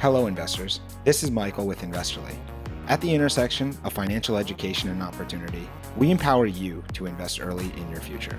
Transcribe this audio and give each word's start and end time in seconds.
Hello, 0.00 0.28
investors. 0.28 0.78
This 1.02 1.24
is 1.24 1.30
Michael 1.32 1.66
with 1.66 1.82
Investorly. 1.82 2.36
At 2.86 3.00
the 3.00 3.12
intersection 3.12 3.76
of 3.82 3.92
financial 3.92 4.36
education 4.36 4.90
and 4.90 5.02
opportunity, 5.02 5.68
we 5.96 6.12
empower 6.12 6.46
you 6.46 6.84
to 6.92 7.06
invest 7.06 7.40
early 7.40 7.72
in 7.76 7.90
your 7.90 7.98
future. 7.98 8.38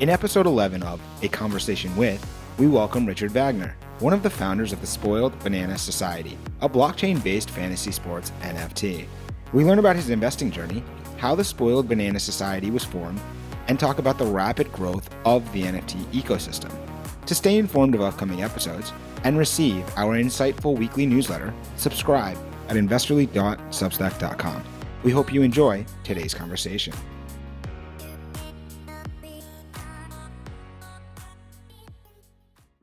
In 0.00 0.10
episode 0.10 0.44
11 0.44 0.82
of 0.82 1.00
A 1.22 1.28
Conversation 1.28 1.96
with, 1.96 2.22
we 2.58 2.66
welcome 2.66 3.06
Richard 3.06 3.30
Vagner, 3.30 3.72
one 4.00 4.12
of 4.12 4.22
the 4.22 4.28
founders 4.28 4.70
of 4.70 4.82
the 4.82 4.86
Spoiled 4.86 5.38
Banana 5.38 5.78
Society, 5.78 6.36
a 6.60 6.68
blockchain 6.68 7.24
based 7.24 7.48
fantasy 7.48 7.90
sports 7.90 8.30
NFT. 8.42 9.06
We 9.54 9.64
learn 9.64 9.78
about 9.78 9.96
his 9.96 10.10
investing 10.10 10.50
journey, 10.50 10.84
how 11.16 11.34
the 11.34 11.42
Spoiled 11.42 11.88
Banana 11.88 12.20
Society 12.20 12.70
was 12.70 12.84
formed, 12.84 13.22
and 13.68 13.80
talk 13.80 13.98
about 13.98 14.18
the 14.18 14.26
rapid 14.26 14.70
growth 14.74 15.08
of 15.24 15.50
the 15.54 15.62
NFT 15.62 16.04
ecosystem. 16.12 16.70
To 17.24 17.34
stay 17.34 17.56
informed 17.56 17.94
of 17.94 18.02
upcoming 18.02 18.42
episodes 18.42 18.92
and 19.24 19.38
receive 19.38 19.84
our 19.96 20.16
insightful 20.16 20.76
weekly 20.76 21.06
newsletter, 21.06 21.52
subscribe 21.76 22.38
at 22.68 22.76
investorly.substack.com. 22.76 24.64
We 25.02 25.12
hope 25.12 25.32
you 25.32 25.42
enjoy 25.42 25.86
today's 26.04 26.34
conversation. 26.34 26.92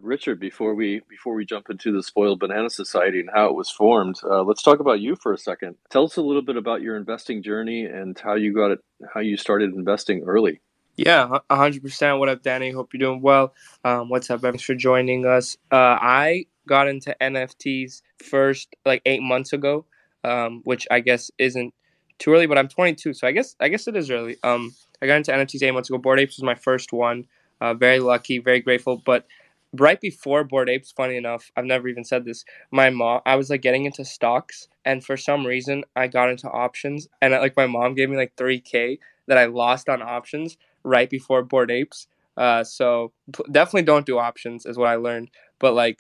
Richard, 0.06 0.40
before 0.40 0.76
we 0.76 1.02
before 1.10 1.34
we 1.34 1.46
jump 1.46 1.70
into 1.70 1.92
the 1.92 2.04
Spoiled 2.04 2.40
Banana 2.40 2.70
Society 2.70 3.20
and 3.20 3.30
how 3.34 3.48
it 3.48 3.56
was 3.56 3.72
formed, 3.72 4.16
uh, 4.24 4.44
let's 4.44 4.62
talk 4.62 4.80
about 4.80 5.02
you 5.02 5.16
for 5.16 5.34
a 5.34 5.38
second. 5.38 5.76
Tell 5.90 6.06
us 6.06 6.16
a 6.16 6.22
little 6.22 6.44
bit 6.44 6.58
about 6.58 6.82
your 6.82 6.96
investing 6.96 7.42
journey 7.42 7.86
and 7.86 8.18
how 8.18 8.36
you 8.36 8.54
got 8.54 8.72
it, 8.72 8.80
how 9.14 9.20
you 9.20 9.36
started 9.36 9.74
investing 9.74 10.24
early. 10.26 10.62
Yeah, 10.98 11.40
hundred 11.52 11.81
percent. 11.84 12.20
What 12.20 12.30
up, 12.30 12.41
Danny? 12.41 12.72
Hope 12.72 12.94
you're 12.94 12.99
doing 12.99 13.22
well. 13.22 13.54
Um, 13.84 14.08
what's 14.08 14.30
up? 14.30 14.41
Thanks 14.41 14.63
for 14.63 14.76
joining 14.76 15.26
us. 15.26 15.58
Uh, 15.70 15.98
I 15.99 16.45
got 16.70 16.88
into 16.88 17.13
NFTs 17.20 18.02
first 18.24 18.74
like 18.85 19.02
eight 19.05 19.21
months 19.21 19.52
ago, 19.52 19.85
um, 20.24 20.62
which 20.63 20.87
I 20.90 21.02
guess 21.02 21.32
isn't 21.37 21.74
too 22.18 22.32
early, 22.32 22.46
but 22.46 22.57
I'm 22.57 22.70
22, 22.70 23.13
so 23.13 23.27
I 23.27 23.34
guess 23.34 23.57
I 23.60 23.68
guess 23.68 23.90
it 23.90 23.98
is 23.98 24.10
early. 24.10 24.37
Um, 24.41 24.74
I 25.02 25.07
got 25.07 25.18
into 25.18 25.34
NFTs 25.34 25.63
eight 25.63 25.71
months 25.71 25.90
ago. 25.90 25.98
Bored 25.98 26.20
Apes 26.21 26.37
was 26.37 26.43
my 26.43 26.55
first 26.55 26.93
one. 26.93 27.26
Uh, 27.59 27.74
very 27.74 27.99
lucky, 27.99 28.37
very 28.40 28.62
grateful. 28.62 29.02
But 29.05 29.26
right 29.74 29.99
before 29.99 30.46
Bored 30.46 30.70
Apes, 30.70 30.93
funny 30.93 31.18
enough, 31.18 31.52
I've 31.57 31.65
never 31.65 31.90
even 31.90 32.05
said 32.05 32.24
this. 32.24 32.46
My 32.71 32.90
mom, 32.90 33.20
I 33.26 33.35
was 33.35 33.49
like 33.49 33.62
getting 33.62 33.84
into 33.84 34.05
stocks, 34.05 34.70
and 34.85 35.04
for 35.04 35.18
some 35.18 35.46
reason, 35.46 35.84
I 35.93 36.07
got 36.07 36.30
into 36.30 36.49
options, 36.49 37.09
and 37.21 37.34
like 37.34 37.57
my 37.57 37.68
mom 37.68 37.96
gave 37.96 38.09
me 38.09 38.15
like 38.15 38.37
3k 38.37 38.99
that 39.27 39.37
I 39.37 39.46
lost 39.46 39.90
on 39.90 40.02
options 40.02 40.55
right 40.86 41.10
before 41.10 41.44
Bored 41.44 41.72
Apes. 41.72 42.08
Uh, 42.38 42.64
so 42.64 43.12
definitely 43.52 43.84
don't 43.84 44.05
do 44.05 44.18
options, 44.18 44.66
is 44.66 44.78
what 44.78 44.90
I 44.90 44.96
learned. 44.96 45.30
But 45.60 45.74
like, 45.74 46.00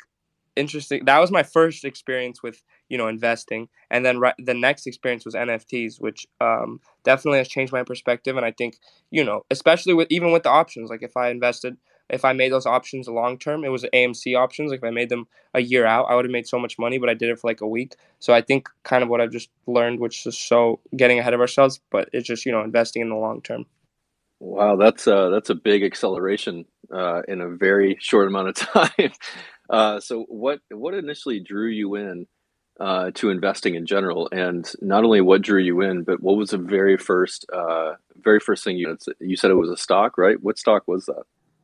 interesting. 0.55 1.05
That 1.05 1.19
was 1.19 1.31
my 1.31 1.43
first 1.43 1.85
experience 1.85 2.43
with 2.43 2.61
you 2.89 2.97
know 2.97 3.07
investing, 3.07 3.69
and 3.89 4.05
then 4.05 4.19
right, 4.19 4.35
the 4.37 4.53
next 4.53 4.87
experience 4.87 5.25
was 5.25 5.35
NFTs, 5.35 5.99
which 5.99 6.27
um, 6.41 6.79
definitely 7.03 7.39
has 7.39 7.47
changed 7.47 7.73
my 7.73 7.83
perspective. 7.83 8.37
And 8.37 8.45
I 8.45 8.51
think 8.51 8.77
you 9.11 9.23
know, 9.23 9.45
especially 9.49 9.93
with 9.93 10.07
even 10.11 10.31
with 10.31 10.43
the 10.43 10.49
options, 10.49 10.89
like 10.89 11.03
if 11.03 11.17
I 11.17 11.29
invested 11.29 11.77
if 12.09 12.23
I 12.23 12.33
made 12.33 12.51
those 12.51 12.65
options 12.65 13.07
long 13.07 13.37
term, 13.37 13.63
it 13.63 13.69
was 13.69 13.83
AMC 13.93 14.37
options. 14.37 14.71
Like 14.71 14.79
if 14.79 14.83
I 14.83 14.91
made 14.91 15.09
them 15.09 15.27
a 15.53 15.61
year 15.61 15.85
out, 15.85 16.05
I 16.05 16.15
would 16.15 16.25
have 16.25 16.31
made 16.31 16.47
so 16.47 16.59
much 16.59 16.77
money, 16.77 16.97
but 16.97 17.09
I 17.09 17.13
did 17.13 17.29
it 17.29 17.39
for 17.39 17.47
like 17.47 17.61
a 17.61 17.67
week. 17.67 17.95
So 18.19 18.33
I 18.33 18.41
think 18.41 18.69
kind 18.83 19.03
of 19.03 19.09
what 19.09 19.21
I've 19.21 19.31
just 19.31 19.49
learned, 19.65 19.99
which 19.99 20.25
is 20.27 20.37
so 20.37 20.79
getting 20.95 21.19
ahead 21.19 21.33
of 21.33 21.41
ourselves, 21.41 21.79
but 21.89 22.09
it's 22.13 22.27
just, 22.27 22.45
you 22.45 22.51
know, 22.51 22.61
investing 22.61 23.01
in 23.01 23.09
the 23.09 23.15
long 23.15 23.41
term. 23.41 23.65
Wow, 24.39 24.75
that's 24.75 25.07
uh 25.07 25.29
that's 25.29 25.49
a 25.49 25.55
big 25.55 25.83
acceleration 25.83 26.65
uh, 26.93 27.21
in 27.27 27.41
a 27.41 27.49
very 27.49 27.97
short 28.01 28.27
amount 28.27 28.49
of 28.49 28.55
time. 28.55 29.11
uh, 29.69 29.99
so 29.99 30.25
what 30.27 30.59
what 30.69 30.93
initially 30.93 31.39
drew 31.39 31.67
you 31.67 31.95
in 31.95 32.27
uh, 32.79 33.11
to 33.15 33.29
investing 33.29 33.75
in 33.75 33.85
general, 33.85 34.27
and 34.31 34.69
not 34.81 35.03
only 35.03 35.21
what 35.21 35.41
drew 35.41 35.61
you 35.61 35.81
in, 35.81 36.03
but 36.03 36.21
what 36.21 36.37
was 36.37 36.49
the 36.49 36.57
very 36.57 36.97
first 36.97 37.45
uh, 37.53 37.93
very 38.21 38.39
first 38.39 38.63
thing 38.63 38.77
you 38.77 38.97
you 39.19 39.37
said 39.37 39.51
it 39.51 39.55
was 39.55 39.69
a 39.69 39.77
stock, 39.77 40.17
right? 40.17 40.41
What 40.41 40.57
stock 40.57 40.83
was 40.87 41.05
that? 41.05 41.23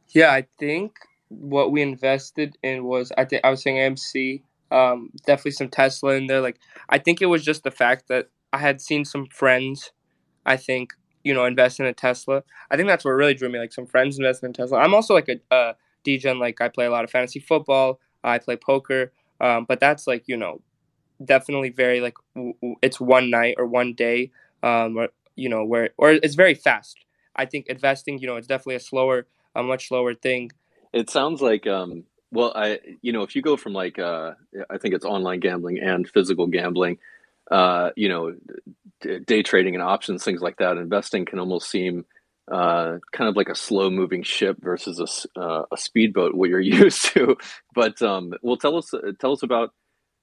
Yeah, 0.10 0.32
I 0.32 0.48
think 0.60 0.94
what 1.28 1.72
we 1.72 1.82
invested 1.82 2.58
in 2.64 2.84
was 2.86 3.12
I 3.18 3.26
think 3.26 3.44
I 3.44 3.50
was 3.50 3.62
saying 3.62 3.78
AMC, 3.78 4.44
um, 4.72 5.10
definitely 5.26 5.52
some 5.52 5.70
Tesla 5.70 6.14
in 6.14 6.28
there. 6.28 6.42
Like 6.42 6.60
I 6.90 6.98
think 6.98 7.22
it 7.22 7.28
was 7.28 7.44
just 7.44 7.64
the 7.64 7.72
fact 7.72 8.08
that 8.08 8.30
I 8.54 8.58
had 8.58 8.82
seen 8.82 9.06
some 9.06 9.28
friends, 9.28 9.92
I 10.46 10.58
think 10.58 10.94
you 11.24 11.34
know, 11.34 11.46
invest 11.46 11.80
in 11.80 11.86
a 11.86 11.94
Tesla. 11.94 12.44
I 12.70 12.78
think 12.78 12.88
that's 12.88 13.06
what 13.06 13.12
really 13.12 13.34
drew 13.34 13.50
me. 13.50 13.60
Like 13.60 13.74
some 13.74 13.86
friends 13.86 14.18
invested 14.18 14.48
in 14.48 14.54
Tesla. 14.54 14.80
I'm 14.80 14.94
also 14.94 15.14
like 15.14 15.30
a 15.30 15.54
uh, 15.54 15.74
DJ, 16.06 16.38
like 16.40 16.62
I 16.62 16.70
play 16.70 16.86
a 16.86 16.92
lot 16.92 17.04
of 17.04 17.12
fantasy 17.12 17.40
football. 17.40 18.00
I 18.24 18.38
play 18.38 18.56
poker, 18.56 19.12
um, 19.40 19.66
but 19.66 19.80
that's 19.80 20.08
like 20.08 20.24
you 20.28 20.38
know, 20.38 20.62
definitely 21.24 21.70
very 21.70 22.02
like 22.02 22.16
w- 22.36 22.54
w- 22.62 22.76
it's 22.82 23.00
one 23.00 23.30
night 23.30 23.56
or 23.58 23.66
one 23.66 23.94
day, 23.94 24.32
um, 24.64 24.98
or 24.98 25.10
you 25.36 25.50
know 25.50 25.66
where 25.66 25.90
or 25.98 26.12
it's 26.12 26.36
very 26.36 26.56
fast. 26.56 26.98
I 27.36 27.46
think 27.46 27.68
investing, 27.68 28.20
you 28.20 28.28
know, 28.28 28.36
it's 28.36 28.48
definitely 28.48 28.76
a 28.76 28.80
slower 28.80 29.28
a 29.56 29.64
much 29.64 29.88
slower 29.88 30.14
thing. 30.14 30.52
It 30.94 31.10
sounds 31.10 31.42
like 31.42 31.68
um 31.68 32.04
well 32.32 32.52
I 32.56 32.80
you 33.02 33.12
know 33.12 33.24
if 33.24 33.36
you 33.36 33.42
go 33.42 33.58
from 33.58 33.74
like 33.74 34.00
uh 34.00 34.34
I 34.70 34.78
think 34.78 34.94
it's 34.94 35.06
online 35.06 35.40
gambling 35.40 35.80
and 35.80 36.08
physical 36.08 36.48
gambling 36.48 36.98
uh 37.52 37.92
you 37.96 38.10
know 38.10 38.34
day 39.26 39.44
trading 39.44 39.76
and 39.76 39.84
options 39.84 40.24
things 40.24 40.42
like 40.42 40.58
that 40.58 40.78
investing 40.78 41.26
can 41.26 41.40
almost 41.40 41.70
seem 41.70 42.06
uh, 42.52 42.98
kind 43.14 43.30
of 43.30 43.38
like 43.38 43.50
a 43.50 43.56
slow 43.56 43.90
moving 43.90 44.24
ship 44.24 44.58
versus 44.60 45.00
a, 45.00 45.40
uh, 45.40 45.64
a 45.72 45.78
speedboat 45.78 46.36
what 46.36 46.50
you're 46.50 46.60
used 46.84 47.06
to. 47.06 47.38
But 47.74 48.02
um, 48.02 48.34
well 48.42 48.58
tell 48.58 48.78
us 48.78 48.94
tell 49.20 49.32
us 49.32 49.44
about 49.44 49.74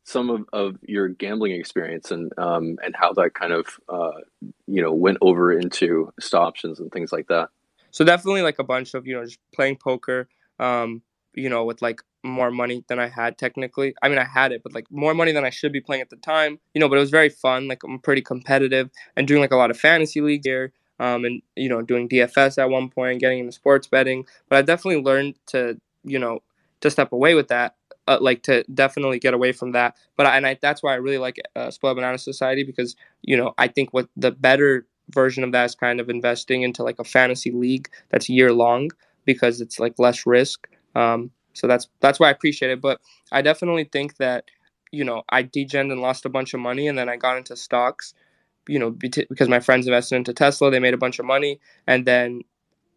some 0.05 0.31
of, 0.31 0.45
of 0.53 0.77
your 0.83 1.09
gambling 1.09 1.53
experience 1.53 2.11
and 2.11 2.33
um, 2.39 2.79
and 2.83 2.95
how 2.97 3.13
that 3.15 3.35
kind 3.35 3.53
of 3.53 3.67
uh, 3.89 4.21
you 4.67 4.83
know 4.83 4.93
went 4.93 5.19
over 5.21 5.53
into 5.53 6.13
options 6.33 6.81
and 6.81 6.91
things 6.93 7.13
like 7.13 7.29
that. 7.29 7.49
So 7.91 8.05
definitely 8.05 8.43
like 8.43 8.59
a 8.59 8.65
bunch 8.65 8.95
of 8.95 9.07
you 9.07 9.15
know 9.17 9.25
just 9.25 9.39
playing 9.55 9.77
poker 9.77 10.29
um 10.61 11.03
you 11.35 11.49
know 11.49 11.65
with 11.65 11.81
like 11.81 12.03
more 12.25 12.51
money 12.51 12.85
than 12.89 12.99
i 12.99 13.09
had 13.09 13.39
technically 13.39 13.95
i 14.03 14.09
mean 14.09 14.19
i 14.19 14.25
had 14.25 14.53
it 14.53 14.63
but 14.63 14.75
like 14.75 14.87
more 14.91 15.15
money 15.15 15.33
than 15.33 15.45
i 15.45 15.51
should 15.51 15.73
be 15.73 15.81
playing 15.81 16.03
at 16.03 16.11
the 16.11 16.17
time 16.17 16.59
you 16.75 16.81
know 16.81 16.89
but 16.89 16.97
it 16.97 17.01
was 17.01 17.11
very 17.11 17.29
fun 17.29 17.69
like 17.69 17.83
i'm 17.85 17.99
pretty 17.99 18.23
competitive 18.23 18.91
and 19.17 19.29
doing 19.29 19.41
like 19.41 19.53
a 19.53 19.57
lot 19.57 19.71
of 19.71 19.79
fantasy 19.79 20.21
league 20.21 20.43
here 20.45 20.73
um 21.01 21.25
and 21.25 21.43
you 21.57 21.69
know 21.69 21.83
doing 21.83 22.09
dfs 22.09 22.59
at 22.59 22.71
one 22.71 22.89
point 22.89 23.21
getting 23.21 23.39
into 23.39 23.53
sports 23.53 23.87
betting 23.87 24.25
but 24.49 24.59
i 24.59 24.63
definitely 24.63 25.03
learned 25.03 25.35
to 25.47 25.81
you 26.05 26.19
know 26.19 26.41
to 26.81 26.91
step 26.91 27.13
away 27.13 27.35
with 27.35 27.49
that 27.49 27.77
uh, 28.07 28.19
like 28.21 28.43
to 28.43 28.65
definitely 28.73 29.19
get 29.19 29.35
away 29.35 29.53
from 29.53 29.73
that 29.73 29.95
but 30.17 30.27
I, 30.27 30.37
and 30.37 30.47
I, 30.47 30.59
that's 30.61 30.83
why 30.83 30.93
i 30.93 30.97
really 30.97 31.19
like 31.19 31.37
uh, 31.55 31.71
spoiled 31.71 31.97
banana 31.97 32.19
society 32.19 32.65
because 32.65 32.97
you 33.23 33.37
know 33.37 33.55
i 33.59 33.69
think 33.69 33.93
what 33.93 34.09
the 34.17 34.31
better 34.31 34.87
version 35.11 35.45
of 35.45 35.53
that 35.53 35.65
is 35.65 35.75
kind 35.75 36.01
of 36.01 36.09
investing 36.11 36.63
into 36.63 36.83
like 36.83 36.99
a 36.99 37.05
fantasy 37.05 37.51
league 37.51 37.89
that's 38.11 38.29
year 38.29 38.53
long 38.53 38.91
because 39.25 39.61
it's 39.61 39.79
like 39.79 39.95
less 39.99 40.27
risk. 40.27 40.69
Um, 40.95 41.31
so 41.59 41.67
that's 41.67 41.89
that's 42.01 42.21
why 42.21 42.29
I 42.29 42.33
appreciate 42.33 42.71
it. 42.71 42.81
But 42.81 43.01
I 43.33 43.43
definitely 43.43 43.85
think 43.85 44.17
that 44.17 44.45
you 44.93 45.05
know 45.05 45.23
I 45.29 45.43
degened 45.43 45.93
and 45.93 46.01
lost 46.01 46.25
a 46.25 46.29
bunch 46.29 46.55
of 46.55 46.61
money, 46.61 46.89
and 46.89 46.99
then 46.99 47.09
I 47.09 47.17
got 47.17 47.37
into 47.37 47.57
stocks. 47.57 48.15
You 48.67 48.79
know, 48.79 48.91
because 48.91 49.49
my 49.49 49.61
friends 49.61 49.87
invested 49.87 50.17
into 50.17 50.35
Tesla, 50.35 50.71
they 50.71 50.79
made 50.79 50.93
a 50.95 50.99
bunch 50.99 51.19
of 51.19 51.25
money, 51.25 51.59
and 51.87 52.05
then 52.07 52.43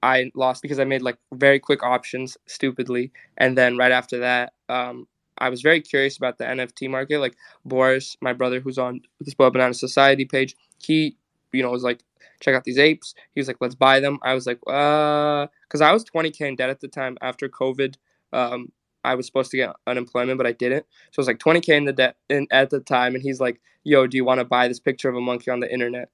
I 0.04 0.32
lost 0.36 0.62
because 0.62 0.80
I 0.80 0.84
made 0.84 1.02
like 1.02 1.18
very 1.34 1.60
quick 1.60 1.84
options 1.84 2.38
stupidly, 2.46 3.12
and 3.38 3.58
then 3.58 3.78
right 3.78 3.92
after 3.92 4.20
that, 4.20 4.54
um, 4.68 5.08
I 5.38 5.50
was 5.50 5.62
very 5.62 5.80
curious 5.82 6.18
about 6.18 6.38
the 6.38 6.46
NFT 6.46 6.90
market. 6.90 7.20
Like 7.20 7.36
Boris, 7.64 8.18
my 8.22 8.34
brother, 8.34 8.60
who's 8.60 8.78
on 8.78 9.02
the 9.22 9.32
Spoiled 9.32 9.54
Banana 9.54 9.74
Society 9.74 10.26
page, 10.26 10.56
he 10.78 11.16
you 11.52 11.64
know, 11.64 11.72
was 11.72 11.84
like, 11.84 12.04
check 12.40 12.56
out 12.56 12.64
these 12.64 12.78
apes. 12.78 13.14
He 13.34 13.40
was 13.40 13.48
like, 13.48 13.58
let's 13.60 13.76
buy 13.76 14.00
them. 14.00 14.20
I 14.24 14.34
was 14.34 14.48
like, 14.48 14.60
uh, 14.68 15.48
because 15.68 15.82
I 15.82 15.92
was 15.92 16.04
20k 16.06 16.42
in 16.42 16.56
debt 16.56 16.70
at 16.70 16.80
the 16.80 16.88
time 16.88 17.18
after 17.22 17.48
COVID. 17.50 17.96
Um, 18.34 18.72
I 19.04 19.16
was 19.16 19.26
supposed 19.26 19.52
to 19.52 19.58
get 19.58 19.76
unemployment, 19.88 20.38
but 20.38 20.48
I 20.48 20.52
didn't. 20.52 20.86
So 21.12 21.20
it 21.20 21.24
was 21.24 21.28
like 21.28 21.40
20k 21.40 21.76
in 21.76 21.86
the 21.86 21.94
debt 21.94 22.18
at 22.52 22.70
the 22.70 22.80
time, 22.80 23.16
and 23.16 23.24
he's 23.24 23.40
like, 23.40 23.60
"Yo, 23.84 24.08
do 24.08 24.18
you 24.18 24.26
want 24.26 24.40
to 24.40 24.46
buy 24.46 24.68
this 24.68 24.80
picture 24.80 25.10
of 25.10 25.16
a 25.16 25.22
monkey 25.22 25.52
on 25.52 25.60
the 25.60 25.72
internet?" 25.72 26.10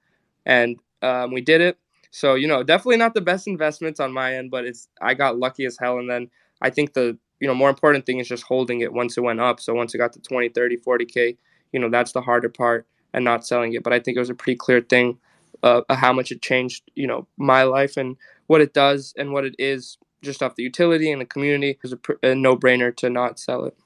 And 0.45 0.77
um, 1.01 1.33
we 1.33 1.41
did 1.41 1.61
it. 1.61 1.77
So 2.11 2.35
you 2.35 2.47
know, 2.47 2.63
definitely 2.63 2.97
not 2.97 3.13
the 3.13 3.21
best 3.21 3.47
investments 3.47 3.99
on 3.99 4.13
my 4.13 4.35
end, 4.35 4.51
but 4.51 4.65
it's 4.65 4.87
I 5.01 5.13
got 5.13 5.37
lucky 5.37 5.65
as 5.65 5.77
hell. 5.77 5.99
And 5.99 6.09
then 6.09 6.29
I 6.61 6.69
think 6.69 6.93
the 6.93 7.17
you 7.39 7.47
know 7.47 7.55
more 7.55 7.69
important 7.69 8.05
thing 8.05 8.19
is 8.19 8.27
just 8.27 8.43
holding 8.43 8.81
it 8.81 8.93
once 8.93 9.17
it 9.17 9.21
went 9.21 9.41
up. 9.41 9.59
So 9.59 9.73
once 9.73 9.93
it 9.93 9.97
got 9.99 10.13
to 10.13 10.21
20, 10.21 10.49
30, 10.49 10.77
40k, 10.77 11.37
you 11.73 11.79
know 11.79 11.89
that's 11.89 12.13
the 12.13 12.21
harder 12.21 12.49
part 12.49 12.87
and 13.13 13.25
not 13.25 13.45
selling 13.45 13.73
it. 13.73 13.83
But 13.83 13.93
I 13.93 13.99
think 13.99 14.15
it 14.15 14.21
was 14.21 14.29
a 14.29 14.35
pretty 14.35 14.57
clear 14.57 14.81
thing 14.81 15.17
uh, 15.63 15.81
how 15.89 16.13
much 16.13 16.31
it 16.31 16.41
changed, 16.41 16.83
you 16.95 17.07
know, 17.07 17.27
my 17.37 17.63
life 17.63 17.97
and 17.97 18.17
what 18.47 18.61
it 18.61 18.73
does 18.73 19.13
and 19.17 19.33
what 19.33 19.45
it 19.45 19.55
is 19.59 19.97
just 20.23 20.41
off 20.43 20.55
the 20.55 20.63
utility 20.63 21.11
and 21.11 21.21
the 21.21 21.25
community. 21.25 21.77
It's 21.83 21.93
a, 21.93 22.31
a 22.31 22.35
no-brainer 22.35 22.95
to 22.97 23.09
not 23.09 23.39
sell 23.39 23.65
it. 23.65 23.77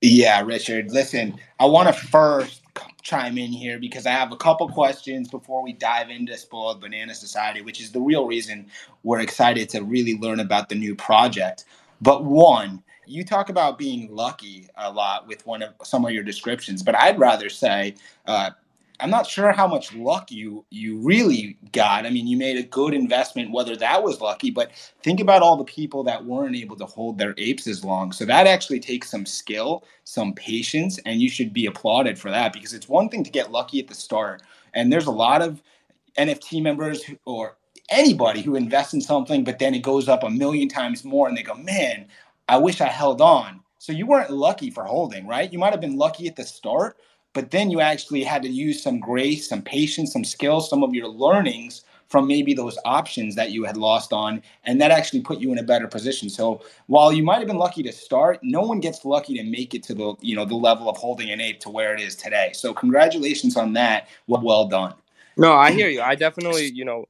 Yeah, 0.00 0.42
Richard. 0.42 0.90
Listen, 0.90 1.38
I 1.60 1.66
want 1.66 1.88
to 1.88 1.94
first 1.94 2.62
chime 3.02 3.38
in 3.38 3.52
here 3.52 3.78
because 3.78 4.04
I 4.06 4.10
have 4.10 4.32
a 4.32 4.36
couple 4.36 4.68
questions 4.68 5.28
before 5.28 5.62
we 5.62 5.72
dive 5.72 6.10
into 6.10 6.36
Spoiled 6.36 6.80
Banana 6.80 7.14
Society, 7.14 7.62
which 7.62 7.80
is 7.80 7.92
the 7.92 8.00
real 8.00 8.26
reason 8.26 8.66
we're 9.02 9.20
excited 9.20 9.68
to 9.70 9.82
really 9.82 10.16
learn 10.18 10.40
about 10.40 10.68
the 10.68 10.74
new 10.74 10.94
project. 10.94 11.64
But 12.00 12.24
one, 12.24 12.82
You 13.06 13.24
talk 13.24 13.48
about 13.48 13.78
being 13.78 14.14
lucky 14.14 14.68
a 14.76 14.90
lot 14.92 15.26
with 15.26 15.44
one 15.44 15.62
of 15.62 15.74
some 15.82 16.04
of 16.04 16.12
your 16.12 16.22
descriptions, 16.22 16.82
but 16.82 16.94
I'd 16.94 17.18
rather 17.18 17.48
say 17.48 17.96
uh, 18.26 18.50
I'm 19.02 19.10
not 19.10 19.26
sure 19.26 19.50
how 19.50 19.66
much 19.66 19.92
luck 19.94 20.30
you 20.30 20.64
you 20.70 20.98
really 20.98 21.58
got. 21.72 22.06
I 22.06 22.10
mean, 22.10 22.28
you 22.28 22.36
made 22.36 22.56
a 22.56 22.62
good 22.62 22.94
investment, 22.94 23.50
whether 23.50 23.74
that 23.76 24.04
was 24.04 24.20
lucky, 24.20 24.52
but 24.52 24.70
think 25.02 25.18
about 25.18 25.42
all 25.42 25.56
the 25.56 25.64
people 25.64 26.04
that 26.04 26.24
weren't 26.24 26.54
able 26.54 26.76
to 26.76 26.86
hold 26.86 27.18
their 27.18 27.34
apes 27.36 27.66
as 27.66 27.84
long. 27.84 28.12
So 28.12 28.24
that 28.26 28.46
actually 28.46 28.78
takes 28.78 29.10
some 29.10 29.26
skill, 29.26 29.82
some 30.04 30.32
patience, 30.34 31.00
and 31.04 31.20
you 31.20 31.28
should 31.28 31.52
be 31.52 31.66
applauded 31.66 32.16
for 32.16 32.30
that 32.30 32.52
because 32.52 32.72
it's 32.72 32.88
one 32.88 33.08
thing 33.08 33.24
to 33.24 33.30
get 33.30 33.50
lucky 33.50 33.80
at 33.80 33.88
the 33.88 33.94
start, 33.94 34.42
and 34.72 34.92
there's 34.92 35.06
a 35.06 35.10
lot 35.10 35.42
of 35.42 35.60
NFT 36.16 36.62
members 36.62 37.02
who, 37.02 37.16
or 37.24 37.56
anybody 37.90 38.40
who 38.40 38.54
invests 38.54 38.94
in 38.94 39.00
something, 39.00 39.42
but 39.42 39.58
then 39.58 39.74
it 39.74 39.82
goes 39.82 40.08
up 40.08 40.22
a 40.22 40.30
million 40.30 40.68
times 40.68 41.04
more, 41.04 41.26
and 41.26 41.36
they 41.36 41.42
go, 41.42 41.54
"Man, 41.54 42.06
I 42.48 42.56
wish 42.58 42.80
I 42.80 42.86
held 42.86 43.20
on." 43.20 43.62
So 43.78 43.92
you 43.92 44.06
weren't 44.06 44.30
lucky 44.30 44.70
for 44.70 44.84
holding, 44.84 45.26
right? 45.26 45.52
You 45.52 45.58
might 45.58 45.72
have 45.72 45.80
been 45.80 45.98
lucky 45.98 46.28
at 46.28 46.36
the 46.36 46.44
start, 46.44 46.98
but 47.32 47.50
then 47.50 47.70
you 47.70 47.80
actually 47.80 48.22
had 48.22 48.42
to 48.42 48.48
use 48.48 48.82
some 48.82 49.00
grace, 49.00 49.48
some 49.48 49.62
patience, 49.62 50.12
some 50.12 50.24
skills, 50.24 50.68
some 50.68 50.82
of 50.82 50.94
your 50.94 51.08
learnings 51.08 51.84
from 52.12 52.26
maybe 52.26 52.52
those 52.52 52.76
options 52.84 53.34
that 53.36 53.52
you 53.52 53.64
had 53.64 53.78
lost 53.78 54.12
on 54.12 54.42
and 54.64 54.78
that 54.78 54.90
actually 54.90 55.22
put 55.22 55.38
you 55.38 55.50
in 55.50 55.58
a 55.58 55.62
better 55.62 55.88
position. 55.88 56.28
So 56.28 56.60
while 56.86 57.10
you 57.10 57.22
might 57.22 57.38
have 57.38 57.46
been 57.46 57.56
lucky 57.56 57.82
to 57.84 57.92
start 57.92 58.38
no 58.42 58.60
one 58.60 58.80
gets 58.80 59.06
lucky 59.06 59.34
to 59.38 59.42
make 59.44 59.74
it 59.74 59.82
to 59.84 59.94
the 59.94 60.14
you 60.20 60.36
know 60.36 60.44
the 60.44 60.54
level 60.54 60.90
of 60.90 60.96
holding 60.98 61.30
an 61.30 61.40
ape 61.40 61.58
to 61.60 61.70
where 61.70 61.94
it 61.94 62.00
is 62.00 62.14
today. 62.14 62.50
So 62.52 62.74
congratulations 62.74 63.56
on 63.56 63.72
that. 63.72 64.08
Well, 64.26 64.42
well 64.42 64.68
done. 64.68 64.94
No 65.38 65.54
i 65.54 65.72
hear 65.72 65.88
you. 65.88 66.02
I 66.02 66.14
definitely 66.14 66.66
you 66.66 66.84
know 66.84 67.06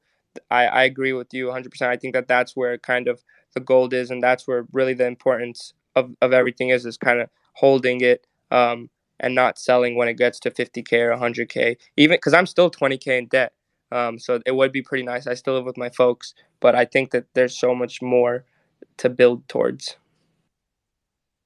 I, 0.49 0.67
I 0.67 0.83
agree 0.83 1.13
with 1.13 1.33
you 1.33 1.47
100% 1.47 1.81
i 1.81 1.97
think 1.97 2.13
that 2.13 2.27
that's 2.27 2.55
where 2.55 2.77
kind 2.77 3.07
of 3.07 3.21
the 3.53 3.59
gold 3.59 3.93
is 3.93 4.09
and 4.09 4.23
that's 4.23 4.47
where 4.47 4.65
really 4.71 4.95
the 4.95 5.05
importance 5.05 5.73
of, 5.95 6.15
of 6.21 6.33
everything 6.33 6.69
is 6.69 6.85
is 6.85 6.97
kind 6.97 7.19
of 7.19 7.29
holding 7.53 8.01
it 8.01 8.25
um, 8.51 8.89
and 9.23 9.33
not 9.33 9.57
selling 9.57 9.95
when 9.95 10.07
it 10.07 10.15
gets 10.15 10.39
to 10.41 10.51
50k 10.51 10.93
or 10.93 11.17
100k 11.17 11.77
even 11.97 12.15
because 12.17 12.33
i'm 12.33 12.45
still 12.45 12.69
20k 12.69 13.17
in 13.17 13.25
debt. 13.27 13.53
Um, 13.91 14.17
so 14.17 14.41
it 14.43 14.55
would 14.55 14.71
be 14.71 14.81
pretty 14.81 15.03
nice. 15.03 15.27
I 15.27 15.35
still 15.35 15.53
live 15.53 15.65
with 15.65 15.77
my 15.77 15.89
folks 15.89 16.35
but 16.59 16.75
i 16.75 16.85
think 16.85 17.11
that 17.11 17.25
there's 17.33 17.57
so 17.57 17.73
much 17.73 18.01
more 18.01 18.45
to 18.97 19.09
build 19.09 19.47
towards. 19.47 19.95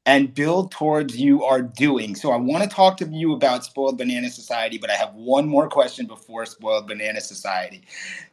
And 0.05 0.33
build 0.33 0.71
towards 0.71 1.17
you 1.17 1.43
are 1.43 1.61
doing. 1.61 2.15
So 2.15 2.31
i 2.31 2.37
want 2.37 2.63
to 2.63 2.69
talk 2.69 2.97
to 2.97 3.05
you 3.05 3.33
about 3.33 3.63
spoiled 3.63 3.97
banana 3.97 4.29
society 4.29 4.77
but 4.77 4.89
i 4.89 4.95
have 4.95 5.13
one 5.13 5.47
more 5.47 5.69
question 5.69 6.07
before 6.07 6.45
spoiled 6.45 6.87
banana 6.87 7.21
society. 7.21 7.83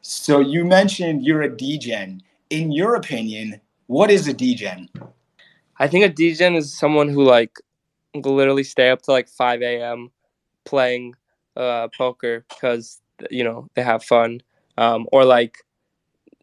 So 0.01 0.41
you 0.41 0.65
mentioned 0.65 1.25
you're 1.25 1.43
a 1.43 1.55
degen 1.55 2.23
in 2.51 2.73
your 2.73 2.95
opinion 2.95 3.61
what 3.87 4.11
is 4.11 4.29
a 4.29 4.33
degen 4.33 4.89
i 5.79 5.89
think 5.89 6.05
a 6.05 6.09
degen 6.09 6.55
is 6.55 6.73
someone 6.73 7.09
who 7.09 7.23
like 7.25 7.59
literally 8.15 8.65
stay 8.65 8.91
up 8.91 9.03
to 9.03 9.13
like 9.13 9.29
5 9.29 9.63
a.m. 9.63 10.11
playing 10.65 11.15
uh, 11.57 11.89
poker 11.97 12.45
because 12.49 13.01
you 13.31 13.45
know 13.45 13.69
they 13.75 13.83
have 13.83 14.05
fun, 14.05 14.41
um, 14.79 15.07
or 15.13 15.25
like 15.25 15.59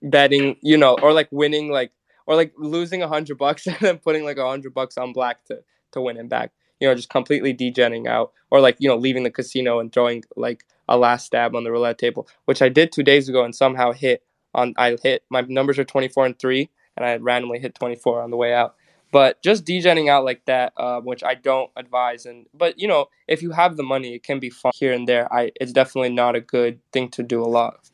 betting, 0.01 0.57
you 0.61 0.77
know, 0.77 0.95
or 1.01 1.13
like 1.13 1.29
winning, 1.31 1.69
like 1.71 1.91
or 2.27 2.35
like 2.35 2.53
losing 2.57 3.01
a 3.01 3.07
hundred 3.07 3.37
bucks 3.37 3.67
and 3.67 3.77
then 3.79 3.97
putting 3.97 4.23
like 4.23 4.37
a 4.37 4.47
hundred 4.47 4.73
bucks 4.73 4.97
on 4.97 5.13
black 5.13 5.43
to 5.45 5.61
to 5.91 6.01
win 6.01 6.17
it 6.17 6.29
back. 6.29 6.51
You 6.79 6.87
know, 6.87 6.95
just 6.95 7.09
completely 7.09 7.53
degenning 7.53 8.07
out, 8.07 8.31
or 8.49 8.59
like 8.59 8.77
you 8.79 8.87
know 8.89 8.97
leaving 8.97 9.23
the 9.23 9.31
casino 9.31 9.79
and 9.79 9.91
throwing 9.93 10.23
like 10.35 10.65
a 10.87 10.97
last 10.97 11.25
stab 11.27 11.55
on 11.55 11.63
the 11.63 11.71
roulette 11.71 11.97
table, 11.97 12.27
which 12.45 12.61
I 12.61 12.69
did 12.69 12.91
two 12.91 13.03
days 13.03 13.29
ago 13.29 13.43
and 13.43 13.55
somehow 13.55 13.91
hit 13.91 14.23
on. 14.53 14.73
I 14.77 14.97
hit 15.01 15.23
my 15.29 15.41
numbers 15.41 15.79
are 15.79 15.85
24 15.85 16.25
and 16.25 16.39
three, 16.39 16.69
and 16.97 17.05
I 17.05 17.17
randomly 17.17 17.59
hit 17.59 17.75
24 17.75 18.21
on 18.21 18.31
the 18.31 18.37
way 18.37 18.53
out. 18.53 18.75
But 19.11 19.41
just 19.43 19.65
degenning 19.65 20.09
out 20.09 20.23
like 20.23 20.45
that, 20.45 20.73
uh, 20.77 21.01
which 21.01 21.23
I 21.23 21.35
don't 21.35 21.69
advise, 21.75 22.25
and 22.25 22.47
but 22.53 22.79
you 22.79 22.87
know, 22.87 23.07
if 23.27 23.41
you 23.41 23.51
have 23.51 23.75
the 23.75 23.83
money, 23.83 24.15
it 24.15 24.23
can 24.23 24.39
be 24.39 24.49
fun 24.49 24.71
here 24.75 24.93
and 24.93 25.07
there. 25.07 25.31
I 25.33 25.51
it's 25.59 25.73
definitely 25.73 26.09
not 26.09 26.35
a 26.35 26.41
good 26.41 26.79
thing 26.93 27.09
to 27.11 27.23
do 27.23 27.41
a 27.41 27.45
lot. 27.47 27.89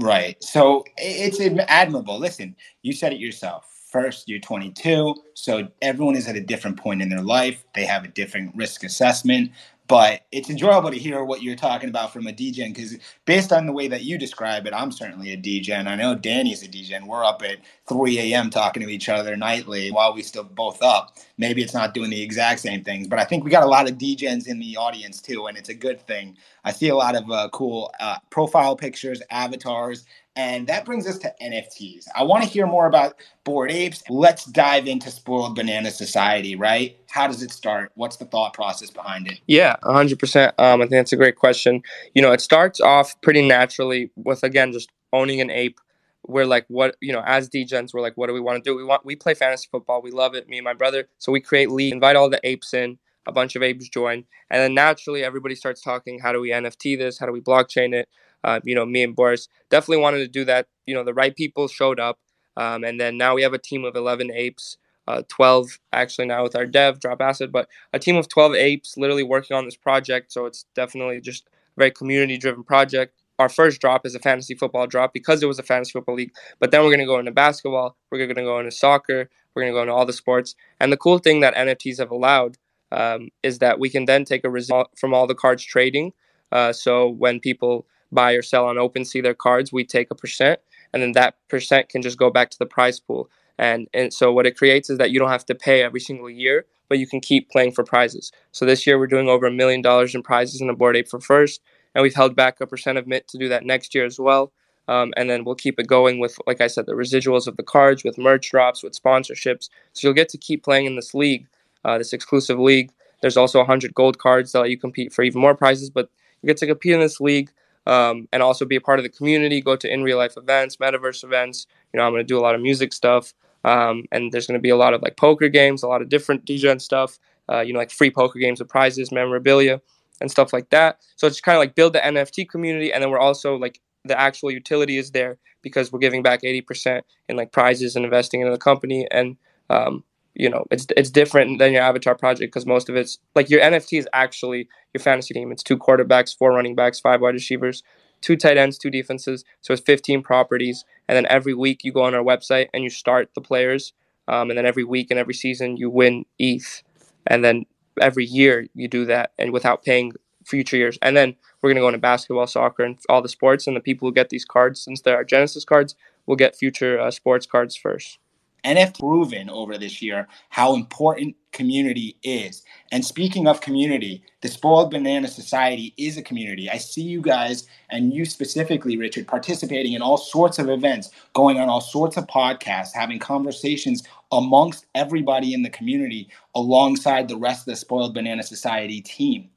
Right. 0.00 0.42
So 0.42 0.84
it's 0.96 1.40
admirable. 1.68 2.18
Listen, 2.18 2.56
you 2.82 2.92
said 2.92 3.12
it 3.12 3.20
yourself. 3.20 3.70
First, 3.90 4.28
you're 4.28 4.40
22, 4.40 5.14
so 5.34 5.68
everyone 5.80 6.16
is 6.16 6.26
at 6.26 6.34
a 6.34 6.40
different 6.40 6.76
point 6.76 7.00
in 7.00 7.08
their 7.08 7.22
life. 7.22 7.62
They 7.76 7.84
have 7.84 8.04
a 8.04 8.08
different 8.08 8.52
risk 8.56 8.82
assessment 8.82 9.52
but 9.86 10.22
it's 10.32 10.50
enjoyable 10.50 10.90
to 10.90 10.98
hear 10.98 11.24
what 11.24 11.42
you're 11.42 11.56
talking 11.56 11.90
about 11.90 12.12
from 12.12 12.26
a 12.26 12.32
degen 12.32 12.72
because 12.72 12.96
based 13.26 13.52
on 13.52 13.66
the 13.66 13.72
way 13.72 13.88
that 13.88 14.04
you 14.04 14.18
describe 14.18 14.66
it, 14.66 14.72
I'm 14.74 14.92
certainly 14.92 15.32
a 15.32 15.36
degen. 15.36 15.88
I 15.88 15.96
know 15.96 16.14
Danny's 16.14 16.62
a 16.62 16.68
degen. 16.68 17.06
We're 17.06 17.24
up 17.24 17.42
at 17.42 17.58
3 17.88 18.18
a.m. 18.18 18.50
talking 18.50 18.82
to 18.82 18.88
each 18.88 19.10
other 19.10 19.36
nightly 19.36 19.90
while 19.90 20.14
we 20.14 20.22
still 20.22 20.44
both 20.44 20.82
up. 20.82 21.16
Maybe 21.38 21.62
it's 21.62 21.74
not 21.74 21.94
doing 21.94 22.10
the 22.10 22.22
exact 22.22 22.60
same 22.60 22.82
things, 22.84 23.08
but 23.08 23.18
I 23.18 23.24
think 23.24 23.44
we 23.44 23.50
got 23.50 23.62
a 23.64 23.68
lot 23.68 23.88
of 23.90 23.98
degens 23.98 24.48
in 24.48 24.58
the 24.58 24.76
audience 24.76 25.20
too, 25.20 25.46
and 25.46 25.58
it's 25.58 25.68
a 25.68 25.74
good 25.74 26.00
thing. 26.06 26.36
I 26.64 26.72
see 26.72 26.88
a 26.88 26.96
lot 26.96 27.16
of 27.16 27.30
uh, 27.30 27.50
cool 27.52 27.92
uh, 28.00 28.18
profile 28.30 28.76
pictures, 28.76 29.22
avatars, 29.30 30.06
and 30.36 30.66
that 30.66 30.84
brings 30.84 31.06
us 31.06 31.18
to 31.18 31.32
NFTs. 31.40 32.06
I 32.14 32.24
want 32.24 32.42
to 32.42 32.48
hear 32.48 32.66
more 32.66 32.86
about 32.86 33.14
Bored 33.44 33.70
Apes. 33.70 34.02
Let's 34.08 34.44
dive 34.46 34.86
into 34.88 35.10
Spoiled 35.10 35.54
Banana 35.54 35.90
Society, 35.90 36.56
right? 36.56 36.96
How 37.08 37.28
does 37.28 37.42
it 37.42 37.52
start? 37.52 37.92
What's 37.94 38.16
the 38.16 38.24
thought 38.24 38.52
process 38.52 38.90
behind 38.90 39.28
it? 39.28 39.40
Yeah, 39.46 39.76
100%. 39.84 40.52
Um, 40.58 40.80
I 40.80 40.84
think 40.84 40.90
that's 40.90 41.12
a 41.12 41.16
great 41.16 41.36
question. 41.36 41.82
You 42.14 42.22
know, 42.22 42.32
it 42.32 42.40
starts 42.40 42.80
off 42.80 43.20
pretty 43.20 43.46
naturally 43.46 44.10
with, 44.16 44.42
again, 44.42 44.72
just 44.72 44.90
owning 45.12 45.40
an 45.40 45.50
ape. 45.50 45.78
We're 46.26 46.46
like, 46.46 46.64
what, 46.68 46.96
you 47.00 47.12
know, 47.12 47.22
as 47.24 47.48
degens, 47.48 47.94
we're 47.94 48.00
like, 48.00 48.16
what 48.16 48.26
do 48.26 48.32
we 48.32 48.40
want 48.40 48.64
to 48.64 48.68
do? 48.68 48.76
We 48.76 48.82
want, 48.82 49.04
we 49.04 49.14
play 49.14 49.34
fantasy 49.34 49.68
football. 49.70 50.02
We 50.02 50.10
love 50.10 50.34
it, 50.34 50.48
me 50.48 50.58
and 50.58 50.64
my 50.64 50.74
brother. 50.74 51.08
So 51.18 51.30
we 51.30 51.40
create 51.40 51.70
league, 51.70 51.92
invite 51.92 52.16
all 52.16 52.30
the 52.30 52.40
apes 52.42 52.74
in 52.74 52.98
a 53.26 53.32
bunch 53.32 53.56
of 53.56 53.62
apes 53.62 53.88
join 53.88 54.24
and 54.50 54.60
then 54.60 54.74
naturally 54.74 55.24
everybody 55.24 55.54
starts 55.54 55.80
talking 55.80 56.18
how 56.18 56.30
do 56.30 56.42
we 56.42 56.50
nft 56.50 56.98
this 56.98 57.18
how 57.18 57.24
do 57.24 57.32
we 57.32 57.40
blockchain 57.40 57.94
it 57.94 58.06
uh, 58.44 58.60
you 58.62 58.74
know, 58.74 58.86
me 58.86 59.02
and 59.02 59.16
Boris 59.16 59.48
definitely 59.70 60.02
wanted 60.02 60.18
to 60.18 60.28
do 60.28 60.44
that. 60.44 60.68
You 60.86 60.94
know, 60.94 61.02
the 61.02 61.14
right 61.14 61.34
people 61.34 61.66
showed 61.66 61.98
up, 61.98 62.18
um, 62.56 62.84
and 62.84 63.00
then 63.00 63.16
now 63.16 63.34
we 63.34 63.42
have 63.42 63.54
a 63.54 63.58
team 63.58 63.84
of 63.84 63.96
11 63.96 64.30
apes, 64.30 64.76
uh, 65.08 65.22
12 65.28 65.78
actually 65.92 66.26
now 66.26 66.42
with 66.42 66.54
our 66.54 66.66
dev 66.66 67.00
drop 67.00 67.20
acid, 67.20 67.50
but 67.50 67.68
a 67.92 67.98
team 67.98 68.16
of 68.16 68.28
12 68.28 68.54
apes 68.54 68.96
literally 68.96 69.22
working 69.22 69.56
on 69.56 69.64
this 69.64 69.76
project. 69.76 70.32
So 70.32 70.46
it's 70.46 70.64
definitely 70.74 71.20
just 71.20 71.46
a 71.46 71.80
very 71.80 71.90
community 71.90 72.38
driven 72.38 72.64
project. 72.64 73.14
Our 73.38 73.48
first 73.48 73.80
drop 73.80 74.06
is 74.06 74.14
a 74.14 74.20
fantasy 74.20 74.54
football 74.54 74.86
drop 74.86 75.12
because 75.12 75.42
it 75.42 75.46
was 75.46 75.58
a 75.58 75.64
fantasy 75.64 75.92
football 75.92 76.14
league. 76.14 76.32
But 76.60 76.70
then 76.70 76.82
we're 76.82 76.90
going 76.90 77.00
to 77.00 77.06
go 77.06 77.18
into 77.18 77.32
basketball. 77.32 77.96
We're 78.10 78.18
going 78.18 78.36
to 78.36 78.42
go 78.42 78.60
into 78.60 78.70
soccer. 78.70 79.28
We're 79.54 79.62
going 79.62 79.72
to 79.72 79.76
go 79.76 79.82
into 79.82 79.92
all 79.92 80.06
the 80.06 80.12
sports. 80.12 80.54
And 80.78 80.92
the 80.92 80.96
cool 80.96 81.18
thing 81.18 81.40
that 81.40 81.54
NFTs 81.54 81.98
have 81.98 82.12
allowed 82.12 82.58
um, 82.92 83.30
is 83.42 83.58
that 83.58 83.80
we 83.80 83.90
can 83.90 84.04
then 84.04 84.24
take 84.24 84.44
a 84.44 84.50
result 84.50 84.90
from 84.96 85.12
all 85.12 85.26
the 85.26 85.34
cards 85.34 85.64
trading. 85.64 86.12
Uh, 86.52 86.72
so 86.72 87.08
when 87.08 87.40
people 87.40 87.86
buy 88.14 88.32
or 88.32 88.42
sell 88.42 88.66
on 88.66 88.76
OpenSea 88.76 89.22
their 89.22 89.34
cards, 89.34 89.72
we 89.72 89.84
take 89.84 90.10
a 90.10 90.14
percent, 90.14 90.60
and 90.92 91.02
then 91.02 91.12
that 91.12 91.36
percent 91.48 91.88
can 91.88 92.02
just 92.02 92.18
go 92.18 92.30
back 92.30 92.50
to 92.50 92.58
the 92.58 92.66
prize 92.66 93.00
pool. 93.00 93.28
And 93.58 93.88
and 93.94 94.12
so 94.12 94.32
what 94.32 94.46
it 94.46 94.56
creates 94.56 94.90
is 94.90 94.98
that 94.98 95.10
you 95.10 95.18
don't 95.18 95.30
have 95.30 95.46
to 95.46 95.54
pay 95.54 95.82
every 95.82 96.00
single 96.00 96.30
year, 96.30 96.66
but 96.88 96.98
you 96.98 97.06
can 97.06 97.20
keep 97.20 97.50
playing 97.50 97.72
for 97.72 97.84
prizes. 97.84 98.32
So 98.52 98.64
this 98.64 98.86
year 98.86 98.98
we're 98.98 99.06
doing 99.06 99.28
over 99.28 99.46
a 99.46 99.52
million 99.52 99.82
dollars 99.82 100.14
in 100.14 100.22
prizes 100.22 100.60
in 100.60 100.66
the 100.66 100.72
Bored 100.72 100.96
Ape 100.96 101.08
for 101.08 101.20
first, 101.20 101.60
and 101.94 102.02
we've 102.02 102.14
held 102.14 102.34
back 102.34 102.60
a 102.60 102.66
percent 102.66 102.98
of 102.98 103.06
mint 103.06 103.28
to 103.28 103.38
do 103.38 103.48
that 103.48 103.64
next 103.64 103.94
year 103.94 104.04
as 104.04 104.18
well. 104.18 104.52
Um, 104.86 105.14
and 105.16 105.30
then 105.30 105.44
we'll 105.44 105.54
keep 105.54 105.78
it 105.80 105.86
going 105.86 106.18
with, 106.18 106.36
like 106.46 106.60
I 106.60 106.66
said, 106.66 106.86
the 106.86 106.92
residuals 106.92 107.46
of 107.46 107.56
the 107.56 107.62
cards, 107.62 108.04
with 108.04 108.18
merch 108.18 108.50
drops, 108.50 108.82
with 108.82 109.00
sponsorships. 109.00 109.70
So 109.94 110.06
you'll 110.06 110.14
get 110.14 110.28
to 110.30 110.38
keep 110.38 110.62
playing 110.62 110.86
in 110.86 110.96
this 110.96 111.14
league, 111.14 111.46
uh, 111.84 111.96
this 111.96 112.12
exclusive 112.12 112.58
league. 112.58 112.90
There's 113.22 113.38
also 113.38 113.58
100 113.60 113.94
gold 113.94 114.18
cards 114.18 114.52
that 114.52 114.60
let 114.60 114.70
you 114.70 114.78
compete 114.78 115.12
for 115.12 115.22
even 115.22 115.40
more 115.40 115.54
prizes, 115.54 115.88
but 115.88 116.10
you 116.42 116.46
get 116.46 116.58
to 116.58 116.66
compete 116.66 116.92
in 116.92 117.00
this 117.00 117.20
league 117.20 117.50
um, 117.86 118.28
and 118.32 118.42
also 118.42 118.64
be 118.64 118.76
a 118.76 118.80
part 118.80 118.98
of 118.98 119.02
the 119.02 119.08
community, 119.08 119.60
go 119.60 119.76
to 119.76 119.92
in 119.92 120.02
real 120.02 120.18
life 120.18 120.36
events, 120.36 120.76
metaverse 120.76 121.24
events. 121.24 121.66
You 121.92 121.98
know, 121.98 122.06
I'm 122.06 122.12
going 122.12 122.20
to 122.20 122.24
do 122.24 122.38
a 122.38 122.40
lot 122.40 122.54
of 122.54 122.60
music 122.60 122.92
stuff. 122.92 123.34
Um, 123.64 124.04
and 124.12 124.30
there's 124.30 124.46
going 124.46 124.58
to 124.58 124.62
be 124.62 124.70
a 124.70 124.76
lot 124.76 124.94
of 124.94 125.02
like 125.02 125.16
poker 125.16 125.48
games, 125.48 125.82
a 125.82 125.88
lot 125.88 126.02
of 126.02 126.08
different 126.08 126.44
degen 126.44 126.78
stuff, 126.78 127.18
uh, 127.50 127.60
you 127.60 127.72
know, 127.72 127.78
like 127.78 127.90
free 127.90 128.10
poker 128.10 128.38
games 128.38 128.60
with 128.60 128.68
prizes, 128.68 129.10
memorabilia, 129.10 129.80
and 130.20 130.30
stuff 130.30 130.52
like 130.52 130.70
that. 130.70 130.98
So 131.16 131.26
it's 131.26 131.40
kind 131.40 131.56
of 131.56 131.60
like 131.60 131.74
build 131.74 131.94
the 131.94 132.00
NFT 132.00 132.48
community. 132.48 132.92
And 132.92 133.02
then 133.02 133.10
we're 133.10 133.18
also 133.18 133.56
like 133.56 133.80
the 134.04 134.18
actual 134.18 134.50
utility 134.50 134.98
is 134.98 135.10
there 135.12 135.38
because 135.62 135.90
we're 135.90 135.98
giving 135.98 136.22
back 136.22 136.42
80% 136.42 137.02
in 137.28 137.36
like 137.36 137.52
prizes 137.52 137.96
and 137.96 138.04
investing 138.04 138.42
in 138.42 138.50
the 138.50 138.58
company. 138.58 139.08
And 139.10 139.36
um, 139.70 140.04
you 140.34 140.48
know 140.50 140.64
it's 140.70 140.86
it's 140.96 141.10
different 141.10 141.58
than 141.58 141.72
your 141.72 141.82
avatar 141.82 142.14
project 142.14 142.52
because 142.52 142.66
most 142.66 142.88
of 142.88 142.96
it's 142.96 143.18
like 143.34 143.50
your 143.50 143.60
NFT 143.60 143.98
is 143.98 144.08
actually 144.12 144.68
your 144.92 145.00
fantasy 145.00 145.34
team. 145.34 145.52
It's 145.52 145.62
two 145.62 145.78
quarterbacks, 145.78 146.36
four 146.36 146.52
running 146.52 146.74
backs, 146.74 147.00
five 147.00 147.20
wide 147.20 147.34
receivers, 147.34 147.82
two 148.20 148.36
tight 148.36 148.56
ends, 148.56 148.78
two 148.78 148.90
defenses. 148.90 149.44
So 149.60 149.72
it's 149.72 149.82
15 149.82 150.22
properties, 150.22 150.84
and 151.08 151.16
then 151.16 151.26
every 151.26 151.54
week 151.54 151.84
you 151.84 151.92
go 151.92 152.02
on 152.02 152.14
our 152.14 152.22
website 152.24 152.68
and 152.74 152.82
you 152.82 152.90
start 152.90 153.30
the 153.34 153.40
players, 153.40 153.92
um, 154.28 154.50
and 154.50 154.58
then 154.58 154.66
every 154.66 154.84
week 154.84 155.08
and 155.10 155.20
every 155.20 155.34
season 155.34 155.76
you 155.76 155.90
win 155.90 156.24
ETH, 156.38 156.82
and 157.26 157.44
then 157.44 157.66
every 158.00 158.24
year 158.24 158.66
you 158.74 158.88
do 158.88 159.04
that 159.04 159.32
and 159.38 159.52
without 159.52 159.84
paying 159.84 160.12
future 160.44 160.76
years. 160.76 160.98
And 161.00 161.16
then 161.16 161.36
we're 161.62 161.70
gonna 161.70 161.80
go 161.80 161.88
into 161.88 161.98
basketball, 161.98 162.46
soccer, 162.46 162.82
and 162.82 162.98
all 163.08 163.22
the 163.22 163.28
sports. 163.28 163.66
And 163.66 163.76
the 163.76 163.80
people 163.80 164.08
who 164.08 164.12
get 164.12 164.30
these 164.30 164.44
cards, 164.44 164.82
since 164.82 165.00
they 165.00 165.12
are 165.12 165.24
Genesis 165.24 165.64
cards, 165.64 165.94
will 166.26 166.36
get 166.36 166.56
future 166.56 166.98
uh, 166.98 167.10
sports 167.10 167.46
cards 167.46 167.76
first. 167.76 168.18
NF 168.64 168.98
proven 168.98 169.50
over 169.50 169.78
this 169.78 170.00
year 170.02 170.28
how 170.48 170.74
important 170.74 171.36
community 171.52 172.16
is. 172.22 172.62
And 172.90 173.04
speaking 173.04 173.46
of 173.46 173.60
community, 173.60 174.22
the 174.40 174.48
Spoiled 174.48 174.90
Banana 174.90 175.28
Society 175.28 175.94
is 175.96 176.16
a 176.16 176.22
community. 176.22 176.68
I 176.68 176.78
see 176.78 177.02
you 177.02 177.20
guys 177.20 177.66
and 177.90 178.12
you 178.12 178.24
specifically, 178.24 178.96
Richard, 178.96 179.28
participating 179.28 179.92
in 179.92 180.02
all 180.02 180.16
sorts 180.16 180.58
of 180.58 180.68
events, 180.68 181.10
going 181.32 181.58
on 181.58 181.68
all 181.68 181.80
sorts 181.80 182.16
of 182.16 182.26
podcasts, 182.26 182.92
having 182.92 183.18
conversations 183.18 184.02
amongst 184.32 184.86
everybody 184.94 185.54
in 185.54 185.62
the 185.62 185.70
community 185.70 186.28
alongside 186.54 187.28
the 187.28 187.36
rest 187.36 187.60
of 187.60 187.72
the 187.72 187.76
Spoiled 187.76 188.14
Banana 188.14 188.42
Society 188.42 189.00
team. 189.00 189.48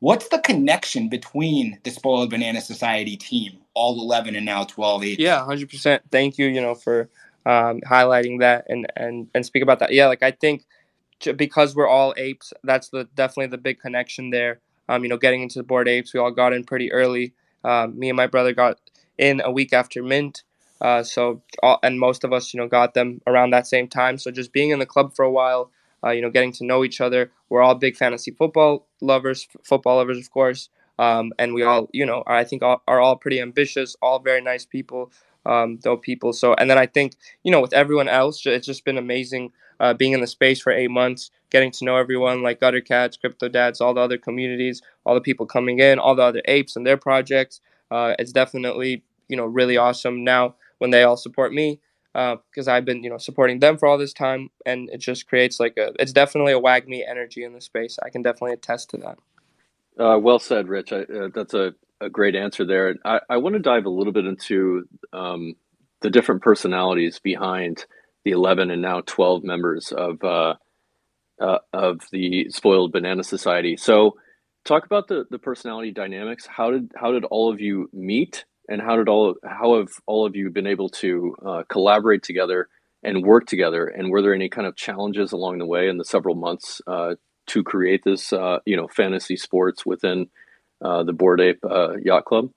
What's 0.00 0.28
the 0.28 0.40
connection 0.40 1.08
between 1.08 1.78
the 1.84 1.90
Spoiled 1.90 2.30
Banana 2.30 2.60
Society 2.60 3.16
team, 3.16 3.58
all 3.74 4.00
11 4.00 4.34
and 4.34 4.44
now 4.44 4.64
12 4.64 5.04
age? 5.04 5.18
Yeah, 5.20 5.46
100%. 5.46 6.00
Thank 6.10 6.38
you, 6.38 6.46
you 6.48 6.60
know, 6.60 6.74
for 6.74 7.08
um, 7.46 7.80
highlighting 7.80 8.40
that 8.40 8.66
and, 8.68 8.86
and, 8.96 9.28
and 9.34 9.44
speak 9.46 9.62
about 9.62 9.78
that. 9.80 9.92
Yeah, 9.92 10.06
like 10.06 10.22
I 10.22 10.30
think 10.30 10.64
because 11.36 11.74
we're 11.74 11.88
all 11.88 12.14
apes, 12.16 12.52
that's 12.64 12.88
the 12.88 13.08
definitely 13.14 13.48
the 13.48 13.58
big 13.58 13.78
connection 13.80 14.30
there. 14.30 14.60
Um, 14.88 15.04
you 15.04 15.08
know, 15.08 15.16
getting 15.16 15.42
into 15.42 15.58
the 15.58 15.64
bored 15.64 15.88
apes, 15.88 16.12
we 16.12 16.20
all 16.20 16.32
got 16.32 16.52
in 16.52 16.64
pretty 16.64 16.92
early. 16.92 17.34
Um, 17.64 17.98
me 17.98 18.08
and 18.08 18.16
my 18.16 18.26
brother 18.26 18.52
got 18.52 18.78
in 19.18 19.40
a 19.40 19.50
week 19.52 19.72
after 19.72 20.02
mint. 20.02 20.42
Uh, 20.80 21.02
so, 21.04 21.42
all, 21.62 21.78
and 21.84 22.00
most 22.00 22.24
of 22.24 22.32
us, 22.32 22.52
you 22.52 22.58
know, 22.58 22.66
got 22.66 22.94
them 22.94 23.20
around 23.26 23.50
that 23.50 23.68
same 23.68 23.86
time. 23.86 24.18
So, 24.18 24.32
just 24.32 24.52
being 24.52 24.70
in 24.70 24.80
the 24.80 24.86
club 24.86 25.14
for 25.14 25.24
a 25.24 25.30
while, 25.30 25.70
uh, 26.04 26.10
you 26.10 26.20
know, 26.20 26.30
getting 26.30 26.52
to 26.54 26.64
know 26.64 26.82
each 26.82 27.00
other. 27.00 27.30
We're 27.48 27.62
all 27.62 27.76
big 27.76 27.96
fantasy 27.96 28.32
football 28.32 28.88
lovers, 29.00 29.46
football 29.62 29.96
lovers, 29.98 30.18
of 30.18 30.30
course. 30.32 30.68
Um, 30.98 31.32
and 31.38 31.54
we 31.54 31.62
all, 31.62 31.88
you 31.92 32.04
know, 32.04 32.22
I 32.26 32.44
think 32.44 32.62
all, 32.62 32.82
are 32.86 33.00
all 33.00 33.16
pretty 33.16 33.40
ambitious, 33.40 33.96
all 34.02 34.18
very 34.18 34.40
nice 34.40 34.66
people, 34.66 35.10
um, 35.46 35.76
dope 35.76 36.02
people. 36.02 36.32
So, 36.32 36.54
and 36.54 36.70
then 36.70 36.78
I 36.78 36.86
think, 36.86 37.14
you 37.42 37.52
know, 37.52 37.60
with 37.60 37.72
everyone 37.72 38.08
else, 38.08 38.44
it's 38.46 38.66
just 38.66 38.84
been 38.84 38.98
amazing 38.98 39.52
uh, 39.80 39.94
being 39.94 40.12
in 40.12 40.20
the 40.20 40.26
space 40.26 40.60
for 40.60 40.72
eight 40.72 40.90
months, 40.90 41.30
getting 41.50 41.70
to 41.72 41.84
know 41.84 41.96
everyone 41.96 42.42
like 42.42 42.60
Gutter 42.60 42.80
Cats, 42.80 43.16
Crypto 43.16 43.48
Dads, 43.48 43.80
all 43.80 43.94
the 43.94 44.00
other 44.00 44.18
communities, 44.18 44.80
all 45.04 45.14
the 45.14 45.20
people 45.20 45.46
coming 45.46 45.80
in, 45.80 45.98
all 45.98 46.14
the 46.14 46.22
other 46.22 46.42
apes 46.46 46.76
and 46.76 46.86
their 46.86 46.96
projects. 46.96 47.60
Uh, 47.90 48.14
it's 48.18 48.32
definitely, 48.32 49.02
you 49.28 49.36
know, 49.36 49.44
really 49.44 49.76
awesome 49.76 50.24
now 50.24 50.54
when 50.78 50.90
they 50.90 51.02
all 51.02 51.16
support 51.16 51.52
me 51.52 51.80
because 52.12 52.68
uh, 52.68 52.72
I've 52.72 52.84
been 52.84 53.02
you 53.02 53.10
know 53.10 53.18
supporting 53.18 53.60
them 53.60 53.78
for 53.78 53.86
all 53.88 53.96
this 53.96 54.12
time, 54.12 54.50
and 54.66 54.90
it 54.90 54.98
just 54.98 55.26
creates 55.26 55.58
like 55.58 55.76
a 55.78 55.92
it's 55.98 56.12
definitely 56.12 56.52
a 56.52 56.60
WAGMI 56.60 57.08
energy 57.08 57.42
in 57.42 57.54
the 57.54 57.60
space. 57.60 57.98
I 58.04 58.10
can 58.10 58.22
definitely 58.22 58.52
attest 58.52 58.90
to 58.90 58.98
that. 58.98 59.18
Uh, 59.98 60.18
well 60.18 60.38
said, 60.38 60.68
Rich. 60.68 60.92
I, 60.92 61.02
uh, 61.02 61.28
that's 61.34 61.54
a, 61.54 61.74
a 62.02 62.10
great 62.10 62.34
answer 62.34 62.64
there. 62.64 62.96
I, 63.04 63.20
I 63.28 63.36
want 63.38 63.54
to 63.54 63.60
dive 63.60 63.86
a 63.86 63.90
little 63.90 64.12
bit 64.12 64.26
into 64.26 64.86
um, 65.12 65.54
the 66.00 66.10
different 66.10 66.42
personalities 66.42 67.20
behind 67.20 67.86
the 68.24 68.32
11 68.32 68.70
and 68.70 68.82
now 68.82 69.02
12 69.04 69.44
members 69.44 69.92
of 69.92 70.22
uh, 70.22 70.54
uh, 71.40 71.58
of 71.72 72.00
the 72.12 72.48
Spoiled 72.50 72.92
Banana 72.92 73.24
Society. 73.24 73.76
So, 73.76 74.16
talk 74.64 74.84
about 74.84 75.08
the 75.08 75.24
the 75.30 75.38
personality 75.38 75.92
dynamics. 75.92 76.46
How 76.46 76.70
did 76.70 76.92
how 76.94 77.12
did 77.12 77.24
all 77.24 77.52
of 77.52 77.60
you 77.60 77.88
meet? 77.92 78.44
and 78.68 78.80
how 78.80 78.96
did 78.96 79.08
all 79.08 79.34
how 79.44 79.78
have 79.78 79.88
all 80.06 80.26
of 80.26 80.36
you 80.36 80.50
been 80.50 80.66
able 80.66 80.88
to 80.88 81.36
uh, 81.44 81.62
collaborate 81.68 82.22
together 82.22 82.68
and 83.02 83.24
work 83.24 83.46
together? 83.46 83.86
And 83.86 84.10
were 84.10 84.22
there 84.22 84.34
any 84.34 84.48
kind 84.48 84.66
of 84.66 84.76
challenges 84.76 85.32
along 85.32 85.58
the 85.58 85.66
way 85.66 85.88
in 85.88 85.98
the 85.98 86.04
several 86.04 86.34
months 86.34 86.80
uh, 86.86 87.16
to 87.48 87.62
create 87.62 88.02
this, 88.04 88.32
uh, 88.32 88.58
you 88.64 88.76
know, 88.76 88.88
fantasy 88.88 89.36
sports 89.36 89.84
within 89.84 90.28
uh, 90.82 91.02
the 91.02 91.12
Bored 91.12 91.40
Ape 91.40 91.64
uh, 91.68 91.96
Yacht 91.96 92.24
Club? 92.24 92.50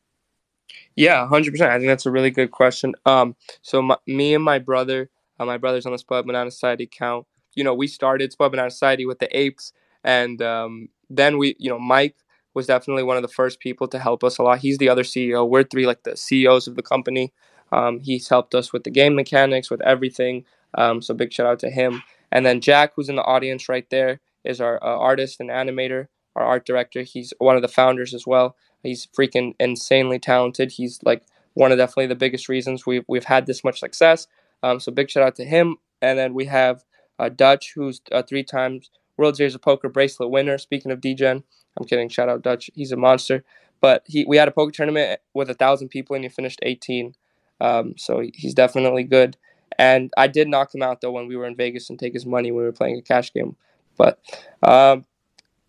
Yeah, 0.95 1.27
hundred 1.27 1.51
percent. 1.51 1.71
I 1.71 1.77
think 1.77 1.87
that's 1.87 2.05
a 2.05 2.11
really 2.11 2.31
good 2.31 2.51
question. 2.51 2.93
Um, 3.05 3.35
so 3.61 3.81
my, 3.81 3.97
me 4.07 4.33
and 4.33 4.43
my 4.43 4.59
brother, 4.59 5.09
uh, 5.39 5.45
my 5.45 5.57
brother's 5.57 5.85
on 5.85 5.91
the 5.91 5.97
Spoiled 5.97 6.25
Banana 6.25 6.51
Society 6.51 6.85
account. 6.85 7.27
You 7.55 7.63
know, 7.63 7.73
we 7.73 7.87
started 7.87 8.31
Spoiled 8.31 8.51
Banana 8.51 8.71
Society 8.71 9.05
with 9.05 9.19
the 9.19 9.37
apes, 9.37 9.73
and 10.03 10.41
um, 10.41 10.89
then 11.09 11.37
we, 11.37 11.55
you 11.59 11.69
know, 11.69 11.79
Mike 11.79 12.15
was 12.53 12.67
definitely 12.67 13.03
one 13.03 13.17
of 13.17 13.21
the 13.21 13.27
first 13.27 13.59
people 13.59 13.87
to 13.89 13.99
help 13.99 14.23
us 14.23 14.37
a 14.37 14.43
lot. 14.43 14.59
He's 14.59 14.77
the 14.77 14.89
other 14.89 15.03
CEO. 15.03 15.47
We're 15.47 15.63
three 15.63 15.85
like 15.85 16.03
the 16.03 16.15
CEOs 16.15 16.67
of 16.67 16.75
the 16.75 16.81
company. 16.81 17.33
Um, 17.71 17.99
he's 17.99 18.29
helped 18.29 18.55
us 18.55 18.71
with 18.71 18.85
the 18.85 18.89
game 18.89 19.15
mechanics, 19.15 19.69
with 19.69 19.81
everything. 19.81 20.45
Um, 20.75 21.01
so 21.01 21.13
big 21.13 21.33
shout 21.33 21.47
out 21.47 21.59
to 21.59 21.69
him. 21.69 22.03
And 22.31 22.45
then 22.45 22.61
Jack, 22.61 22.93
who's 22.95 23.09
in 23.09 23.17
the 23.17 23.23
audience 23.23 23.67
right 23.69 23.89
there, 23.89 24.21
is 24.43 24.61
our 24.61 24.81
uh, 24.83 24.97
artist 24.97 25.39
and 25.39 25.49
animator, 25.49 26.07
our 26.35 26.43
art 26.43 26.65
director. 26.65 27.03
He's 27.03 27.33
one 27.37 27.55
of 27.55 27.61
the 27.61 27.67
founders 27.67 28.13
as 28.13 28.25
well. 28.27 28.55
He's 28.83 29.07
freaking 29.07 29.55
insanely 29.59 30.19
talented. 30.19 30.73
He's 30.73 30.99
like 31.03 31.23
one 31.53 31.71
of 31.71 31.77
definitely 31.77 32.07
the 32.07 32.15
biggest 32.15 32.49
reasons 32.49 32.85
we've 32.85 33.05
we've 33.07 33.25
had 33.25 33.45
this 33.45 33.63
much 33.63 33.79
success. 33.79 34.27
Um, 34.63 34.79
so 34.79 34.91
big 34.91 35.09
shout 35.09 35.23
out 35.23 35.35
to 35.35 35.45
him. 35.45 35.77
And 36.01 36.19
then 36.19 36.33
we 36.33 36.45
have 36.45 36.83
uh, 37.17 37.29
Dutch, 37.29 37.73
who's 37.75 38.01
uh, 38.11 38.23
three 38.23 38.43
times 38.43 38.89
World 39.17 39.37
Series 39.37 39.55
of 39.55 39.61
Poker 39.61 39.89
bracelet 39.89 40.29
winner. 40.29 40.57
Speaking 40.57 40.91
of 40.91 41.01
degen, 41.01 41.43
I'm 41.77 41.85
kidding. 41.85 42.09
Shout 42.09 42.29
out 42.29 42.41
Dutch. 42.41 42.69
He's 42.73 42.91
a 42.91 42.97
monster. 42.97 43.43
But 43.81 44.03
he, 44.07 44.25
we 44.25 44.37
had 44.37 44.47
a 44.47 44.51
poker 44.51 44.71
tournament 44.71 45.19
with 45.33 45.49
a 45.49 45.53
thousand 45.53 45.89
people, 45.89 46.15
and 46.15 46.23
he 46.23 46.29
finished 46.29 46.59
18. 46.63 47.13
Um, 47.61 47.95
so 47.97 48.23
he's 48.33 48.53
definitely 48.53 49.03
good. 49.03 49.37
And 49.77 50.11
I 50.17 50.27
did 50.27 50.47
knock 50.47 50.73
him 50.73 50.81
out 50.81 51.01
though 51.01 51.11
when 51.11 51.27
we 51.27 51.35
were 51.35 51.45
in 51.45 51.55
Vegas 51.55 51.89
and 51.89 51.99
take 51.99 52.13
his 52.13 52.25
money 52.25 52.51
when 52.51 52.63
we 52.63 52.65
were 52.65 52.71
playing 52.71 52.97
a 52.97 53.01
cash 53.01 53.33
game. 53.33 53.55
But 53.97 54.19
um, 54.63 55.05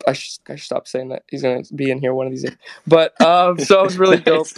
I 0.06 0.12
should, 0.12 0.38
I 0.48 0.56
should 0.56 0.64
stop 0.64 0.88
saying 0.88 1.08
that. 1.08 1.24
He's 1.30 1.42
gonna 1.42 1.62
be 1.74 1.90
in 1.90 2.00
here 2.00 2.14
one 2.14 2.26
of 2.26 2.32
these 2.32 2.44
days. 2.44 2.56
But 2.86 3.20
um, 3.20 3.58
so 3.58 3.80
it 3.80 3.84
was 3.84 3.98
really 3.98 4.16
dope. 4.20 4.48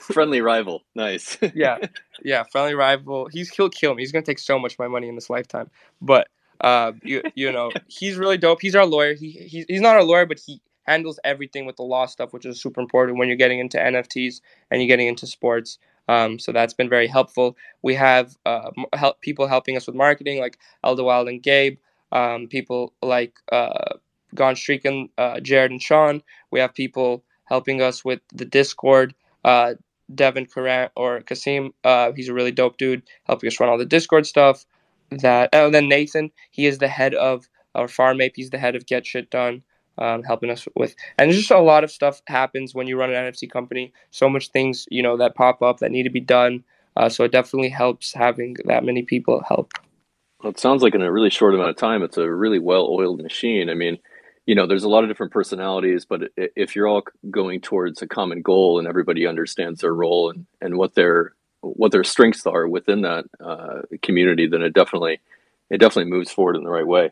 friendly 0.00 0.40
rival, 0.40 0.82
nice. 0.94 1.38
yeah, 1.54 1.78
yeah, 2.22 2.44
friendly 2.50 2.74
rival. 2.74 3.28
He's 3.32 3.50
he'll 3.50 3.70
kill 3.70 3.94
me. 3.94 4.02
He's 4.02 4.12
gonna 4.12 4.24
take 4.24 4.38
so 4.38 4.58
much 4.58 4.74
of 4.74 4.78
my 4.78 4.88
money 4.88 5.08
in 5.08 5.14
this 5.14 5.30
lifetime. 5.30 5.70
But 6.00 6.28
uh, 6.60 6.92
you 7.02 7.22
you 7.34 7.52
know, 7.52 7.70
he's 7.88 8.16
really 8.16 8.38
dope. 8.38 8.60
He's 8.60 8.74
our 8.74 8.86
lawyer. 8.86 9.14
He 9.14 9.30
he's, 9.30 9.66
he's 9.68 9.80
not 9.80 9.96
our 9.96 10.04
lawyer, 10.04 10.26
but 10.26 10.38
he 10.38 10.60
handles 10.84 11.18
everything 11.24 11.66
with 11.66 11.76
the 11.76 11.82
law 11.82 12.06
stuff, 12.06 12.32
which 12.32 12.46
is 12.46 12.60
super 12.60 12.80
important 12.80 13.18
when 13.18 13.28
you're 13.28 13.36
getting 13.36 13.58
into 13.58 13.78
NFTs 13.78 14.40
and 14.70 14.80
you're 14.80 14.88
getting 14.88 15.08
into 15.08 15.26
sports. 15.26 15.78
Um, 16.08 16.38
so 16.38 16.52
that's 16.52 16.74
been 16.74 16.88
very 16.88 17.06
helpful. 17.06 17.56
We 17.82 17.94
have 17.94 18.36
uh, 18.44 18.70
help 18.92 19.20
people 19.20 19.46
helping 19.46 19.76
us 19.76 19.86
with 19.86 19.96
marketing, 19.96 20.40
like 20.40 20.58
Elder 20.82 21.04
Wild 21.04 21.28
and 21.28 21.42
Gabe. 21.42 21.78
Um, 22.12 22.46
people 22.46 22.92
like 23.02 23.38
uh, 23.50 23.96
Gone 24.34 24.56
Streaking, 24.56 25.08
uh, 25.18 25.40
Jared 25.40 25.70
and 25.70 25.82
Sean. 25.82 26.22
We 26.50 26.60
have 26.60 26.74
people 26.74 27.24
helping 27.44 27.82
us 27.82 28.04
with 28.04 28.20
the 28.32 28.44
Discord. 28.44 29.14
Uh, 29.44 29.74
Devin 30.14 30.46
Karan 30.46 30.90
or 30.96 31.22
Kasim, 31.22 31.72
uh, 31.82 32.12
he's 32.14 32.28
a 32.28 32.34
really 32.34 32.52
dope 32.52 32.76
dude, 32.76 33.02
helping 33.24 33.46
us 33.46 33.58
run 33.58 33.70
all 33.70 33.78
the 33.78 33.86
Discord 33.86 34.26
stuff 34.26 34.66
that 35.10 35.50
oh, 35.52 35.66
and 35.66 35.74
then 35.74 35.88
Nathan, 35.88 36.30
he 36.50 36.66
is 36.66 36.78
the 36.78 36.88
head 36.88 37.14
of 37.14 37.48
our 37.74 37.88
farm 37.88 38.20
ape. 38.20 38.34
He's 38.36 38.50
the 38.50 38.58
head 38.58 38.76
of 38.76 38.86
Get 38.86 39.06
Shit 39.06 39.30
Done, 39.30 39.62
um, 39.98 40.22
helping 40.22 40.50
us 40.50 40.66
with, 40.76 40.94
and 41.18 41.30
just 41.30 41.50
a 41.50 41.58
lot 41.58 41.84
of 41.84 41.90
stuff 41.90 42.22
happens 42.26 42.74
when 42.74 42.86
you 42.86 42.98
run 42.98 43.12
an 43.12 43.32
NFT 43.32 43.50
company. 43.50 43.92
So 44.10 44.28
much 44.28 44.48
things 44.48 44.86
you 44.90 45.02
know 45.02 45.16
that 45.16 45.34
pop 45.34 45.62
up 45.62 45.78
that 45.78 45.90
need 45.90 46.04
to 46.04 46.10
be 46.10 46.20
done. 46.20 46.64
Uh, 46.96 47.08
so 47.08 47.24
it 47.24 47.32
definitely 47.32 47.70
helps 47.70 48.12
having 48.12 48.56
that 48.66 48.84
many 48.84 49.02
people 49.02 49.42
help. 49.48 49.72
Well, 50.42 50.50
it 50.50 50.60
sounds 50.60 50.82
like 50.82 50.94
in 50.94 51.02
a 51.02 51.10
really 51.10 51.30
short 51.30 51.54
amount 51.54 51.70
of 51.70 51.76
time, 51.76 52.02
it's 52.02 52.18
a 52.18 52.30
really 52.30 52.60
well-oiled 52.60 53.20
machine. 53.20 53.68
I 53.68 53.74
mean, 53.74 53.98
you 54.46 54.54
know, 54.54 54.66
there's 54.66 54.84
a 54.84 54.88
lot 54.88 55.04
of 55.04 55.10
different 55.10 55.32
personalities, 55.32 56.04
but 56.04 56.30
if 56.36 56.76
you're 56.76 56.86
all 56.86 57.02
going 57.30 57.60
towards 57.60 58.02
a 58.02 58.06
common 58.06 58.42
goal 58.42 58.78
and 58.78 58.86
everybody 58.86 59.26
understands 59.26 59.80
their 59.80 59.94
role 59.94 60.30
and, 60.30 60.46
and 60.60 60.76
what 60.76 60.94
their 60.94 61.32
what 61.60 61.92
their 61.92 62.04
strengths 62.04 62.46
are 62.46 62.68
within 62.68 63.00
that 63.02 63.24
uh, 63.40 63.80
community, 64.02 64.46
then 64.46 64.60
it 64.60 64.74
definitely 64.74 65.20
it 65.70 65.78
definitely 65.78 66.10
moves 66.10 66.30
forward 66.30 66.56
in 66.56 66.64
the 66.64 66.70
right 66.70 66.86
way. 66.86 67.10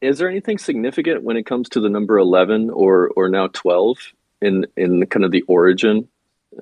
Is 0.00 0.18
there 0.18 0.30
anything 0.30 0.56
significant 0.56 1.22
when 1.22 1.36
it 1.36 1.44
comes 1.44 1.68
to 1.70 1.80
the 1.80 1.90
number 1.90 2.16
eleven 2.16 2.70
or 2.70 3.10
or 3.14 3.28
now 3.28 3.48
twelve 3.48 3.98
in 4.40 4.66
in 4.76 5.00
the 5.00 5.06
kind 5.06 5.24
of 5.24 5.32
the 5.32 5.42
origin 5.42 6.08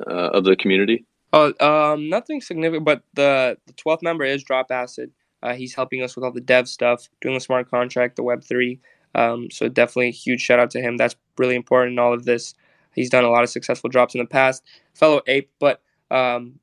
uh, 0.04 0.30
of 0.30 0.42
the 0.42 0.56
community? 0.56 1.04
Oh, 1.32 1.52
um, 1.60 2.08
nothing 2.08 2.40
significant, 2.40 2.84
but 2.84 3.02
the 3.14 3.56
the 3.66 3.72
twelfth 3.74 4.02
member 4.02 4.24
is 4.24 4.42
Drop 4.42 4.72
Acid. 4.72 5.12
Uh, 5.40 5.54
he's 5.54 5.76
helping 5.76 6.02
us 6.02 6.16
with 6.16 6.24
all 6.24 6.32
the 6.32 6.40
dev 6.40 6.66
stuff, 6.66 7.08
doing 7.20 7.34
the 7.34 7.40
smart 7.40 7.70
contract, 7.70 8.16
the 8.16 8.24
Web 8.24 8.42
three. 8.42 8.80
Um, 9.14 9.50
so 9.50 9.68
definitely 9.68 10.08
a 10.08 10.12
huge 10.12 10.40
shout 10.40 10.58
out 10.58 10.70
to 10.72 10.80
him. 10.80 10.96
That's 10.96 11.16
really 11.38 11.56
important 11.56 11.92
in 11.92 11.98
all 11.98 12.12
of 12.12 12.24
this. 12.24 12.54
He's 12.94 13.10
done 13.10 13.24
a 13.24 13.30
lot 13.30 13.44
of 13.44 13.50
successful 13.50 13.90
drops 13.90 14.14
in 14.14 14.18
the 14.18 14.26
past. 14.26 14.62
Fellow 14.94 15.22
ape, 15.26 15.50
but 15.60 15.80
um, 16.10 16.58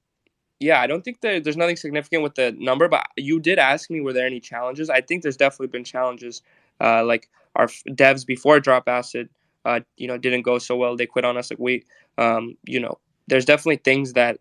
yeah, 0.60 0.82
I 0.82 0.88
don't 0.88 1.04
think 1.04 1.22
there, 1.22 1.40
there's 1.40 1.58
nothing 1.58 1.76
significant 1.76 2.24
with 2.24 2.36
the 2.36 2.56
number, 2.58 2.88
but 2.88 3.06
you 3.18 3.40
did 3.40 3.60
ask 3.60 3.90
me 3.90 4.02
were 4.02 4.14
there 4.14 4.26
any 4.26 4.40
challenges. 4.40 4.90
I 4.90 5.02
think 5.02 5.24
there's 5.24 5.38
definitely 5.38 5.68
been 5.68 5.84
challenges. 5.84 6.42
Uh, 6.82 7.06
like 7.06 7.30
our 7.56 7.68
devs 7.68 8.26
before 8.26 8.60
Drop 8.60 8.88
Acid, 8.88 9.30
uh, 9.64 9.82
you 9.98 10.08
know, 10.08 10.18
didn't 10.18 10.44
go 10.44 10.60
so 10.60 10.76
well. 10.76 10.96
They 10.96 11.06
quit 11.06 11.26
on 11.26 11.38
us. 11.38 11.52
Like 11.52 11.60
we, 11.60 11.84
um, 12.18 12.58
you 12.66 12.80
know, 12.80 13.00
there's 13.28 13.46
definitely 13.46 13.78
things 13.78 14.14
that 14.14 14.40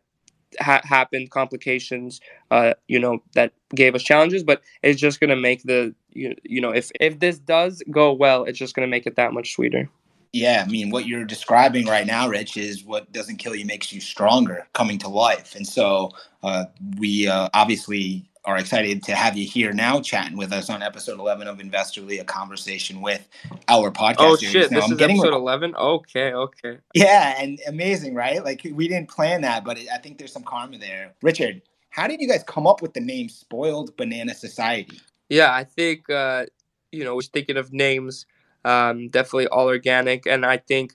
ha- 0.60 0.82
happened, 0.84 1.30
complications, 1.30 2.20
uh, 2.50 2.74
you 2.88 2.98
know, 2.98 3.22
that 3.34 3.52
gave 3.74 3.94
us 3.94 4.02
challenges. 4.02 4.42
But 4.42 4.62
it's 4.82 5.00
just 5.00 5.20
gonna 5.20 5.36
make 5.36 5.62
the 5.62 5.94
you, 6.12 6.34
you 6.44 6.60
know, 6.60 6.70
if 6.70 6.90
if 7.00 7.18
this 7.18 7.38
does 7.38 7.82
go 7.90 8.12
well, 8.12 8.44
it's 8.44 8.58
just 8.58 8.74
gonna 8.74 8.86
make 8.86 9.06
it 9.06 9.16
that 9.16 9.32
much 9.32 9.54
sweeter. 9.54 9.88
Yeah, 10.32 10.64
I 10.66 10.68
mean, 10.68 10.90
what 10.90 11.06
you're 11.06 11.24
describing 11.24 11.86
right 11.86 12.04
now, 12.04 12.28
Rich, 12.28 12.56
is 12.56 12.82
what 12.84 13.12
doesn't 13.12 13.36
kill 13.36 13.54
you 13.54 13.64
makes 13.64 13.92
you 13.92 14.00
stronger 14.00 14.66
coming 14.72 14.98
to 14.98 15.08
life. 15.08 15.54
And 15.54 15.64
so 15.64 16.10
uh, 16.42 16.64
we 16.98 17.28
uh, 17.28 17.50
obviously 17.54 18.28
are 18.44 18.58
excited 18.58 19.02
to 19.04 19.14
have 19.14 19.36
you 19.36 19.46
here 19.46 19.72
now 19.72 20.00
chatting 20.00 20.36
with 20.36 20.52
us 20.52 20.68
on 20.68 20.82
episode 20.82 21.18
11 21.18 21.48
of 21.48 21.58
Investorly, 21.58 22.20
a 22.20 22.24
conversation 22.24 23.00
with 23.00 23.26
our 23.68 23.90
podcast. 23.90 24.16
Oh, 24.18 24.36
shit. 24.36 24.70
Now, 24.70 24.76
this 24.76 24.84
I'm 24.86 24.92
is 24.92 24.98
getting 24.98 25.16
episode 25.16 25.34
11? 25.34 25.74
Okay, 25.76 26.32
okay. 26.32 26.78
Yeah, 26.94 27.34
and 27.38 27.58
amazing, 27.66 28.14
right? 28.14 28.44
Like, 28.44 28.66
we 28.70 28.86
didn't 28.88 29.08
plan 29.08 29.40
that, 29.42 29.64
but 29.64 29.78
I 29.92 29.98
think 29.98 30.18
there's 30.18 30.32
some 30.32 30.44
karma 30.44 30.78
there. 30.78 31.14
Richard, 31.22 31.62
how 31.90 32.06
did 32.06 32.20
you 32.20 32.28
guys 32.28 32.42
come 32.42 32.66
up 32.66 32.82
with 32.82 32.92
the 32.92 33.00
name 33.00 33.28
Spoiled 33.28 33.96
Banana 33.96 34.34
Society? 34.34 35.00
Yeah, 35.28 35.52
I 35.52 35.64
think, 35.64 36.10
uh, 36.10 36.46
you 36.92 37.04
know, 37.04 37.14
was 37.14 37.28
thinking 37.28 37.56
of 37.56 37.72
names, 37.72 38.26
um, 38.64 39.08
definitely 39.08 39.46
all 39.48 39.66
organic. 39.66 40.26
And 40.26 40.44
I 40.44 40.58
think 40.58 40.94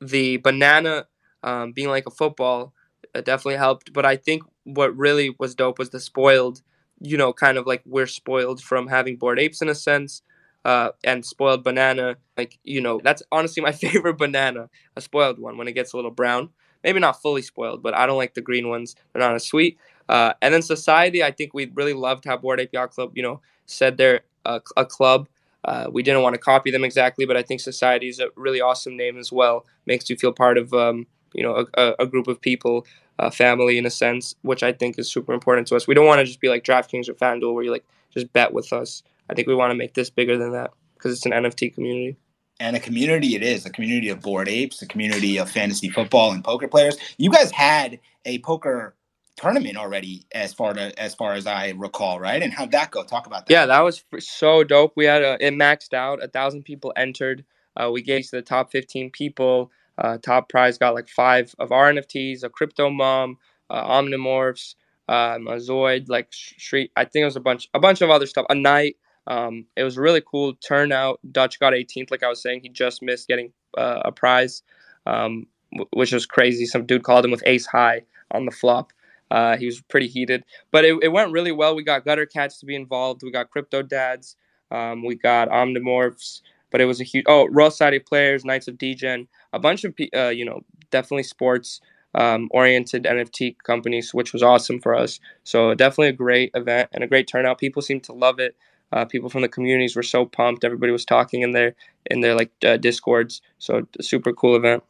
the 0.00 0.38
banana 0.38 1.06
um, 1.42 1.72
being 1.72 1.88
like 1.88 2.06
a 2.06 2.10
football 2.10 2.74
uh, 3.14 3.20
definitely 3.20 3.56
helped. 3.56 3.92
But 3.92 4.04
I 4.04 4.16
think 4.16 4.42
what 4.64 4.96
really 4.96 5.34
was 5.38 5.54
dope 5.54 5.78
was 5.78 5.90
the 5.90 6.00
spoiled, 6.00 6.62
you 7.02 7.16
know, 7.16 7.32
kind 7.32 7.58
of 7.58 7.66
like 7.66 7.82
we're 7.84 8.06
spoiled 8.06 8.62
from 8.62 8.88
having 8.88 9.16
bored 9.16 9.38
apes 9.38 9.62
in 9.62 9.68
a 9.68 9.74
sense. 9.74 10.22
Uh, 10.64 10.90
and 11.02 11.26
spoiled 11.26 11.64
banana, 11.64 12.16
like 12.36 12.56
you 12.62 12.80
know, 12.80 13.00
that's 13.02 13.20
honestly 13.32 13.60
my 13.60 13.72
favorite 13.84 14.16
banana, 14.16 14.70
a 14.94 15.00
spoiled 15.00 15.40
one 15.40 15.58
when 15.58 15.66
it 15.66 15.72
gets 15.72 15.92
a 15.92 15.96
little 15.96 16.12
brown. 16.12 16.50
Maybe 16.84 17.00
not 17.00 17.20
fully 17.20 17.42
spoiled, 17.42 17.82
but 17.82 17.94
I 17.94 18.06
don't 18.06 18.16
like 18.16 18.34
the 18.34 18.40
green 18.42 18.68
ones; 18.68 18.94
they're 19.12 19.22
not 19.22 19.34
as 19.34 19.44
sweet. 19.44 19.76
Uh, 20.08 20.34
and 20.40 20.54
then 20.54 20.62
society, 20.62 21.22
I 21.22 21.32
think 21.32 21.52
we 21.52 21.70
really 21.74 21.94
loved 21.94 22.26
how 22.26 22.36
Bored 22.36 22.60
Ape 22.60 22.72
Yacht 22.72 22.92
Club, 22.92 23.12
you 23.14 23.22
know, 23.22 23.40
said 23.66 23.96
they're 23.96 24.20
a, 24.44 24.60
a 24.76 24.84
club. 24.84 25.28
Uh, 25.64 25.88
we 25.92 26.02
didn't 26.02 26.22
want 26.22 26.34
to 26.34 26.40
copy 26.40 26.70
them 26.70 26.84
exactly, 26.84 27.24
but 27.24 27.36
I 27.36 27.42
think 27.42 27.60
society 27.60 28.08
is 28.08 28.18
a 28.18 28.28
really 28.36 28.60
awesome 28.60 28.96
name 28.96 29.16
as 29.16 29.30
well. 29.30 29.64
Makes 29.86 30.10
you 30.10 30.16
feel 30.16 30.32
part 30.32 30.58
of, 30.58 30.74
um, 30.74 31.06
you 31.34 31.42
know, 31.42 31.66
a, 31.74 31.94
a, 32.00 32.06
group 32.06 32.26
of 32.26 32.40
people 32.40 32.84
uh, 33.22 33.30
family 33.30 33.78
in 33.78 33.86
a 33.86 33.90
sense, 33.90 34.34
which 34.42 34.64
I 34.64 34.72
think 34.72 34.98
is 34.98 35.10
super 35.10 35.32
important 35.32 35.68
to 35.68 35.76
us. 35.76 35.86
We 35.86 35.94
don't 35.94 36.06
want 36.06 36.18
to 36.18 36.24
just 36.24 36.40
be 36.40 36.48
like 36.48 36.64
DraftKings 36.64 37.08
or 37.08 37.14
FanDuel 37.14 37.54
where 37.54 37.62
you 37.62 37.70
like 37.70 37.84
just 38.10 38.32
bet 38.32 38.52
with 38.52 38.72
us. 38.72 39.04
I 39.30 39.34
think 39.34 39.46
we 39.46 39.54
want 39.54 39.70
to 39.70 39.76
make 39.76 39.94
this 39.94 40.10
bigger 40.10 40.36
than 40.36 40.50
that 40.52 40.72
because 40.94 41.12
it's 41.12 41.24
an 41.24 41.32
NFT 41.32 41.72
community. 41.72 42.16
And 42.58 42.74
a 42.76 42.80
community 42.80 43.36
it 43.36 43.42
is, 43.42 43.64
a 43.64 43.70
community 43.70 44.08
of 44.08 44.20
bored 44.20 44.48
apes, 44.48 44.82
a 44.82 44.86
community 44.86 45.38
of 45.38 45.48
fantasy 45.48 45.88
football 45.88 46.32
and 46.32 46.42
poker 46.42 46.66
players. 46.66 46.96
You 47.16 47.30
guys 47.30 47.52
had 47.52 48.00
a 48.24 48.40
poker 48.40 48.96
tournament 49.36 49.76
already 49.76 50.26
as 50.32 50.52
far 50.52 50.74
to, 50.74 51.00
as 51.00 51.14
far 51.14 51.34
as 51.34 51.46
I 51.46 51.70
recall, 51.76 52.18
right? 52.18 52.42
And 52.42 52.52
how'd 52.52 52.72
that 52.72 52.90
go? 52.90 53.04
Talk 53.04 53.28
about 53.28 53.46
that. 53.46 53.52
Yeah, 53.52 53.66
that 53.66 53.80
was 53.80 54.04
so 54.18 54.64
dope. 54.64 54.94
We 54.96 55.04
had 55.04 55.22
a, 55.22 55.44
it 55.44 55.54
maxed 55.54 55.94
out. 55.94 56.22
A 56.22 56.28
thousand 56.28 56.64
people 56.64 56.92
entered. 56.96 57.44
Uh, 57.76 57.90
we 57.92 58.02
gave 58.02 58.24
to 58.24 58.32
the 58.32 58.42
top 58.42 58.72
15 58.72 59.10
people. 59.10 59.70
Uh, 59.98 60.18
top 60.18 60.48
prize 60.48 60.78
got 60.78 60.94
like 60.94 61.08
five 61.08 61.54
of 61.58 61.72
our 61.72 61.92
NFTs, 61.92 62.42
a 62.42 62.48
crypto 62.48 62.90
mom, 62.90 63.36
uh, 63.70 63.84
omnimorphs, 63.84 64.74
um, 65.08 65.46
a 65.46 65.56
Zoid, 65.56 66.08
like 66.08 66.28
street. 66.32 66.90
I 66.96 67.04
think 67.04 67.22
it 67.22 67.26
was 67.26 67.36
a 67.36 67.40
bunch, 67.40 67.68
a 67.74 67.80
bunch 67.80 68.00
of 68.00 68.10
other 68.10 68.26
stuff. 68.26 68.46
A 68.48 68.54
night. 68.54 68.96
Um, 69.28 69.66
it 69.76 69.84
was 69.84 69.96
really 69.96 70.20
cool 70.20 70.54
turnout. 70.54 71.20
Dutch 71.30 71.60
got 71.60 71.74
18th, 71.74 72.10
like 72.10 72.24
I 72.24 72.28
was 72.28 72.42
saying. 72.42 72.60
He 72.62 72.68
just 72.68 73.02
missed 73.02 73.28
getting 73.28 73.52
uh, 73.78 74.00
a 74.04 74.10
prize, 74.10 74.62
um, 75.06 75.46
w- 75.72 75.88
which 75.92 76.12
was 76.12 76.26
crazy. 76.26 76.66
Some 76.66 76.86
dude 76.86 77.04
called 77.04 77.24
him 77.24 77.30
with 77.30 77.42
ace 77.46 77.66
high 77.66 78.02
on 78.32 78.46
the 78.46 78.50
flop. 78.50 78.92
Uh, 79.30 79.56
he 79.56 79.66
was 79.66 79.80
pretty 79.80 80.08
heated, 80.08 80.44
but 80.72 80.84
it, 80.84 80.98
it 81.02 81.08
went 81.08 81.30
really 81.32 81.52
well. 81.52 81.76
We 81.76 81.84
got 81.84 82.04
gutter 82.04 82.26
cats 82.26 82.58
to 82.58 82.66
be 82.66 82.74
involved. 82.74 83.22
We 83.22 83.30
got 83.30 83.50
crypto 83.50 83.80
dads. 83.80 84.36
Um, 84.72 85.04
we 85.04 85.14
got 85.14 85.48
omnimorphs 85.48 86.40
but 86.72 86.80
it 86.80 86.86
was 86.86 87.00
a 87.00 87.04
huge 87.04 87.24
oh 87.28 87.46
Royal 87.50 87.70
Society 87.70 88.00
players, 88.00 88.44
Knights 88.44 88.66
of 88.66 88.78
Degen, 88.78 89.28
a 89.52 89.58
bunch 89.58 89.84
of 89.84 89.94
uh, 90.14 90.28
you 90.28 90.44
know 90.44 90.60
definitely 90.90 91.24
sports 91.24 91.80
um, 92.14 92.48
oriented 92.50 93.04
NFT 93.04 93.56
companies, 93.64 94.12
which 94.12 94.32
was 94.32 94.42
awesome 94.42 94.80
for 94.80 94.94
us. 94.94 95.20
So 95.44 95.74
definitely 95.74 96.08
a 96.08 96.12
great 96.12 96.50
event 96.54 96.90
and 96.92 97.02
a 97.02 97.06
great 97.06 97.26
turnout. 97.26 97.58
People 97.58 97.82
seemed 97.82 98.04
to 98.04 98.12
love 98.12 98.38
it. 98.38 98.56
Uh, 98.92 99.06
people 99.06 99.30
from 99.30 99.40
the 99.40 99.48
communities 99.48 99.96
were 99.96 100.02
so 100.02 100.26
pumped. 100.26 100.64
Everybody 100.64 100.92
was 100.92 101.04
talking 101.04 101.42
in 101.42 101.52
their 101.52 101.74
in 102.06 102.20
their 102.20 102.34
like 102.34 102.52
uh, 102.64 102.76
discords. 102.76 103.40
So 103.58 103.86
super 104.00 104.32
cool 104.32 104.56
event. 104.56 104.82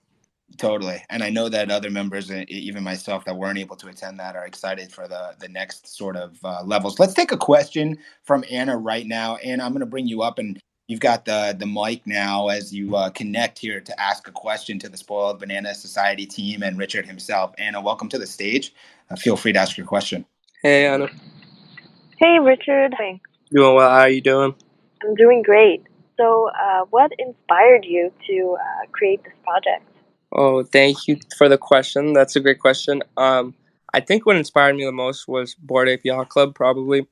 Totally, 0.58 1.02
and 1.08 1.22
I 1.22 1.30
know 1.30 1.48
that 1.48 1.70
other 1.70 1.88
members, 1.88 2.30
even 2.30 2.82
myself, 2.82 3.24
that 3.24 3.36
weren't 3.36 3.58
able 3.58 3.76
to 3.76 3.88
attend 3.88 4.20
that, 4.20 4.36
are 4.36 4.44
excited 4.44 4.92
for 4.92 5.08
the 5.08 5.34
the 5.38 5.48
next 5.48 5.96
sort 5.96 6.16
of 6.16 6.36
uh, 6.44 6.62
levels. 6.64 6.98
Let's 6.98 7.14
take 7.14 7.32
a 7.32 7.38
question 7.38 7.96
from 8.24 8.44
Anna 8.50 8.76
right 8.76 9.06
now, 9.06 9.36
and 9.36 9.62
I'm 9.62 9.70
going 9.70 9.80
to 9.80 9.86
bring 9.86 10.08
you 10.08 10.20
up 10.22 10.38
and 10.38 10.60
you've 10.88 11.00
got 11.00 11.24
the 11.24 11.54
the 11.58 11.66
mic 11.66 12.06
now 12.06 12.48
as 12.48 12.72
you 12.72 12.96
uh, 12.96 13.10
connect 13.10 13.58
here 13.58 13.80
to 13.80 14.00
ask 14.00 14.28
a 14.28 14.32
question 14.32 14.78
to 14.80 14.88
the 14.88 14.96
Spoiled 14.96 15.38
Banana 15.38 15.74
Society 15.74 16.26
team 16.26 16.62
and 16.62 16.78
Richard 16.78 17.06
himself. 17.06 17.54
Anna, 17.58 17.80
welcome 17.80 18.08
to 18.10 18.18
the 18.18 18.26
stage. 18.26 18.74
Uh, 19.10 19.16
feel 19.16 19.36
free 19.36 19.52
to 19.52 19.58
ask 19.58 19.76
your 19.76 19.86
question. 19.86 20.24
Hey, 20.62 20.86
Anna. 20.86 21.08
Hey, 22.18 22.38
Richard. 22.38 22.94
Hi. 22.98 23.20
Doing 23.50 23.74
well. 23.74 23.90
How 23.90 24.00
are 24.00 24.08
you 24.08 24.20
doing? 24.20 24.54
I'm 25.02 25.14
doing 25.14 25.42
great. 25.42 25.82
So, 26.16 26.50
uh, 26.50 26.84
what 26.90 27.10
inspired 27.18 27.84
you 27.84 28.12
to 28.28 28.56
uh, 28.60 28.86
create 28.92 29.24
this 29.24 29.32
project? 29.44 29.88
Oh, 30.32 30.62
thank 30.62 31.08
you 31.08 31.18
for 31.36 31.48
the 31.48 31.58
question. 31.58 32.12
That's 32.12 32.36
a 32.36 32.40
great 32.40 32.58
question. 32.58 33.02
Um, 33.16 33.54
I 33.92 34.00
think 34.00 34.24
what 34.24 34.36
inspired 34.36 34.76
me 34.76 34.84
the 34.84 34.92
most 34.92 35.28
was 35.28 35.54
Bored 35.54 35.88
Ape 35.88 36.04
Yacht 36.04 36.28
Club. 36.28 36.54
Probably 36.54 37.06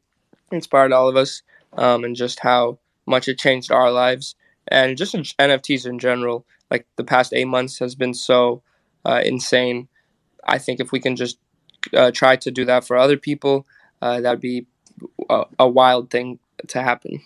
inspired 0.52 0.92
all 0.92 1.08
of 1.08 1.16
us, 1.16 1.42
um, 1.74 2.04
and 2.04 2.16
just 2.16 2.40
how 2.40 2.78
much 3.10 3.28
it 3.28 3.38
changed 3.38 3.70
our 3.70 3.90
lives 3.90 4.34
and 4.68 4.96
just 4.96 5.14
in 5.14 5.22
NFTs 5.22 5.86
in 5.86 5.98
general. 5.98 6.46
Like 6.70 6.86
the 6.96 7.04
past 7.04 7.32
eight 7.32 7.46
months 7.46 7.78
has 7.78 7.94
been 7.94 8.14
so 8.14 8.62
uh, 9.04 9.20
insane. 9.24 9.88
I 10.44 10.58
think 10.58 10.80
if 10.80 10.92
we 10.92 11.00
can 11.00 11.16
just 11.16 11.38
uh, 11.94 12.10
try 12.12 12.36
to 12.36 12.50
do 12.50 12.64
that 12.64 12.84
for 12.84 12.96
other 12.96 13.16
people, 13.16 13.66
uh, 14.00 14.20
that 14.20 14.30
would 14.30 14.40
be 14.40 14.66
a, 15.28 15.44
a, 15.58 15.68
wild 15.68 16.10
thing 16.10 16.38
to 16.68 16.82
happen. 16.82 17.20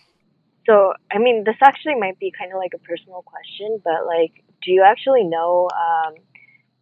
So, 0.67 0.95
I 1.13 1.19
mean, 1.19 1.45
this 1.45 1.57
actually 1.63 1.97
might 1.97 2.19
be 2.19 2.33
kind 2.37 2.53
of 2.53 2.59
like 2.59 2.73
a 2.75 2.79
personal 2.79 3.23
question, 3.23 3.81
but 3.85 4.07
like, 4.07 4.43
do 4.63 4.71
you 4.73 4.83
actually 4.83 5.25
know 5.25 5.69
um, 5.73 6.15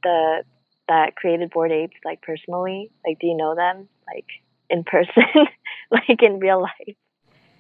the 0.03 0.45
that 0.89 1.17
created 1.17 1.51
Bored 1.51 1.73
Apes 1.73 1.97
like 2.05 2.23
personally? 2.23 2.91
Like, 3.07 3.19
do 3.19 3.27
you 3.27 3.37
know 3.37 3.55
them 3.55 3.89
like 4.07 4.27
in 4.71 4.85
person, 4.85 5.25
like 5.91 6.23
in 6.23 6.39
real 6.39 6.63
life? 6.63 6.97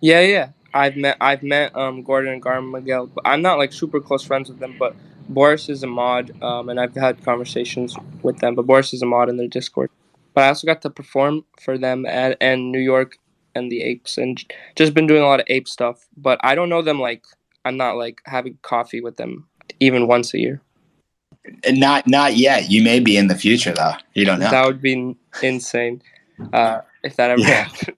Yeah, 0.00 0.20
yeah. 0.20 0.48
I've 0.74 0.96
met 0.96 1.16
I've 1.20 1.42
met 1.42 1.74
um, 1.76 2.02
Gordon 2.02 2.32
and 2.32 2.42
Gargamel, 2.42 3.10
but 3.14 3.26
I'm 3.26 3.42
not 3.42 3.58
like 3.58 3.72
super 3.72 4.00
close 4.00 4.24
friends 4.24 4.48
with 4.48 4.58
them. 4.58 4.76
But 4.78 4.94
Boris 5.28 5.68
is 5.68 5.82
a 5.82 5.86
mod, 5.86 6.30
um, 6.42 6.68
and 6.68 6.80
I've 6.80 6.94
had 6.94 7.22
conversations 7.24 7.96
with 8.22 8.38
them. 8.38 8.54
But 8.54 8.66
Boris 8.66 8.92
is 8.92 9.02
a 9.02 9.06
mod 9.06 9.28
in 9.28 9.36
their 9.36 9.48
Discord. 9.48 9.90
But 10.34 10.44
I 10.44 10.48
also 10.48 10.66
got 10.66 10.82
to 10.82 10.90
perform 10.90 11.44
for 11.60 11.76
them 11.76 12.06
at 12.06 12.36
and 12.40 12.72
New 12.72 12.80
York 12.80 13.18
and 13.54 13.70
the 13.70 13.82
Apes, 13.82 14.18
and 14.18 14.42
just 14.76 14.94
been 14.94 15.06
doing 15.06 15.22
a 15.22 15.26
lot 15.26 15.40
of 15.40 15.46
ape 15.48 15.68
stuff. 15.68 16.06
But 16.16 16.38
I 16.42 16.54
don't 16.54 16.68
know 16.68 16.82
them 16.82 17.00
like 17.00 17.24
I'm 17.64 17.76
not 17.76 17.96
like 17.96 18.20
having 18.24 18.58
coffee 18.62 19.00
with 19.00 19.16
them 19.16 19.46
even 19.80 20.06
once 20.06 20.34
a 20.34 20.38
year. 20.38 20.60
Not 21.68 22.06
not 22.06 22.36
yet. 22.36 22.70
You 22.70 22.82
may 22.82 23.00
be 23.00 23.16
in 23.16 23.26
the 23.26 23.34
future 23.34 23.72
though. 23.72 23.94
You 24.14 24.24
don't 24.24 24.40
know. 24.40 24.50
That 24.50 24.66
would 24.66 24.80
be 24.80 25.16
insane 25.42 26.02
uh, 26.52 26.80
if 27.02 27.16
that 27.16 27.30
ever 27.30 27.40
yeah. 27.40 27.64
happened. 27.64 27.96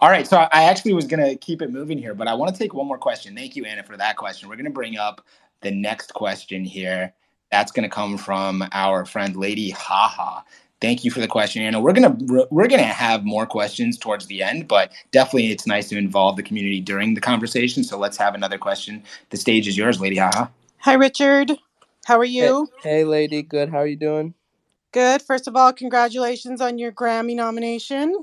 All 0.00 0.08
right. 0.10 0.26
So 0.26 0.36
I 0.52 0.64
actually 0.64 0.94
was 0.94 1.06
going 1.06 1.24
to 1.24 1.36
keep 1.36 1.62
it 1.62 1.70
moving 1.70 1.98
here, 1.98 2.14
but 2.14 2.28
I 2.28 2.34
want 2.34 2.54
to 2.54 2.58
take 2.58 2.74
one 2.74 2.86
more 2.86 2.98
question. 2.98 3.34
Thank 3.34 3.56
you, 3.56 3.64
Anna, 3.64 3.82
for 3.82 3.96
that 3.96 4.16
question. 4.16 4.48
We're 4.48 4.56
going 4.56 4.66
to 4.66 4.70
bring 4.70 4.96
up 4.96 5.24
the 5.62 5.70
next 5.70 6.14
question 6.14 6.64
here. 6.64 7.12
That's 7.50 7.72
going 7.72 7.88
to 7.88 7.94
come 7.94 8.18
from 8.18 8.64
our 8.72 9.04
friend 9.04 9.36
Lady 9.36 9.70
Haha. 9.70 10.42
Thank 10.80 11.04
you 11.04 11.10
for 11.10 11.20
the 11.20 11.28
question, 11.28 11.62
Anna. 11.62 11.80
We're 11.80 11.94
gonna 11.94 12.16
we're 12.50 12.68
gonna 12.68 12.82
have 12.82 13.24
more 13.24 13.46
questions 13.46 13.96
towards 13.96 14.26
the 14.26 14.42
end, 14.42 14.68
but 14.68 14.92
definitely 15.10 15.50
it's 15.50 15.66
nice 15.66 15.88
to 15.88 15.96
involve 15.96 16.36
the 16.36 16.42
community 16.42 16.82
during 16.82 17.14
the 17.14 17.20
conversation. 17.20 17.82
So 17.82 17.98
let's 17.98 18.18
have 18.18 18.34
another 18.34 18.58
question. 18.58 19.02
The 19.30 19.38
stage 19.38 19.66
is 19.66 19.78
yours, 19.78 20.00
Lady 20.00 20.16
Haha. 20.16 20.48
Hi, 20.80 20.92
Richard. 20.92 21.52
How 22.04 22.18
are 22.18 22.26
you? 22.26 22.68
Hey, 22.82 22.98
hey, 22.98 23.04
lady. 23.04 23.42
Good. 23.42 23.70
How 23.70 23.78
are 23.78 23.86
you 23.86 23.96
doing? 23.96 24.34
Good. 24.92 25.22
First 25.22 25.48
of 25.48 25.56
all, 25.56 25.72
congratulations 25.72 26.60
on 26.60 26.76
your 26.76 26.92
Grammy 26.92 27.34
nomination. 27.34 28.14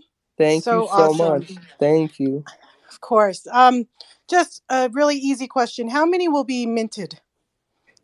Thank 0.43 0.63
so 0.63 0.81
you 0.81 0.87
so 0.87 0.93
awesome. 0.93 1.39
much. 1.39 1.53
Thank 1.79 2.19
you. 2.19 2.43
Of 2.89 3.01
course. 3.01 3.47
Um, 3.51 3.87
just 4.29 4.63
a 4.69 4.89
really 4.89 5.15
easy 5.15 5.47
question. 5.47 5.89
How 5.89 6.05
many 6.05 6.27
will 6.27 6.43
be 6.43 6.65
minted? 6.65 7.19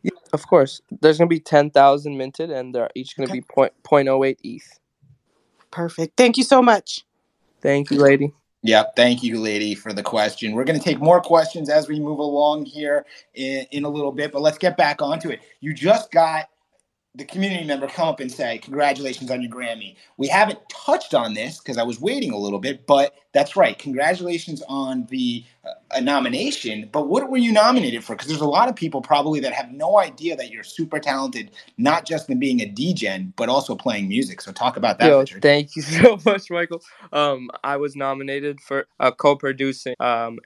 Yeah, 0.04 0.12
of 0.34 0.48
course. 0.48 0.82
There's 1.02 1.18
going 1.18 1.28
to 1.28 1.34
be 1.34 1.40
10,000 1.40 2.18
minted, 2.18 2.52
and 2.52 2.74
they're 2.74 2.90
each 2.96 3.16
going 3.16 3.28
to 3.28 3.32
okay. 3.32 3.40
be 3.40 3.46
point, 3.50 3.74
0.08 3.84 4.38
ETH. 4.44 4.80
Perfect. 5.72 6.18
Thank 6.18 6.38
you 6.38 6.44
so 6.44 6.62
much. 6.62 7.06
Thank 7.62 7.92
you, 7.92 8.00
lady. 8.00 8.34
Yep. 8.64 8.96
Thank 8.96 9.24
you, 9.24 9.40
lady, 9.40 9.76
for 9.76 9.94
the 9.94 10.04
question. 10.04 10.54
We're 10.54 10.64
going 10.64 10.80
to 10.80 10.84
take 10.84 11.00
more 11.00 11.22
questions 11.22 11.70
as 11.70 11.88
we 11.88 12.00
move 12.00 12.20
along 12.20 12.66
here 12.66 13.06
in, 13.34 13.66
in 13.72 13.86
a 13.86 13.90
little 13.90 14.12
bit, 14.12 14.32
but 14.32 14.42
let's 14.42 14.58
get 14.58 14.76
back 14.76 15.02
onto 15.02 15.30
it. 15.30 15.42
You 15.62 15.74
just 15.74 16.12
got 16.12 16.50
the 17.16 17.26
community 17.26 17.66
member 17.66 17.88
come 17.88 18.08
up 18.08 18.20
and 18.20 18.32
say, 18.32 18.60
Congratulations 18.60 19.32
on 19.32 19.42
your 19.42 19.52
Grammy. 19.52 19.96
We 20.18 20.28
haven't 20.28 20.60
touched 20.70 21.14
on 21.14 21.34
this 21.34 21.60
because 21.60 21.78
I 21.78 21.84
was 21.84 22.00
waiting 22.00 22.32
a 22.32 22.38
little 22.38 22.60
bit, 22.60 22.86
but 22.88 23.16
that's 23.34 23.56
right. 23.56 23.78
Congratulations 23.78 24.64
on 24.70 25.06
the 25.10 25.44
uh, 25.66 25.72
a 25.92 26.02
nomination, 26.02 26.90
but 26.92 27.08
what 27.08 27.30
were 27.30 27.38
you 27.38 27.52
nominated 27.52 28.04
for? 28.04 28.16
Because 28.16 28.28
there's 28.28 28.42
a 28.42 28.48
lot 28.48 28.70
of 28.70 28.76
people 28.76 29.02
probably 29.02 29.40
that 29.42 29.54
have 29.54 29.72
no 29.72 30.00
idea 30.00 30.36
that 30.36 30.52
you're 30.52 30.64
super 30.64 31.00
talented, 31.00 31.52
not 31.78 32.06
just 32.06 32.30
in 32.30 32.40
being 32.40 32.62
a 32.62 32.66
DJ, 32.66 33.32
but 33.36 33.50
also 33.50 33.76
playing 33.76 34.08
music. 34.08 34.42
So 34.42 34.52
talk 34.52 34.78
about 34.78 35.00
that, 35.00 35.08
Yo, 35.08 35.20
Richard. 35.20 35.42
thank 35.42 35.76
you 35.76 35.82
so 35.84 36.20
much, 36.26 36.50
Michael. 36.52 36.82
Um, 37.12 37.50
I 37.64 37.78
was 37.78 37.96
nominated 37.96 38.62
for 38.62 38.88
uh, 39.00 39.12
co-producing. 39.12 39.96
Um, 40.00 40.40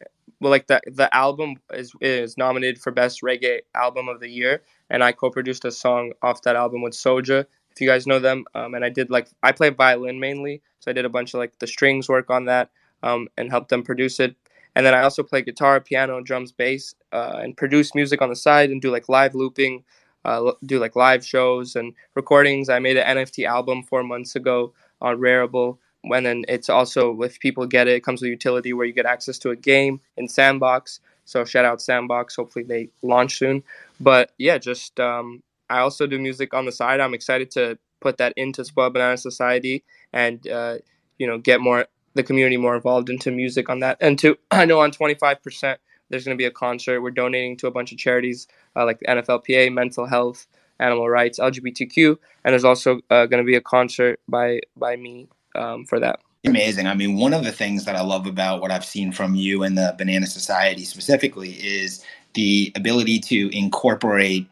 well, 0.43 0.51
like 0.51 0.67
the 0.67 0.81
the 0.87 1.13
album 1.15 1.55
is 1.73 1.93
is 2.01 2.37
nominated 2.37 2.81
for 2.81 2.91
best 2.91 3.21
reggae 3.23 3.61
album 3.75 4.09
of 4.09 4.19
the 4.19 4.29
year, 4.29 4.63
and 4.89 5.03
I 5.03 5.13
co-produced 5.13 5.65
a 5.65 5.71
song 5.71 6.13
off 6.21 6.43
that 6.43 6.55
album 6.57 6.81
with 6.83 6.93
Soja. 6.93 7.45
If 7.71 7.81
you 7.81 7.87
guys 7.87 8.05
know 8.07 8.19
them, 8.19 8.45
um, 8.53 8.75
and 8.75 8.85
I 8.85 8.89
did 8.89 9.09
like 9.09 9.29
I 9.43 9.53
play 9.53 9.69
violin 9.69 10.19
mainly, 10.19 10.61
so 10.79 10.91
I 10.91 10.93
did 10.93 11.05
a 11.05 11.09
bunch 11.09 11.33
of 11.33 11.39
like 11.39 11.57
the 11.59 11.67
strings 11.67 12.09
work 12.09 12.29
on 12.29 12.45
that, 12.45 12.71
um, 13.03 13.29
and 13.37 13.49
helped 13.49 13.69
them 13.69 13.83
produce 13.83 14.19
it. 14.19 14.35
And 14.75 14.85
then 14.85 14.93
I 14.93 15.03
also 15.03 15.23
play 15.23 15.41
guitar, 15.41 15.79
piano, 15.79 16.21
drums, 16.21 16.51
bass, 16.51 16.95
uh, 17.11 17.39
and 17.41 17.55
produce 17.55 17.95
music 17.95 18.21
on 18.21 18.29
the 18.29 18.35
side 18.35 18.69
and 18.71 18.81
do 18.81 18.91
like 18.91 19.07
live 19.09 19.35
looping, 19.35 19.83
uh, 20.25 20.51
do 20.65 20.79
like 20.79 20.95
live 20.95 21.25
shows 21.25 21.75
and 21.75 21.93
recordings. 22.15 22.69
I 22.69 22.79
made 22.79 22.97
an 22.97 23.17
NFT 23.17 23.45
album 23.45 23.83
four 23.83 24.03
months 24.03 24.35
ago 24.35 24.73
on 25.01 25.17
Rarible. 25.19 25.77
And 26.03 26.25
then 26.25 26.45
it's 26.47 26.69
also, 26.69 27.21
if 27.21 27.39
people 27.39 27.65
get 27.65 27.87
it, 27.87 27.95
it 27.95 28.03
comes 28.03 28.21
with 28.21 28.29
utility 28.29 28.73
where 28.73 28.85
you 28.85 28.93
get 28.93 29.05
access 29.05 29.37
to 29.39 29.51
a 29.51 29.55
game 29.55 30.01
in 30.17 30.27
Sandbox. 30.27 30.99
So 31.25 31.45
shout 31.45 31.65
out 31.65 31.81
Sandbox. 31.81 32.35
Hopefully 32.35 32.65
they 32.65 32.89
launch 33.01 33.37
soon. 33.37 33.63
But 33.99 34.31
yeah, 34.37 34.57
just 34.57 34.99
um, 34.99 35.41
I 35.69 35.79
also 35.79 36.07
do 36.07 36.19
music 36.19 36.53
on 36.53 36.65
the 36.65 36.71
side. 36.71 36.99
I'm 36.99 37.13
excited 37.13 37.51
to 37.51 37.77
put 38.01 38.17
that 38.17 38.33
into 38.35 38.65
Spoiled 38.65 38.93
Banana 38.93 39.17
Society 39.17 39.83
and 40.11 40.45
uh, 40.47 40.77
you 41.17 41.25
know 41.25 41.37
get 41.37 41.61
more 41.61 41.87
the 42.15 42.23
community 42.23 42.57
more 42.57 42.75
involved 42.75 43.09
into 43.09 43.31
music 43.31 43.69
on 43.69 43.79
that. 43.79 43.97
And 44.01 44.19
to 44.19 44.37
I 44.51 44.65
know 44.65 44.81
on 44.81 44.91
25%, 44.91 45.77
there's 46.09 46.25
going 46.25 46.37
to 46.37 46.41
be 46.41 46.45
a 46.45 46.51
concert. 46.51 47.01
We're 47.01 47.11
donating 47.11 47.57
to 47.57 47.67
a 47.67 47.71
bunch 47.71 47.91
of 47.91 47.97
charities 47.97 48.47
uh, 48.75 48.85
like 48.85 48.99
the 48.99 49.07
NFLPA, 49.07 49.73
mental 49.73 50.05
health, 50.05 50.45
animal 50.79 51.09
rights, 51.09 51.39
LGBTQ, 51.39 52.17
and 52.43 52.51
there's 52.51 52.65
also 52.65 52.99
uh, 53.09 53.25
going 53.25 53.41
to 53.41 53.47
be 53.47 53.55
a 53.55 53.61
concert 53.61 54.19
by 54.27 54.59
by 54.75 54.95
me 54.95 55.29
um, 55.55 55.85
for 55.85 55.99
that. 55.99 56.19
Amazing. 56.45 56.87
I 56.87 56.93
mean, 56.93 57.17
one 57.17 57.33
of 57.33 57.45
the 57.45 57.53
things 57.53 57.85
that 57.85 57.95
I 57.95 58.01
love 58.01 58.27
about 58.27 58.59
what 58.59 58.69
I've 58.69 58.83
seen 58.83 59.13
from 59.13 59.33
you 59.33 59.63
and 59.63 59.77
the 59.77 59.95
Banana 59.97 60.27
Society 60.27 60.83
specifically 60.83 61.51
is 61.51 62.03
the 62.33 62.71
ability 62.75 63.19
to 63.19 63.57
incorporate 63.57 64.45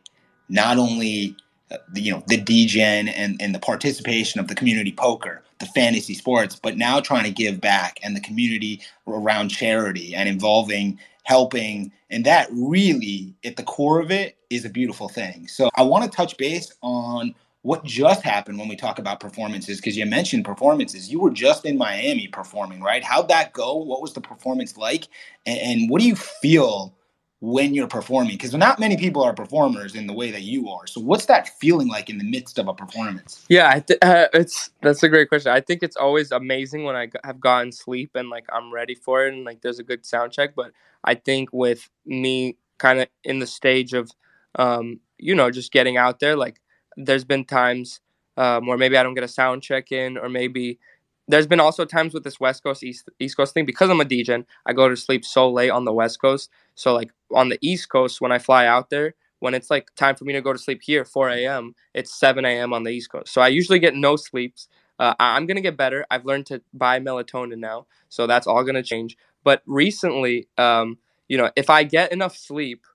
not 0.48 0.78
only 0.78 1.36
uh, 1.70 1.78
the, 1.92 2.02
you 2.02 2.12
know 2.12 2.24
the 2.28 2.38
degen 2.38 3.10
and, 3.10 3.42
and 3.42 3.54
the 3.54 3.60
participation 3.60 4.40
of 4.40 4.48
the 4.48 4.56
community 4.56 4.94
poker, 4.94 5.44
the 5.60 5.66
fantasy 5.66 6.14
sports, 6.14 6.56
but 6.56 6.78
now 6.78 7.02
trying 7.02 7.26
to 7.26 7.32
give 7.32 7.60
back 7.60 8.00
and 8.04 8.16
the 8.16 8.22
community 8.22 8.82
around 9.06 9.50
charity 9.50 10.16
and 10.16 10.30
involving 10.30 10.98
helping 11.24 11.92
and 12.10 12.26
that 12.26 12.48
really 12.52 13.34
at 13.46 13.56
the 13.56 13.64
core 13.64 14.00
of 14.00 14.12
it 14.12 14.36
is 14.50 14.66
a 14.66 14.70
beautiful 14.70 15.08
thing 15.08 15.48
so 15.48 15.70
i 15.76 15.84
want 15.84 16.04
to 16.04 16.10
touch 16.10 16.36
base 16.38 16.74
on 16.82 17.34
what 17.64 17.84
just 17.86 18.24
happened 18.24 18.60
when 18.60 18.70
we 18.70 18.76
talk 18.76 19.00
about 19.00 19.20
performances 19.20 19.78
because 19.78 19.98
you 19.98 20.06
mentioned 20.06 20.46
performances. 20.46 21.12
You 21.12 21.20
were 21.20 21.32
just 21.32 21.66
in 21.66 21.78
miami 21.78 22.28
performing 22.28 22.82
right? 22.82 23.04
How'd 23.04 23.30
that 23.30 23.54
go? 23.54 23.76
What 23.78 24.02
was 24.02 24.14
the 24.14 24.22
performance 24.22 24.78
like? 24.78 25.08
And, 25.46 25.60
and 25.60 25.90
what 25.90 26.02
do 26.02 26.08
you 26.08 26.16
feel 26.16 26.96
when 27.42 27.74
you're 27.76 27.88
performing? 27.88 28.34
Because 28.34 28.56
not 28.56 28.80
many 28.80 28.98
people 28.98 29.24
are 29.24 29.34
performers 29.34 29.96
in 29.96 30.08
the 30.08 30.14
way 30.14 30.32
that 30.32 30.44
you 30.44 30.70
are. 30.70 30.88
So 30.88 31.02
what's 31.02 31.28
that 31.28 31.50
feeling 31.60 31.90
like 31.90 32.10
in 32.10 32.18
the 32.18 32.24
midst 32.30 32.60
of 32.60 32.68
a 32.70 32.74
performance? 32.74 33.46
Yeah 33.50 33.80
th- 33.80 34.00
uh, 34.02 34.28
it's 34.34 34.72
that's 34.82 35.04
a 35.04 35.10
great 35.10 35.30
question. 35.30 35.52
I 35.52 35.62
think 35.62 35.84
it's 35.84 35.98
always 35.98 36.32
amazing 36.32 36.86
when 36.86 36.96
i 36.96 37.08
g- 37.08 37.14
have 37.26 37.42
gotten 37.42 37.74
sleep 37.74 38.12
and 38.16 38.30
like 38.30 38.46
i'm 38.54 38.74
ready 38.74 38.96
for 38.96 39.28
it 39.28 39.34
and 39.34 39.46
like 39.46 39.62
there's 39.62 39.80
a 39.80 39.84
good 39.84 40.06
sound 40.06 40.32
check. 40.34 40.56
But 40.56 40.72
i 41.04 41.16
think 41.16 41.50
with 41.54 41.90
me 42.06 42.58
kind 42.80 43.02
of 43.02 43.10
in 43.26 43.40
the 43.40 43.48
stage 43.48 43.94
of 43.94 44.12
um, 44.58 45.02
you 45.20 45.36
know 45.36 45.52
just 45.52 45.72
getting 45.74 45.98
out 45.98 46.20
there 46.22 46.38
like 46.38 46.61
there's 46.98 47.24
been 47.24 47.46
times 47.46 48.00
um, 48.38 48.68
where 48.68 48.78
maybe 48.78 48.98
i 48.98 49.04
don't 49.04 49.14
get 49.14 49.24
a 49.24 49.28
sound 49.28 49.62
check 49.64 49.92
in 49.92 50.18
or 50.18 50.30
maybe 50.30 50.80
there's 51.28 51.48
been 51.48 51.60
also 51.60 51.86
times 51.86 52.14
with 52.14 52.24
this 52.24 52.40
West 52.40 52.64
Coast 52.64 52.84
East 52.84 53.10
East 53.20 53.38
Coast 53.38 53.54
thing 53.54 53.66
because 53.66 53.90
I'm 53.90 54.02
a 54.02 54.06
DJ. 54.06 54.46
I 54.66 54.74
go 54.74 54.90
to 54.90 54.98
sleep 54.98 55.24
so 55.24 55.50
late 55.50 55.70
on 55.70 55.86
the 55.86 55.94
West 55.94 56.20
Coast. 56.20 56.50
So 56.76 56.94
like 56.94 57.12
on 57.34 57.50
the 57.50 57.58
East 57.62 57.90
Coast, 57.90 58.20
when 58.22 58.32
I 58.32 58.40
fly 58.40 58.66
out 58.66 58.90
there, 58.90 59.14
when 59.40 59.54
it's 59.54 59.70
like 59.70 59.94
time 59.96 60.16
for 60.16 60.26
me 60.26 60.34
to 60.34 60.42
go 60.42 60.52
to 60.54 60.60
sleep 60.60 60.82
here, 60.84 61.06
4 61.06 61.30
a.m., 61.30 61.76
it's 61.94 62.14
7 62.14 62.44
a.m. 62.46 62.74
on 62.74 62.84
the 62.84 62.92
East 62.92 63.12
Coast. 63.12 63.34
So 63.34 63.42
I 63.42 63.48
usually 63.48 63.80
get 63.80 63.96
no 63.96 64.16
sleeps. 64.16 64.68
Uh, 65.00 65.14
I'm 65.20 65.46
gonna 65.46 65.62
get 65.62 65.78
better. 65.78 66.06
I've 66.12 66.26
learned 66.26 66.48
to 66.48 66.62
buy 66.74 67.00
melatonin 67.00 67.60
now, 67.60 67.88
so 68.10 68.28
that's 68.28 68.46
all 68.48 68.64
gonna 68.64 68.84
change. 68.84 69.18
But 69.44 69.64
recently, 69.66 70.48
um, 70.58 70.98
you 71.28 71.38
know, 71.38 71.50
if 71.56 71.70
I 71.70 71.84
get 71.84 72.12
enough 72.12 72.36
sleep, 72.38 72.86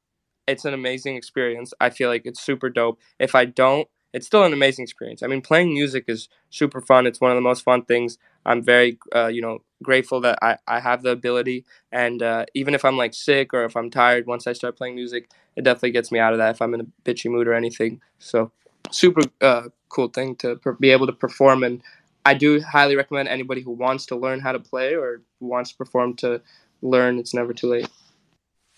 it's 0.46 0.64
an 0.64 0.74
amazing 0.74 1.16
experience. 1.16 1.74
I 1.80 1.90
feel 1.90 2.08
like 2.08 2.22
it's 2.24 2.42
super 2.42 2.70
dope. 2.70 2.98
If 3.18 3.34
I 3.34 3.44
don't, 3.44 3.88
it's 4.12 4.26
still 4.26 4.44
an 4.44 4.52
amazing 4.52 4.84
experience. 4.84 5.22
I 5.22 5.26
mean, 5.26 5.42
playing 5.42 5.74
music 5.74 6.04
is 6.08 6.28
super 6.50 6.80
fun. 6.80 7.06
It's 7.06 7.20
one 7.20 7.30
of 7.30 7.36
the 7.36 7.42
most 7.42 7.62
fun 7.62 7.84
things. 7.84 8.18
I'm 8.46 8.62
very, 8.62 8.98
uh, 9.14 9.26
you 9.26 9.42
know, 9.42 9.58
grateful 9.82 10.20
that 10.22 10.38
I, 10.40 10.56
I 10.66 10.80
have 10.80 11.02
the 11.02 11.10
ability. 11.10 11.66
And 11.92 12.22
uh, 12.22 12.46
even 12.54 12.74
if 12.74 12.84
I'm 12.84 12.96
like 12.96 13.12
sick 13.12 13.52
or 13.52 13.64
if 13.64 13.76
I'm 13.76 13.90
tired, 13.90 14.26
once 14.26 14.46
I 14.46 14.52
start 14.54 14.76
playing 14.78 14.94
music, 14.94 15.30
it 15.56 15.64
definitely 15.64 15.90
gets 15.90 16.10
me 16.10 16.18
out 16.18 16.32
of 16.32 16.38
that 16.38 16.54
if 16.54 16.62
I'm 16.62 16.72
in 16.74 16.80
a 16.80 16.86
bitchy 17.04 17.30
mood 17.30 17.48
or 17.48 17.54
anything. 17.54 18.00
So, 18.18 18.52
super 18.90 19.22
uh, 19.42 19.64
cool 19.88 20.08
thing 20.08 20.36
to 20.36 20.56
per- 20.56 20.72
be 20.72 20.90
able 20.90 21.06
to 21.08 21.12
perform. 21.12 21.64
And 21.64 21.82
I 22.24 22.34
do 22.34 22.60
highly 22.60 22.96
recommend 22.96 23.28
anybody 23.28 23.62
who 23.62 23.72
wants 23.72 24.06
to 24.06 24.16
learn 24.16 24.40
how 24.40 24.52
to 24.52 24.60
play 24.60 24.94
or 24.94 25.22
wants 25.40 25.72
to 25.72 25.76
perform 25.76 26.14
to 26.16 26.40
learn. 26.80 27.18
It's 27.18 27.34
never 27.34 27.52
too 27.52 27.68
late. 27.68 27.88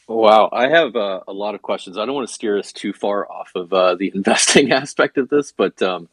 Wow, 0.09 0.49
I 0.53 0.69
have 0.69 0.97
uh, 0.97 1.21
a 1.29 1.35
lot 1.35 1.55
of 1.55 1.61
questions. 1.61 1.99
I 1.99 2.07
don't 2.07 2.15
want 2.15 2.27
to 2.27 2.33
steer 2.33 2.59
us 2.59 2.73
too 2.73 2.95
far 2.95 3.31
off 3.31 3.53
of 3.55 3.73
uh, 3.75 3.95
the 3.95 4.11
investing 4.15 4.73
aspect 4.73 5.19
of 5.19 5.29
this, 5.29 5.53
but 5.53 5.81
um, 5.83 6.09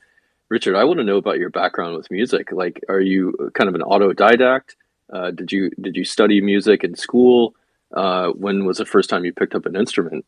Richard, 0.49 0.75
I 0.75 0.83
want 0.83 0.99
to 0.99 1.05
know 1.05 1.17
about 1.17 1.39
your 1.39 1.49
background 1.49 1.95
with 1.95 2.11
music. 2.11 2.51
Like, 2.51 2.83
are 2.89 2.99
you 2.99 3.51
kind 3.53 3.69
of 3.69 3.75
an 3.75 3.81
autodidact? 3.81 4.75
Uh, 5.11 5.31
did 5.31 5.51
you 5.51 5.69
did 5.79 5.95
you 5.95 6.03
study 6.03 6.41
music 6.41 6.83
in 6.83 6.95
school? 6.95 7.55
Uh, 7.95 8.29
when 8.29 8.65
was 8.65 8.77
the 8.77 8.85
first 8.85 9.09
time 9.09 9.23
you 9.23 9.31
picked 9.31 9.55
up 9.55 9.65
an 9.65 9.75
instrument? 9.77 10.25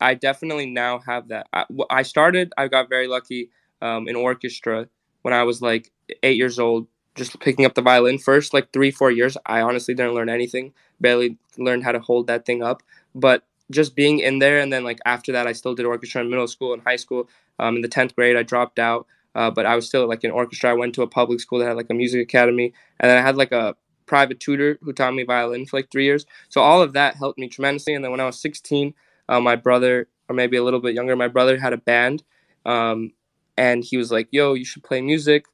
I 0.00 0.14
definitely 0.14 0.66
now 0.66 1.00
have 1.00 1.28
that. 1.28 1.48
I, 1.52 1.64
I 1.90 2.02
started. 2.02 2.52
I 2.56 2.68
got 2.68 2.88
very 2.88 3.08
lucky 3.08 3.50
um, 3.82 4.06
in 4.06 4.14
orchestra 4.14 4.86
when 5.22 5.34
I 5.34 5.42
was 5.42 5.60
like 5.60 5.90
eight 6.22 6.36
years 6.36 6.58
old 6.58 6.86
just 7.16 7.38
picking 7.40 7.64
up 7.64 7.74
the 7.74 7.82
violin. 7.82 8.18
First 8.18 8.54
like 8.54 8.72
three 8.72 8.90
four 8.90 9.10
years 9.10 9.36
i 9.46 9.60
honestly 9.60 9.94
didn't 9.94 10.14
learn 10.14 10.28
anything 10.28 10.72
barely 11.00 11.36
learned 11.58 11.84
how 11.84 11.92
to 11.92 12.00
hold 12.00 12.26
that 12.28 12.46
thing 12.46 12.62
up. 12.62 12.82
But 13.14 13.44
just 13.70 13.96
being 13.96 14.20
in 14.20 14.38
there 14.38 14.60
and 14.60 14.72
then 14.72 14.84
like 14.84 15.00
after 15.06 15.32
that 15.32 15.46
i 15.46 15.52
still 15.52 15.74
did 15.74 15.86
orchestra 15.86 16.20
in 16.22 16.30
middle 16.30 16.46
school 16.48 16.72
and 16.72 16.82
high 16.82 16.96
school. 16.96 17.28
Um, 17.58 17.76
in 17.76 17.82
the 17.82 17.88
10th 17.88 18.14
grade 18.14 18.36
i 18.36 18.42
dropped 18.42 18.78
out 18.78 19.06
uh, 19.34 19.50
but 19.50 19.66
i 19.66 19.74
was 19.74 19.86
still 19.86 20.06
like 20.08 20.24
in 20.24 20.30
orchestra. 20.30 20.70
I 20.70 20.74
went 20.74 20.94
to 20.96 21.02
a 21.02 21.06
public 21.06 21.40
school 21.40 21.58
that 21.60 21.66
had 21.68 21.76
like 21.76 21.90
a 21.90 21.94
music 21.94 22.22
academy 22.22 22.72
and 23.00 23.10
then 23.10 23.18
i 23.18 23.22
had 23.22 23.36
like 23.36 23.52
a 23.52 23.74
private 24.06 24.38
tutor 24.38 24.78
who 24.82 24.92
taught 24.92 25.14
me 25.14 25.24
violin 25.24 25.66
for 25.66 25.78
like 25.78 25.90
three 25.90 26.04
years. 26.04 26.26
So 26.48 26.60
all 26.60 26.80
of 26.80 26.92
that 26.92 27.16
helped 27.16 27.38
me 27.40 27.48
tremendously. 27.48 27.94
And 27.94 28.04
then 28.04 28.10
when 28.10 28.20
i 28.20 28.26
was 28.26 28.38
16 28.40 28.94
uh, 29.28 29.40
my 29.40 29.56
brother 29.56 30.08
or 30.28 30.34
maybe 30.34 30.56
a 30.56 30.62
little 30.64 30.80
bit 30.80 30.94
younger 30.94 31.16
my 31.16 31.28
brother 31.28 31.58
had 31.58 31.72
a 31.72 31.76
band 31.78 32.22
um, 32.64 33.12
and 33.56 33.84
he 33.84 33.96
was 33.96 34.12
like 34.12 34.28
yo 34.30 34.54
you 34.54 34.64
should 34.64 34.84
play 34.84 35.00
music. 35.00 35.46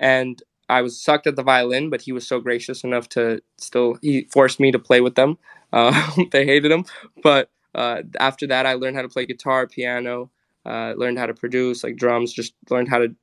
And 0.00 0.40
I 0.68 0.82
was 0.82 1.00
sucked 1.02 1.26
at 1.26 1.36
the 1.36 1.42
violin, 1.42 1.90
but 1.90 2.02
he 2.02 2.12
was 2.12 2.26
so 2.26 2.40
gracious 2.40 2.84
enough 2.84 3.08
to 3.10 3.42
still 3.56 3.98
he 4.02 4.28
forced 4.30 4.60
me 4.60 4.72
to 4.72 4.78
play 4.78 5.00
with 5.00 5.14
them. 5.14 5.38
Uh, 5.70 5.92
they 6.32 6.46
hated 6.46 6.70
him, 6.72 6.86
but 7.22 7.50
uh, 7.74 8.00
after 8.18 8.46
that, 8.46 8.64
I 8.64 8.72
learned 8.72 8.96
how 8.96 9.02
to 9.02 9.08
play 9.10 9.26
guitar, 9.26 9.66
piano, 9.66 10.30
uh, 10.64 10.94
learned 10.96 11.18
how 11.18 11.26
to 11.26 11.34
produce 11.34 11.84
like 11.84 11.96
drums, 11.96 12.32
just 12.32 12.54
learned 12.70 12.88
how 12.88 12.96
to 12.96 13.14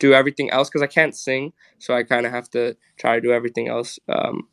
do 0.00 0.12
everything 0.12 0.50
else 0.50 0.68
because 0.68 0.82
I 0.82 0.88
can't 0.88 1.14
sing, 1.14 1.52
so 1.78 1.94
I 1.94 2.02
kind 2.02 2.26
of 2.26 2.32
have 2.32 2.50
to 2.50 2.76
try 2.98 3.14
to 3.14 3.20
do 3.20 3.32
everything 3.32 3.68
else, 3.68 4.00
um, 4.08 4.48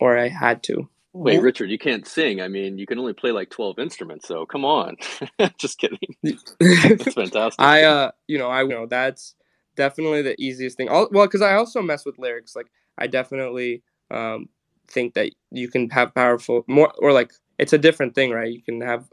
or 0.00 0.18
I 0.18 0.28
had 0.28 0.62
to. 0.64 0.86
Wait, 1.14 1.40
Richard, 1.40 1.70
you 1.70 1.78
can't 1.78 2.06
sing. 2.06 2.42
I 2.42 2.48
mean, 2.48 2.78
you 2.78 2.86
can 2.86 2.98
only 2.98 3.14
play 3.14 3.32
like 3.32 3.50
twelve 3.50 3.78
instruments, 3.78 4.28
so 4.28 4.46
come 4.46 4.64
on. 4.64 4.96
just 5.58 5.78
kidding. 5.78 5.98
That's 6.60 7.14
fantastic. 7.14 7.58
I, 7.58 7.84
uh, 7.84 8.10
you 8.26 8.38
know, 8.38 8.48
I 8.48 8.62
you 8.62 8.68
know 8.68 8.86
that's 8.86 9.34
definitely 9.76 10.22
the 10.22 10.40
easiest 10.40 10.76
thing. 10.76 10.88
All, 10.88 11.08
well, 11.10 11.26
because 11.26 11.42
I 11.42 11.54
also 11.54 11.82
mess 11.82 12.04
with 12.04 12.18
lyrics. 12.18 12.56
Like 12.56 12.66
I 12.98 13.06
definitely 13.06 13.82
um, 14.10 14.48
think 14.88 15.14
that 15.14 15.32
you 15.50 15.68
can 15.68 15.90
have 15.90 16.14
powerful 16.14 16.64
more, 16.68 16.92
or 16.98 17.12
like 17.12 17.32
it's 17.58 17.72
a 17.72 17.78
different 17.78 18.14
thing, 18.14 18.30
right? 18.30 18.52
You 18.52 18.62
can 18.62 18.80
have 18.80 19.08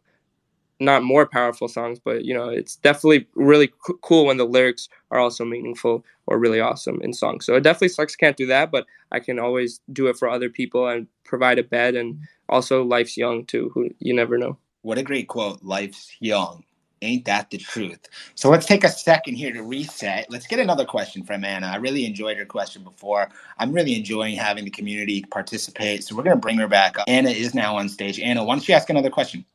not 0.80 1.04
more 1.04 1.26
powerful 1.26 1.68
songs, 1.68 2.00
but 2.00 2.24
you 2.24 2.34
know, 2.34 2.50
it's 2.50 2.78
definitely 2.78 3.28
really 3.36 3.68
c- 3.68 3.94
cool 4.02 4.26
when 4.26 4.38
the 4.38 4.46
lyrics 4.46 4.88
are 5.12 5.20
also 5.20 5.44
meaningful 5.44 6.06
or 6.26 6.40
really 6.40 6.60
awesome 6.60 7.02
in 7.02 7.14
songs. 7.14 7.46
So 7.46 7.56
it 7.56 7.62
definitely 7.62 7.90
sucks 7.90 8.16
can't 8.16 8.38
do 8.38 8.46
that, 8.48 8.72
but 8.72 8.86
I 9.12 9.20
can 9.20 9.40
always 9.40 9.82
do 9.92 10.08
it 10.08 10.18
for 10.18 10.30
other 10.30 10.50
people 10.50 10.88
and 10.88 11.08
provide 11.26 11.60
a 11.60 11.64
bed. 11.64 11.96
And 11.96 12.20
also, 12.48 12.84
life's 12.84 13.18
young 13.18 13.46
too. 13.46 13.72
Who 13.74 13.90
you 14.00 14.14
never 14.14 14.38
know. 14.38 14.58
What 14.82 14.98
a 14.98 15.04
great 15.04 15.28
quote. 15.28 15.62
Life's 15.62 16.16
young. 16.20 16.64
Ain't 17.02 17.26
that 17.26 17.50
the 17.50 17.58
truth? 17.58 18.00
So 18.36 18.50
let's 18.50 18.66
take 18.66 18.84
a 18.84 18.90
second 18.90 19.36
here 19.36 19.54
to 19.54 19.64
reset. 19.64 20.28
Let's 20.30 20.48
get 20.48 20.60
another 20.60 20.86
question 20.86 21.24
from 21.24 21.44
Anna. 21.44 21.68
I 21.68 21.78
really 21.78 22.06
enjoyed 22.06 22.38
her 22.38 22.46
question 22.46 22.84
before. 22.84 23.30
I'm 23.58 23.72
really 23.72 23.96
enjoying 23.96 24.36
having 24.36 24.66
the 24.66 24.72
community 24.72 25.24
participate. 25.32 26.04
So 26.04 26.16
we're 26.16 26.24
going 26.24 26.36
to 26.36 26.42
bring 26.42 26.58
her 26.58 26.68
back 26.68 27.00
up. 27.00 27.06
Anna 27.08 27.30
is 27.30 27.54
now 27.54 27.78
on 27.78 27.88
stage. 27.88 28.20
Anna, 28.20 28.44
why 28.44 28.56
don't 28.56 28.68
you 28.68 28.74
ask 28.74 28.90
another 28.90 29.10
question? 29.10 29.46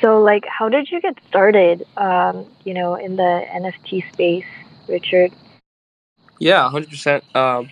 So, 0.00 0.20
like, 0.20 0.44
how 0.46 0.68
did 0.68 0.90
you 0.90 1.00
get 1.00 1.14
started, 1.28 1.86
um, 1.96 2.46
you 2.64 2.74
know, 2.74 2.96
in 2.96 3.14
the 3.14 3.44
NFT 3.54 4.12
space, 4.12 4.44
Richard? 4.88 5.30
Yeah, 6.40 6.68
100%. 6.72 7.36
Um, 7.36 7.70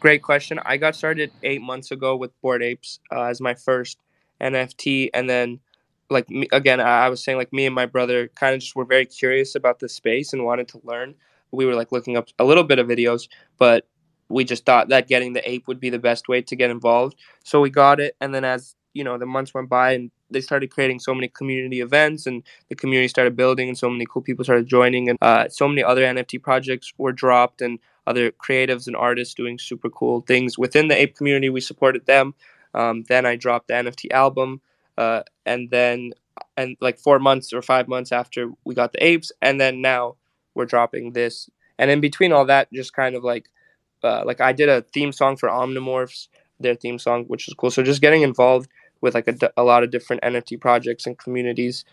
great 0.00 0.22
question. 0.22 0.60
I 0.66 0.76
got 0.76 0.94
started 0.94 1.32
eight 1.42 1.62
months 1.62 1.90
ago 1.90 2.14
with 2.14 2.38
Bored 2.42 2.62
Apes 2.62 3.00
uh, 3.10 3.22
as 3.22 3.40
my 3.40 3.54
first 3.54 3.96
NFT. 4.38 5.08
And 5.14 5.30
then 5.30 5.60
like 6.10 6.28
me, 6.30 6.48
again, 6.52 6.80
I 6.80 7.08
was 7.08 7.22
saying 7.22 7.38
like 7.38 7.52
me 7.52 7.66
and 7.66 7.74
my 7.74 7.86
brother 7.86 8.28
kind 8.28 8.54
of 8.54 8.60
just 8.60 8.76
were 8.76 8.84
very 8.84 9.06
curious 9.06 9.54
about 9.54 9.80
the 9.80 9.88
space 9.88 10.32
and 10.32 10.44
wanted 10.44 10.68
to 10.68 10.80
learn. 10.84 11.14
We 11.50 11.66
were 11.66 11.74
like 11.74 11.92
looking 11.92 12.16
up 12.16 12.28
a 12.38 12.44
little 12.44 12.64
bit 12.64 12.78
of 12.78 12.86
videos, 12.86 13.28
but 13.58 13.86
we 14.28 14.44
just 14.44 14.66
thought 14.66 14.88
that 14.88 15.08
getting 15.08 15.32
the 15.32 15.48
ape 15.48 15.68
would 15.68 15.80
be 15.80 15.90
the 15.90 15.98
best 15.98 16.28
way 16.28 16.42
to 16.42 16.56
get 16.56 16.70
involved. 16.70 17.16
So 17.44 17.60
we 17.60 17.70
got 17.70 18.00
it, 18.00 18.16
and 18.20 18.34
then 18.34 18.44
as 18.44 18.74
you 18.92 19.04
know, 19.04 19.18
the 19.18 19.26
months 19.26 19.52
went 19.52 19.68
by 19.68 19.92
and 19.92 20.10
they 20.30 20.40
started 20.40 20.70
creating 20.70 20.98
so 20.98 21.14
many 21.14 21.28
community 21.28 21.80
events, 21.80 22.26
and 22.26 22.42
the 22.68 22.74
community 22.74 23.08
started 23.08 23.36
building, 23.36 23.68
and 23.68 23.78
so 23.78 23.88
many 23.90 24.06
cool 24.06 24.22
people 24.22 24.44
started 24.44 24.66
joining, 24.66 25.08
and 25.08 25.18
uh, 25.22 25.48
so 25.48 25.68
many 25.68 25.82
other 25.82 26.02
NFT 26.02 26.42
projects 26.42 26.92
were 26.98 27.12
dropped, 27.12 27.60
and 27.62 27.78
other 28.06 28.30
creatives 28.30 28.86
and 28.86 28.96
artists 28.96 29.34
doing 29.34 29.58
super 29.58 29.90
cool 29.90 30.20
things 30.22 30.58
within 30.58 30.88
the 30.88 31.00
ape 31.00 31.16
community. 31.16 31.50
We 31.50 31.60
supported 31.60 32.06
them. 32.06 32.34
Um, 32.74 33.04
then 33.08 33.26
I 33.26 33.36
dropped 33.36 33.68
the 33.68 33.74
NFT 33.74 34.12
album 34.12 34.60
uh, 34.98 35.22
and 35.44 35.70
then 35.70 36.12
and 36.56 36.76
like 36.80 36.98
four 36.98 37.18
months 37.18 37.52
or 37.52 37.62
five 37.62 37.88
months 37.88 38.12
after 38.12 38.50
we 38.64 38.74
got 38.74 38.92
the 38.92 39.04
apes, 39.04 39.32
and 39.42 39.60
then 39.60 39.80
now 39.80 40.16
we're 40.54 40.66
dropping 40.66 41.12
this. 41.12 41.48
And 41.78 41.90
in 41.90 42.00
between 42.00 42.32
all 42.32 42.46
that, 42.46 42.72
just 42.72 42.92
kind 42.94 43.14
of 43.14 43.24
like 43.24 43.48
uh, 44.02 44.22
like 44.24 44.40
I 44.40 44.52
did 44.52 44.68
a 44.68 44.82
theme 44.82 45.12
song 45.12 45.36
for 45.36 45.48
Omnimorphs, 45.48 46.28
their 46.60 46.74
theme 46.74 46.98
song, 46.98 47.24
which 47.24 47.48
is 47.48 47.54
cool. 47.54 47.70
So 47.70 47.82
just 47.82 48.00
getting 48.00 48.22
involved 48.22 48.70
with 49.00 49.14
like 49.14 49.28
a, 49.28 49.50
a 49.56 49.62
lot 49.62 49.82
of 49.82 49.90
different 49.90 50.22
NFT 50.22 50.60
projects 50.60 51.06
and 51.06 51.18
communities. 51.18 51.84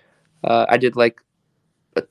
Uh, 0.44 0.66
I 0.70 0.78
did 0.78 0.96
like 0.96 1.22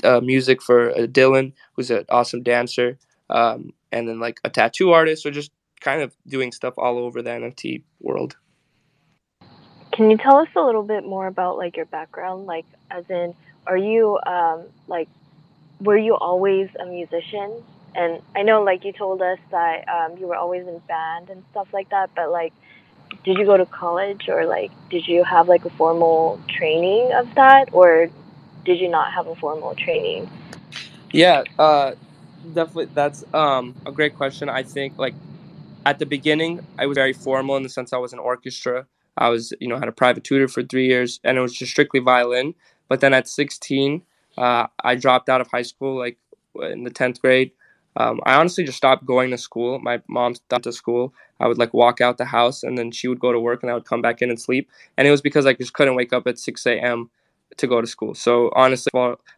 uh, 0.04 0.20
music 0.20 0.62
for 0.62 0.90
uh, 0.90 1.06
Dylan, 1.06 1.52
who's 1.74 1.90
an 1.90 2.04
awesome 2.08 2.42
dancer, 2.42 2.98
um, 3.30 3.72
and 3.90 4.08
then 4.08 4.20
like 4.20 4.40
a 4.44 4.50
tattoo 4.50 4.92
artist. 4.92 5.22
So 5.22 5.30
just 5.30 5.50
kind 5.80 6.02
of 6.02 6.14
doing 6.26 6.52
stuff 6.52 6.74
all 6.76 6.98
over 6.98 7.22
the 7.22 7.30
NFT 7.30 7.82
world. 8.00 8.36
Can 9.92 10.10
you 10.10 10.16
tell 10.16 10.36
us 10.36 10.48
a 10.56 10.60
little 10.60 10.82
bit 10.82 11.04
more 11.04 11.26
about 11.26 11.58
like 11.58 11.76
your 11.76 11.86
background? 11.86 12.46
Like, 12.46 12.64
as 12.90 13.04
in, 13.10 13.34
are 13.66 13.76
you 13.76 14.18
um, 14.26 14.64
like, 14.88 15.08
were 15.80 15.98
you 15.98 16.16
always 16.16 16.68
a 16.80 16.86
musician? 16.86 17.62
And 17.94 18.22
I 18.34 18.42
know, 18.42 18.62
like, 18.62 18.84
you 18.84 18.92
told 18.92 19.20
us 19.20 19.38
that 19.50 19.86
um, 19.86 20.16
you 20.16 20.26
were 20.26 20.36
always 20.36 20.66
in 20.66 20.78
band 20.88 21.28
and 21.28 21.44
stuff 21.50 21.68
like 21.74 21.90
that. 21.90 22.10
But 22.16 22.30
like, 22.30 22.54
did 23.24 23.36
you 23.36 23.44
go 23.44 23.56
to 23.56 23.66
college 23.66 24.28
or 24.28 24.46
like, 24.46 24.70
did 24.88 25.06
you 25.06 25.24
have 25.24 25.48
like 25.48 25.64
a 25.66 25.70
formal 25.70 26.40
training 26.48 27.12
of 27.12 27.34
that, 27.34 27.68
or 27.72 28.08
did 28.64 28.80
you 28.80 28.88
not 28.88 29.12
have 29.12 29.26
a 29.26 29.34
formal 29.36 29.74
training? 29.74 30.28
Yeah, 31.12 31.44
uh, 31.58 31.92
definitely. 32.54 32.88
That's 32.94 33.22
um, 33.34 33.74
a 33.84 33.92
great 33.92 34.16
question. 34.16 34.48
I 34.48 34.62
think 34.62 34.98
like 34.98 35.14
at 35.84 35.98
the 35.98 36.06
beginning, 36.06 36.60
I 36.78 36.86
was 36.86 36.94
very 36.94 37.12
formal 37.12 37.56
in 37.56 37.62
the 37.62 37.68
sense 37.68 37.92
I 37.92 37.98
was 37.98 38.14
an 38.14 38.18
orchestra. 38.18 38.86
I 39.16 39.28
was, 39.28 39.52
you 39.60 39.68
know, 39.68 39.78
had 39.78 39.88
a 39.88 39.92
private 39.92 40.24
tutor 40.24 40.48
for 40.48 40.62
three 40.62 40.86
years, 40.86 41.20
and 41.24 41.36
it 41.36 41.40
was 41.40 41.52
just 41.52 41.72
strictly 41.72 42.00
violin. 42.00 42.54
But 42.88 43.00
then 43.00 43.14
at 43.14 43.28
16, 43.28 44.02
uh, 44.38 44.66
I 44.82 44.94
dropped 44.94 45.28
out 45.28 45.40
of 45.40 45.48
high 45.50 45.62
school, 45.62 45.98
like 45.98 46.18
in 46.60 46.84
the 46.84 46.90
10th 46.90 47.20
grade. 47.20 47.52
Um, 47.96 48.20
I 48.24 48.34
honestly 48.34 48.64
just 48.64 48.78
stopped 48.78 49.04
going 49.04 49.30
to 49.30 49.38
school. 49.38 49.78
My 49.78 50.00
mom 50.08 50.34
stopped 50.34 50.64
to 50.64 50.72
school. 50.72 51.12
I 51.40 51.46
would 51.46 51.58
like 51.58 51.74
walk 51.74 52.00
out 52.00 52.16
the 52.16 52.24
house, 52.24 52.62
and 52.62 52.78
then 52.78 52.90
she 52.90 53.08
would 53.08 53.20
go 53.20 53.32
to 53.32 53.40
work, 53.40 53.62
and 53.62 53.70
I 53.70 53.74
would 53.74 53.84
come 53.84 54.00
back 54.00 54.22
in 54.22 54.30
and 54.30 54.40
sleep. 54.40 54.70
And 54.96 55.06
it 55.06 55.10
was 55.10 55.20
because 55.20 55.44
I 55.44 55.52
just 55.52 55.74
couldn't 55.74 55.94
wake 55.94 56.12
up 56.12 56.26
at 56.26 56.38
6 56.38 56.66
a.m. 56.66 57.10
to 57.58 57.66
go 57.66 57.80
to 57.82 57.86
school. 57.86 58.14
So 58.14 58.50
honestly, 58.54 58.90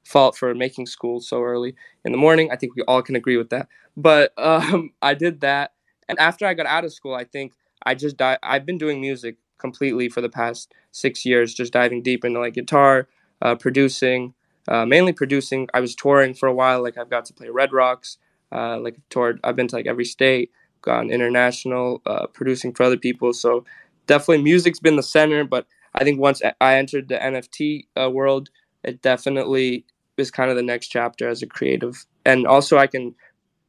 fault 0.04 0.36
for 0.36 0.54
making 0.54 0.86
school 0.86 1.20
so 1.20 1.42
early 1.42 1.74
in 2.04 2.12
the 2.12 2.18
morning. 2.18 2.50
I 2.52 2.56
think 2.56 2.76
we 2.76 2.82
all 2.86 3.02
can 3.02 3.16
agree 3.16 3.36
with 3.36 3.50
that. 3.50 3.68
But 3.96 4.32
um, 4.38 4.92
I 5.02 5.14
did 5.14 5.40
that, 5.40 5.72
and 6.08 6.18
after 6.20 6.46
I 6.46 6.54
got 6.54 6.66
out 6.66 6.84
of 6.84 6.92
school, 6.92 7.14
I 7.14 7.24
think 7.24 7.54
I 7.84 7.94
just 7.96 8.16
di- 8.16 8.38
I've 8.40 8.64
been 8.66 8.78
doing 8.78 9.00
music 9.00 9.36
completely 9.64 10.10
for 10.10 10.20
the 10.20 10.28
past 10.28 10.74
six 10.92 11.24
years, 11.24 11.54
just 11.54 11.72
diving 11.72 12.02
deep 12.02 12.22
into 12.22 12.38
like 12.38 12.52
guitar, 12.52 13.08
uh, 13.40 13.54
producing, 13.54 14.34
uh, 14.68 14.84
mainly 14.84 15.12
producing. 15.12 15.68
I 15.72 15.80
was 15.80 15.94
touring 15.94 16.34
for 16.34 16.46
a 16.46 16.54
while. 16.54 16.82
Like 16.82 16.98
I've 16.98 17.08
got 17.08 17.24
to 17.26 17.32
play 17.32 17.48
Red 17.48 17.72
Rocks. 17.72 18.18
Uh, 18.52 18.78
like 18.78 18.96
toured. 19.10 19.40
I've 19.42 19.56
been 19.56 19.66
to 19.68 19.76
like 19.76 19.86
every 19.86 20.04
state, 20.04 20.52
gone 20.82 21.10
international, 21.10 22.02
uh, 22.06 22.26
producing 22.26 22.72
for 22.74 22.84
other 22.84 22.98
people. 22.98 23.32
So 23.32 23.64
definitely 24.06 24.44
music's 24.44 24.78
been 24.78 24.96
the 24.96 25.02
center. 25.02 25.42
But 25.44 25.66
I 25.94 26.04
think 26.04 26.20
once 26.20 26.40
I 26.60 26.74
entered 26.76 27.08
the 27.08 27.16
NFT 27.16 27.86
uh, 28.00 28.10
world, 28.10 28.50
it 28.84 29.02
definitely 29.02 29.86
is 30.18 30.30
kind 30.30 30.50
of 30.50 30.56
the 30.56 30.62
next 30.62 30.88
chapter 30.88 31.28
as 31.28 31.42
a 31.42 31.46
creative. 31.46 32.04
And 32.24 32.46
also 32.46 32.76
I 32.78 32.86
can 32.86 33.14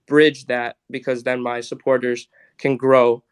bridge 0.08 0.46
that 0.48 0.76
because 0.92 1.24
then 1.24 1.42
my 1.42 1.62
supporters 1.62 2.28
can 2.60 2.78
grow 2.78 3.24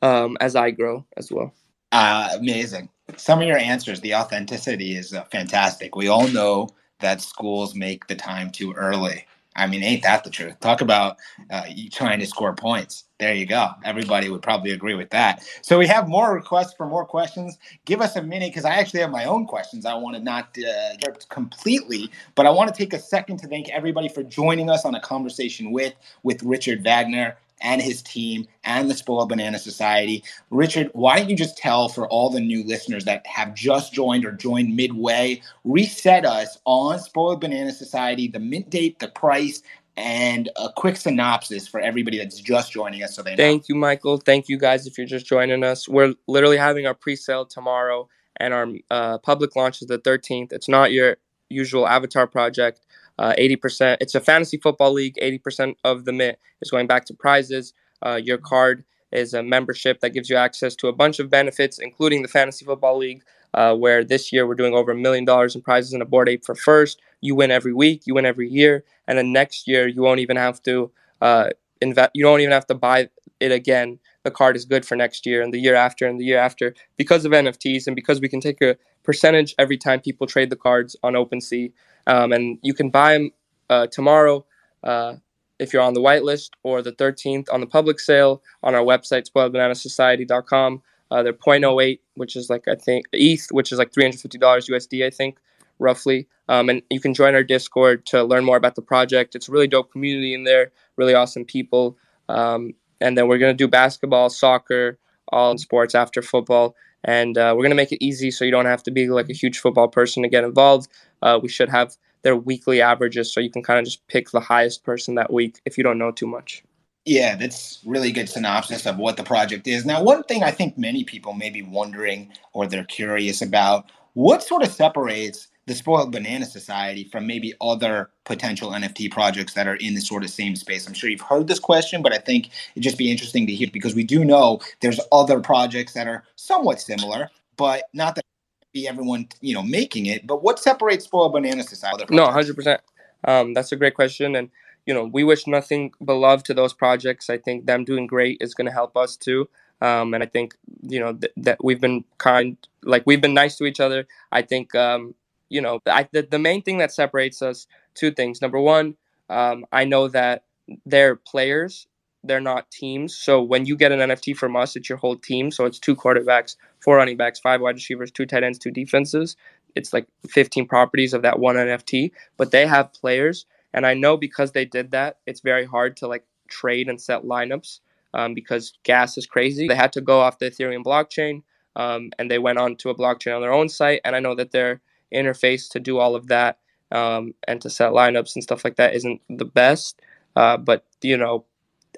um, 0.00 0.38
as 0.40 0.56
I 0.56 0.70
grow 0.70 1.04
as 1.16 1.30
well. 1.30 1.52
Uh, 1.92 2.30
amazing. 2.34 2.88
Some 3.16 3.40
of 3.40 3.46
your 3.48 3.58
answers, 3.58 4.00
the 4.00 4.14
authenticity 4.14 4.96
is 4.96 5.14
uh, 5.14 5.24
fantastic. 5.24 5.96
We 5.96 6.08
all 6.08 6.28
know 6.28 6.68
that 7.00 7.20
schools 7.22 7.74
make 7.74 8.06
the 8.06 8.14
time 8.14 8.50
too 8.50 8.72
early. 8.72 9.26
I 9.56 9.66
mean, 9.66 9.82
ain't 9.82 10.04
that 10.04 10.22
the 10.22 10.30
truth? 10.30 10.60
Talk 10.60 10.82
about 10.82 11.16
uh, 11.50 11.64
you 11.68 11.90
trying 11.90 12.20
to 12.20 12.26
score 12.26 12.54
points. 12.54 13.04
There 13.18 13.34
you 13.34 13.44
go. 13.44 13.70
Everybody 13.84 14.28
would 14.28 14.42
probably 14.42 14.70
agree 14.70 14.94
with 14.94 15.10
that. 15.10 15.42
So 15.62 15.78
we 15.78 15.88
have 15.88 16.08
more 16.08 16.32
requests 16.32 16.74
for 16.74 16.86
more 16.86 17.04
questions. 17.04 17.58
Give 17.84 18.00
us 18.00 18.14
a 18.14 18.22
minute 18.22 18.50
because 18.50 18.64
I 18.64 18.74
actually 18.74 19.00
have 19.00 19.10
my 19.10 19.24
own 19.24 19.46
questions. 19.46 19.84
I 19.84 19.94
want 19.94 20.16
to 20.16 20.22
not 20.22 20.56
uh, 20.58 21.10
completely, 21.28 22.08
but 22.36 22.46
I 22.46 22.50
want 22.50 22.72
to 22.72 22.76
take 22.76 22.92
a 22.92 23.00
second 23.00 23.38
to 23.38 23.48
thank 23.48 23.68
everybody 23.70 24.08
for 24.08 24.22
joining 24.22 24.70
us 24.70 24.84
on 24.84 24.94
a 24.94 25.00
conversation 25.00 25.72
with 25.72 25.94
with 26.22 26.40
Richard 26.44 26.84
Vagner 26.84 27.34
and 27.60 27.82
his 27.82 28.02
team 28.02 28.46
and 28.64 28.90
the 28.90 28.94
Spoiled 28.94 29.28
Banana 29.28 29.58
Society. 29.58 30.24
Richard, 30.50 30.90
why 30.92 31.18
don't 31.18 31.30
you 31.30 31.36
just 31.36 31.58
tell 31.58 31.88
for 31.88 32.08
all 32.08 32.30
the 32.30 32.40
new 32.40 32.64
listeners 32.64 33.04
that 33.04 33.26
have 33.26 33.54
just 33.54 33.92
joined 33.92 34.24
or 34.24 34.32
joined 34.32 34.74
midway, 34.74 35.40
reset 35.64 36.24
us 36.24 36.58
on 36.64 36.98
Spoiled 36.98 37.40
Banana 37.40 37.72
Society, 37.72 38.28
the 38.28 38.40
mint 38.40 38.70
date, 38.70 38.98
the 38.98 39.08
price, 39.08 39.62
and 39.96 40.48
a 40.56 40.70
quick 40.76 40.96
synopsis 40.96 41.66
for 41.66 41.80
everybody 41.80 42.18
that's 42.18 42.40
just 42.40 42.70
joining 42.70 43.02
us 43.02 43.16
so 43.16 43.22
they 43.22 43.32
know. 43.32 43.36
Thank 43.36 43.68
you, 43.68 43.74
Michael. 43.74 44.18
Thank 44.18 44.48
you 44.48 44.56
guys 44.56 44.86
if 44.86 44.96
you're 44.96 45.08
just 45.08 45.26
joining 45.26 45.64
us. 45.64 45.88
We're 45.88 46.14
literally 46.28 46.56
having 46.56 46.86
our 46.86 46.94
pre-sale 46.94 47.46
tomorrow 47.46 48.08
and 48.36 48.54
our 48.54 48.68
uh, 48.90 49.18
public 49.18 49.56
launch 49.56 49.82
is 49.82 49.88
the 49.88 49.98
13th. 49.98 50.52
It's 50.52 50.68
not 50.68 50.92
your 50.92 51.16
usual 51.50 51.88
avatar 51.88 52.26
project. 52.28 52.86
Uh, 53.18 53.34
80%. 53.38 53.98
It's 54.00 54.14
a 54.14 54.20
fantasy 54.20 54.56
football 54.58 54.92
league. 54.92 55.16
80% 55.20 55.74
of 55.84 56.04
the 56.04 56.12
mint 56.12 56.38
is 56.60 56.70
going 56.70 56.86
back 56.86 57.04
to 57.06 57.14
prizes. 57.14 57.72
Uh, 58.04 58.20
your 58.22 58.38
card 58.38 58.84
is 59.12 59.34
a 59.34 59.42
membership 59.42 60.00
that 60.00 60.10
gives 60.10 60.30
you 60.30 60.36
access 60.36 60.74
to 60.76 60.88
a 60.88 60.92
bunch 60.92 61.18
of 61.18 61.30
benefits, 61.30 61.78
including 61.78 62.22
the 62.22 62.28
fantasy 62.28 62.64
football 62.64 62.98
league, 62.98 63.22
uh, 63.54 63.74
where 63.74 64.04
this 64.04 64.32
year 64.32 64.46
we're 64.46 64.54
doing 64.54 64.74
over 64.74 64.92
a 64.92 64.96
million 64.96 65.24
dollars 65.24 65.54
in 65.54 65.62
prizes 65.62 65.92
in 65.94 66.02
a 66.02 66.04
bored 66.04 66.28
Ape 66.28 66.44
for 66.44 66.54
first. 66.54 67.00
You 67.20 67.34
win 67.34 67.50
every 67.50 67.72
week, 67.72 68.02
you 68.06 68.14
win 68.14 68.26
every 68.26 68.48
year, 68.48 68.84
and 69.06 69.18
then 69.18 69.32
next 69.32 69.66
year 69.66 69.88
you 69.88 70.02
won't 70.02 70.20
even 70.20 70.36
have 70.36 70.62
to 70.64 70.90
uh, 71.20 71.50
invest. 71.80 72.10
You 72.14 72.24
don't 72.24 72.40
even 72.40 72.52
have 72.52 72.66
to 72.66 72.74
buy 72.74 73.08
it 73.40 73.52
again. 73.52 73.98
The 74.28 74.34
card 74.34 74.56
is 74.56 74.66
good 74.66 74.84
for 74.84 74.94
next 74.94 75.24
year 75.24 75.40
and 75.40 75.54
the 75.54 75.58
year 75.58 75.74
after 75.74 76.06
and 76.06 76.20
the 76.20 76.24
year 76.26 76.36
after 76.36 76.74
because 76.98 77.24
of 77.24 77.32
NFTs 77.32 77.86
and 77.86 77.96
because 77.96 78.20
we 78.20 78.28
can 78.28 78.40
take 78.40 78.60
a 78.60 78.76
percentage 79.02 79.54
every 79.58 79.78
time 79.78 80.00
people 80.00 80.26
trade 80.26 80.50
the 80.50 80.56
cards 80.56 80.94
on 81.02 81.14
OpenSea. 81.14 81.72
Um, 82.06 82.30
and 82.32 82.58
you 82.60 82.74
can 82.74 82.90
buy 82.90 83.14
them 83.14 83.30
uh, 83.70 83.86
tomorrow 83.86 84.44
uh, 84.84 85.14
if 85.58 85.72
you're 85.72 85.80
on 85.80 85.94
the 85.94 86.02
whitelist 86.02 86.50
or 86.62 86.82
the 86.82 86.92
13th 86.92 87.46
on 87.50 87.62
the 87.62 87.66
public 87.66 87.98
sale 87.98 88.42
on 88.62 88.74
our 88.74 88.82
website, 88.82 89.26
spoiledbananasociety.com. 89.30 90.82
Uh, 91.10 91.22
they're 91.22 91.32
0.08, 91.32 92.00
which 92.16 92.36
is 92.36 92.50
like, 92.50 92.68
I 92.68 92.74
think, 92.74 93.06
ETH, 93.14 93.48
which 93.50 93.72
is 93.72 93.78
like 93.78 93.92
$350 93.92 94.38
USD, 94.38 95.06
I 95.06 95.08
think, 95.08 95.38
roughly. 95.78 96.28
Um, 96.50 96.68
and 96.68 96.82
you 96.90 97.00
can 97.00 97.14
join 97.14 97.34
our 97.34 97.42
Discord 97.42 98.04
to 98.08 98.24
learn 98.24 98.44
more 98.44 98.58
about 98.58 98.74
the 98.74 98.82
project. 98.82 99.34
It's 99.34 99.48
a 99.48 99.52
really 99.52 99.68
dope 99.68 99.90
community 99.90 100.34
in 100.34 100.44
there, 100.44 100.70
really 100.98 101.14
awesome 101.14 101.46
people. 101.46 101.96
Um, 102.28 102.74
and 103.00 103.16
then 103.16 103.28
we're 103.28 103.38
going 103.38 103.52
to 103.52 103.56
do 103.56 103.68
basketball, 103.68 104.30
soccer, 104.30 104.98
all 105.28 105.56
sports 105.58 105.94
after 105.94 106.22
football. 106.22 106.74
And 107.04 107.38
uh, 107.38 107.52
we're 107.54 107.62
going 107.62 107.70
to 107.70 107.76
make 107.76 107.92
it 107.92 108.04
easy 108.04 108.30
so 108.30 108.44
you 108.44 108.50
don't 108.50 108.66
have 108.66 108.82
to 108.84 108.90
be 108.90 109.08
like 109.08 109.28
a 109.28 109.34
huge 109.34 109.58
football 109.58 109.88
person 109.88 110.22
to 110.22 110.28
get 110.28 110.44
involved. 110.44 110.88
Uh, 111.22 111.38
we 111.40 111.48
should 111.48 111.68
have 111.68 111.96
their 112.22 112.36
weekly 112.36 112.80
averages 112.80 113.32
so 113.32 113.40
you 113.40 113.50
can 113.50 113.62
kind 113.62 113.78
of 113.78 113.84
just 113.84 114.06
pick 114.08 114.30
the 114.30 114.40
highest 114.40 114.84
person 114.84 115.14
that 115.14 115.32
week 115.32 115.60
if 115.64 115.78
you 115.78 115.84
don't 115.84 115.98
know 115.98 116.10
too 116.10 116.26
much. 116.26 116.64
Yeah, 117.04 117.36
that's 117.36 117.80
really 117.86 118.12
good 118.12 118.28
synopsis 118.28 118.84
of 118.84 118.98
what 118.98 119.16
the 119.16 119.22
project 119.22 119.66
is. 119.66 119.86
Now, 119.86 120.02
one 120.02 120.24
thing 120.24 120.42
I 120.42 120.50
think 120.50 120.76
many 120.76 121.04
people 121.04 121.32
may 121.32 121.48
be 121.48 121.62
wondering 121.62 122.30
or 122.52 122.66
they're 122.66 122.84
curious 122.84 123.40
about 123.40 123.90
what 124.12 124.42
sort 124.42 124.62
of 124.62 124.72
separates 124.72 125.48
the 125.68 125.74
Spoiled 125.74 126.10
Banana 126.10 126.46
Society 126.46 127.04
from 127.04 127.26
maybe 127.26 127.54
other 127.60 128.10
potential 128.24 128.70
NFT 128.70 129.10
projects 129.10 129.54
that 129.54 129.68
are 129.68 129.76
in 129.76 129.94
the 129.94 130.00
sort 130.00 130.24
of 130.24 130.30
same 130.30 130.56
space? 130.56 130.86
I'm 130.86 130.94
sure 130.94 131.10
you've 131.10 131.20
heard 131.20 131.46
this 131.46 131.60
question, 131.60 132.02
but 132.02 132.12
I 132.12 132.18
think 132.18 132.50
it'd 132.74 132.82
just 132.82 132.98
be 132.98 133.10
interesting 133.10 133.46
to 133.46 133.54
hear 133.54 133.68
because 133.72 133.94
we 133.94 134.02
do 134.02 134.24
know 134.24 134.60
there's 134.80 135.00
other 135.12 135.40
projects 135.40 135.92
that 135.92 136.08
are 136.08 136.24
somewhat 136.36 136.80
similar, 136.80 137.30
but 137.56 137.84
not 137.92 138.14
that 138.16 138.24
be 138.72 138.88
everyone 138.88 139.28
you 139.40 139.54
know 139.54 139.62
making 139.62 140.06
it. 140.06 140.26
But 140.26 140.42
what 140.42 140.58
separates 140.58 141.04
Spoiled 141.04 141.32
Banana 141.32 141.62
Society? 141.62 142.04
No, 142.10 142.26
hundred 142.30 142.56
percent. 142.56 142.80
Um, 143.24 143.54
that's 143.54 143.72
a 143.72 143.76
great 143.76 143.94
question, 143.94 144.36
and 144.36 144.50
you 144.86 144.94
know 144.94 145.04
we 145.04 145.24
wish 145.24 145.46
nothing 145.46 145.92
but 146.00 146.14
love 146.14 146.42
to 146.44 146.54
those 146.54 146.72
projects. 146.72 147.30
I 147.30 147.38
think 147.38 147.66
them 147.66 147.84
doing 147.84 148.06
great 148.06 148.38
is 148.40 148.54
going 148.54 148.66
to 148.66 148.72
help 148.72 148.96
us 148.96 149.16
too. 149.16 149.48
Um, 149.80 150.14
and 150.14 150.22
I 150.22 150.26
think 150.26 150.56
you 150.82 151.00
know 151.00 151.12
th- 151.14 151.32
that 151.36 151.62
we've 151.62 151.80
been 151.80 152.04
kind, 152.18 152.56
like 152.82 153.04
we've 153.06 153.20
been 153.20 153.34
nice 153.34 153.56
to 153.58 153.64
each 153.64 153.80
other. 153.80 154.06
I 154.32 154.42
think 154.42 154.74
um, 154.74 155.14
you 155.48 155.60
know, 155.60 155.80
I, 155.86 156.08
the, 156.12 156.22
the 156.22 156.38
main 156.38 156.62
thing 156.62 156.78
that 156.78 156.92
separates 156.92 157.42
us 157.42 157.66
two 157.94 158.10
things. 158.10 158.40
Number 158.42 158.60
one, 158.60 158.96
um, 159.28 159.64
I 159.72 159.84
know 159.84 160.08
that 160.08 160.44
they're 160.86 161.16
players, 161.16 161.86
they're 162.24 162.40
not 162.40 162.70
teams. 162.70 163.16
So 163.16 163.42
when 163.42 163.64
you 163.66 163.76
get 163.76 163.92
an 163.92 164.00
NFT 164.00 164.36
from 164.36 164.56
us, 164.56 164.76
it's 164.76 164.88
your 164.88 164.98
whole 164.98 165.16
team. 165.16 165.50
So 165.50 165.64
it's 165.64 165.78
two 165.78 165.96
quarterbacks, 165.96 166.56
four 166.82 166.96
running 166.96 167.16
backs, 167.16 167.38
five 167.38 167.60
wide 167.60 167.76
receivers, 167.76 168.10
two 168.10 168.26
tight 168.26 168.42
ends, 168.42 168.58
two 168.58 168.70
defenses. 168.70 169.36
It's 169.74 169.92
like 169.92 170.06
15 170.28 170.66
properties 170.66 171.14
of 171.14 171.22
that 171.22 171.38
one 171.38 171.56
NFT, 171.56 172.10
but 172.36 172.50
they 172.50 172.66
have 172.66 172.92
players. 172.92 173.46
And 173.72 173.86
I 173.86 173.94
know 173.94 174.16
because 174.16 174.52
they 174.52 174.64
did 174.64 174.90
that, 174.90 175.18
it's 175.26 175.40
very 175.40 175.64
hard 175.64 175.96
to 175.98 176.08
like 176.08 176.24
trade 176.48 176.88
and 176.88 177.00
set 177.00 177.22
lineups 177.22 177.80
um, 178.14 178.34
because 178.34 178.72
gas 178.82 179.16
is 179.18 179.26
crazy. 179.26 179.68
They 179.68 179.76
had 179.76 179.92
to 179.92 180.00
go 180.00 180.20
off 180.20 180.38
the 180.38 180.50
Ethereum 180.50 180.84
blockchain 180.84 181.42
um, 181.76 182.10
and 182.18 182.30
they 182.30 182.38
went 182.38 182.58
on 182.58 182.76
to 182.76 182.90
a 182.90 182.94
blockchain 182.94 183.36
on 183.36 183.42
their 183.42 183.52
own 183.52 183.68
site. 183.68 184.00
And 184.04 184.16
I 184.16 184.20
know 184.20 184.34
that 184.34 184.50
they're 184.50 184.80
interface 185.12 185.70
to 185.70 185.80
do 185.80 185.98
all 185.98 186.14
of 186.14 186.28
that 186.28 186.58
um, 186.92 187.34
and 187.46 187.60
to 187.62 187.70
set 187.70 187.92
lineups 187.92 188.34
and 188.34 188.42
stuff 188.42 188.64
like 188.64 188.76
that 188.76 188.94
isn't 188.94 189.20
the 189.28 189.44
best. 189.44 190.00
Uh, 190.36 190.56
but 190.56 190.84
you 191.02 191.16
know, 191.16 191.44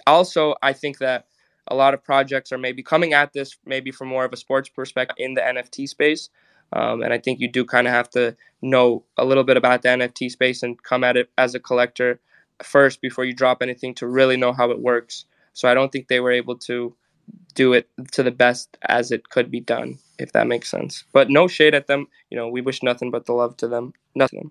also 0.06 0.54
I 0.62 0.72
think 0.72 0.98
that 0.98 1.26
a 1.68 1.74
lot 1.74 1.94
of 1.94 2.02
projects 2.02 2.52
are 2.52 2.58
maybe 2.58 2.82
coming 2.82 3.12
at 3.12 3.32
this 3.32 3.56
maybe 3.64 3.90
from 3.90 4.08
more 4.08 4.24
of 4.24 4.32
a 4.32 4.36
sports 4.36 4.68
perspective 4.68 5.16
in 5.18 5.34
the 5.34 5.40
NFT 5.40 5.88
space. 5.88 6.28
Um, 6.72 7.02
and 7.02 7.12
I 7.12 7.18
think 7.18 7.40
you 7.40 7.48
do 7.48 7.64
kind 7.64 7.86
of 7.86 7.92
have 7.92 8.10
to 8.10 8.36
know 8.62 9.04
a 9.16 9.24
little 9.24 9.44
bit 9.44 9.56
about 9.56 9.82
the 9.82 9.88
NFT 9.88 10.30
space 10.30 10.62
and 10.62 10.80
come 10.82 11.02
at 11.02 11.16
it 11.16 11.30
as 11.36 11.54
a 11.54 11.60
collector 11.60 12.20
first 12.62 13.00
before 13.00 13.24
you 13.24 13.34
drop 13.34 13.62
anything 13.62 13.94
to 13.94 14.06
really 14.06 14.36
know 14.36 14.52
how 14.52 14.70
it 14.70 14.80
works. 14.80 15.24
So 15.52 15.68
I 15.68 15.74
don't 15.74 15.90
think 15.90 16.08
they 16.08 16.20
were 16.20 16.30
able 16.30 16.56
to 16.58 16.94
do 17.54 17.72
it 17.72 17.88
to 18.12 18.22
the 18.22 18.30
best 18.30 18.76
as 18.88 19.10
it 19.10 19.28
could 19.28 19.50
be 19.50 19.60
done, 19.60 19.98
if 20.20 20.32
that 20.32 20.46
makes 20.46 20.70
sense. 20.70 21.04
But 21.12 21.30
no 21.30 21.48
shade 21.48 21.74
at 21.74 21.86
them. 21.86 22.06
You 22.30 22.36
know, 22.36 22.48
we 22.48 22.60
wish 22.60 22.82
nothing 22.82 23.10
but 23.10 23.26
the 23.26 23.32
love 23.32 23.56
to 23.58 23.68
them. 23.68 23.92
Nothing. 24.14 24.50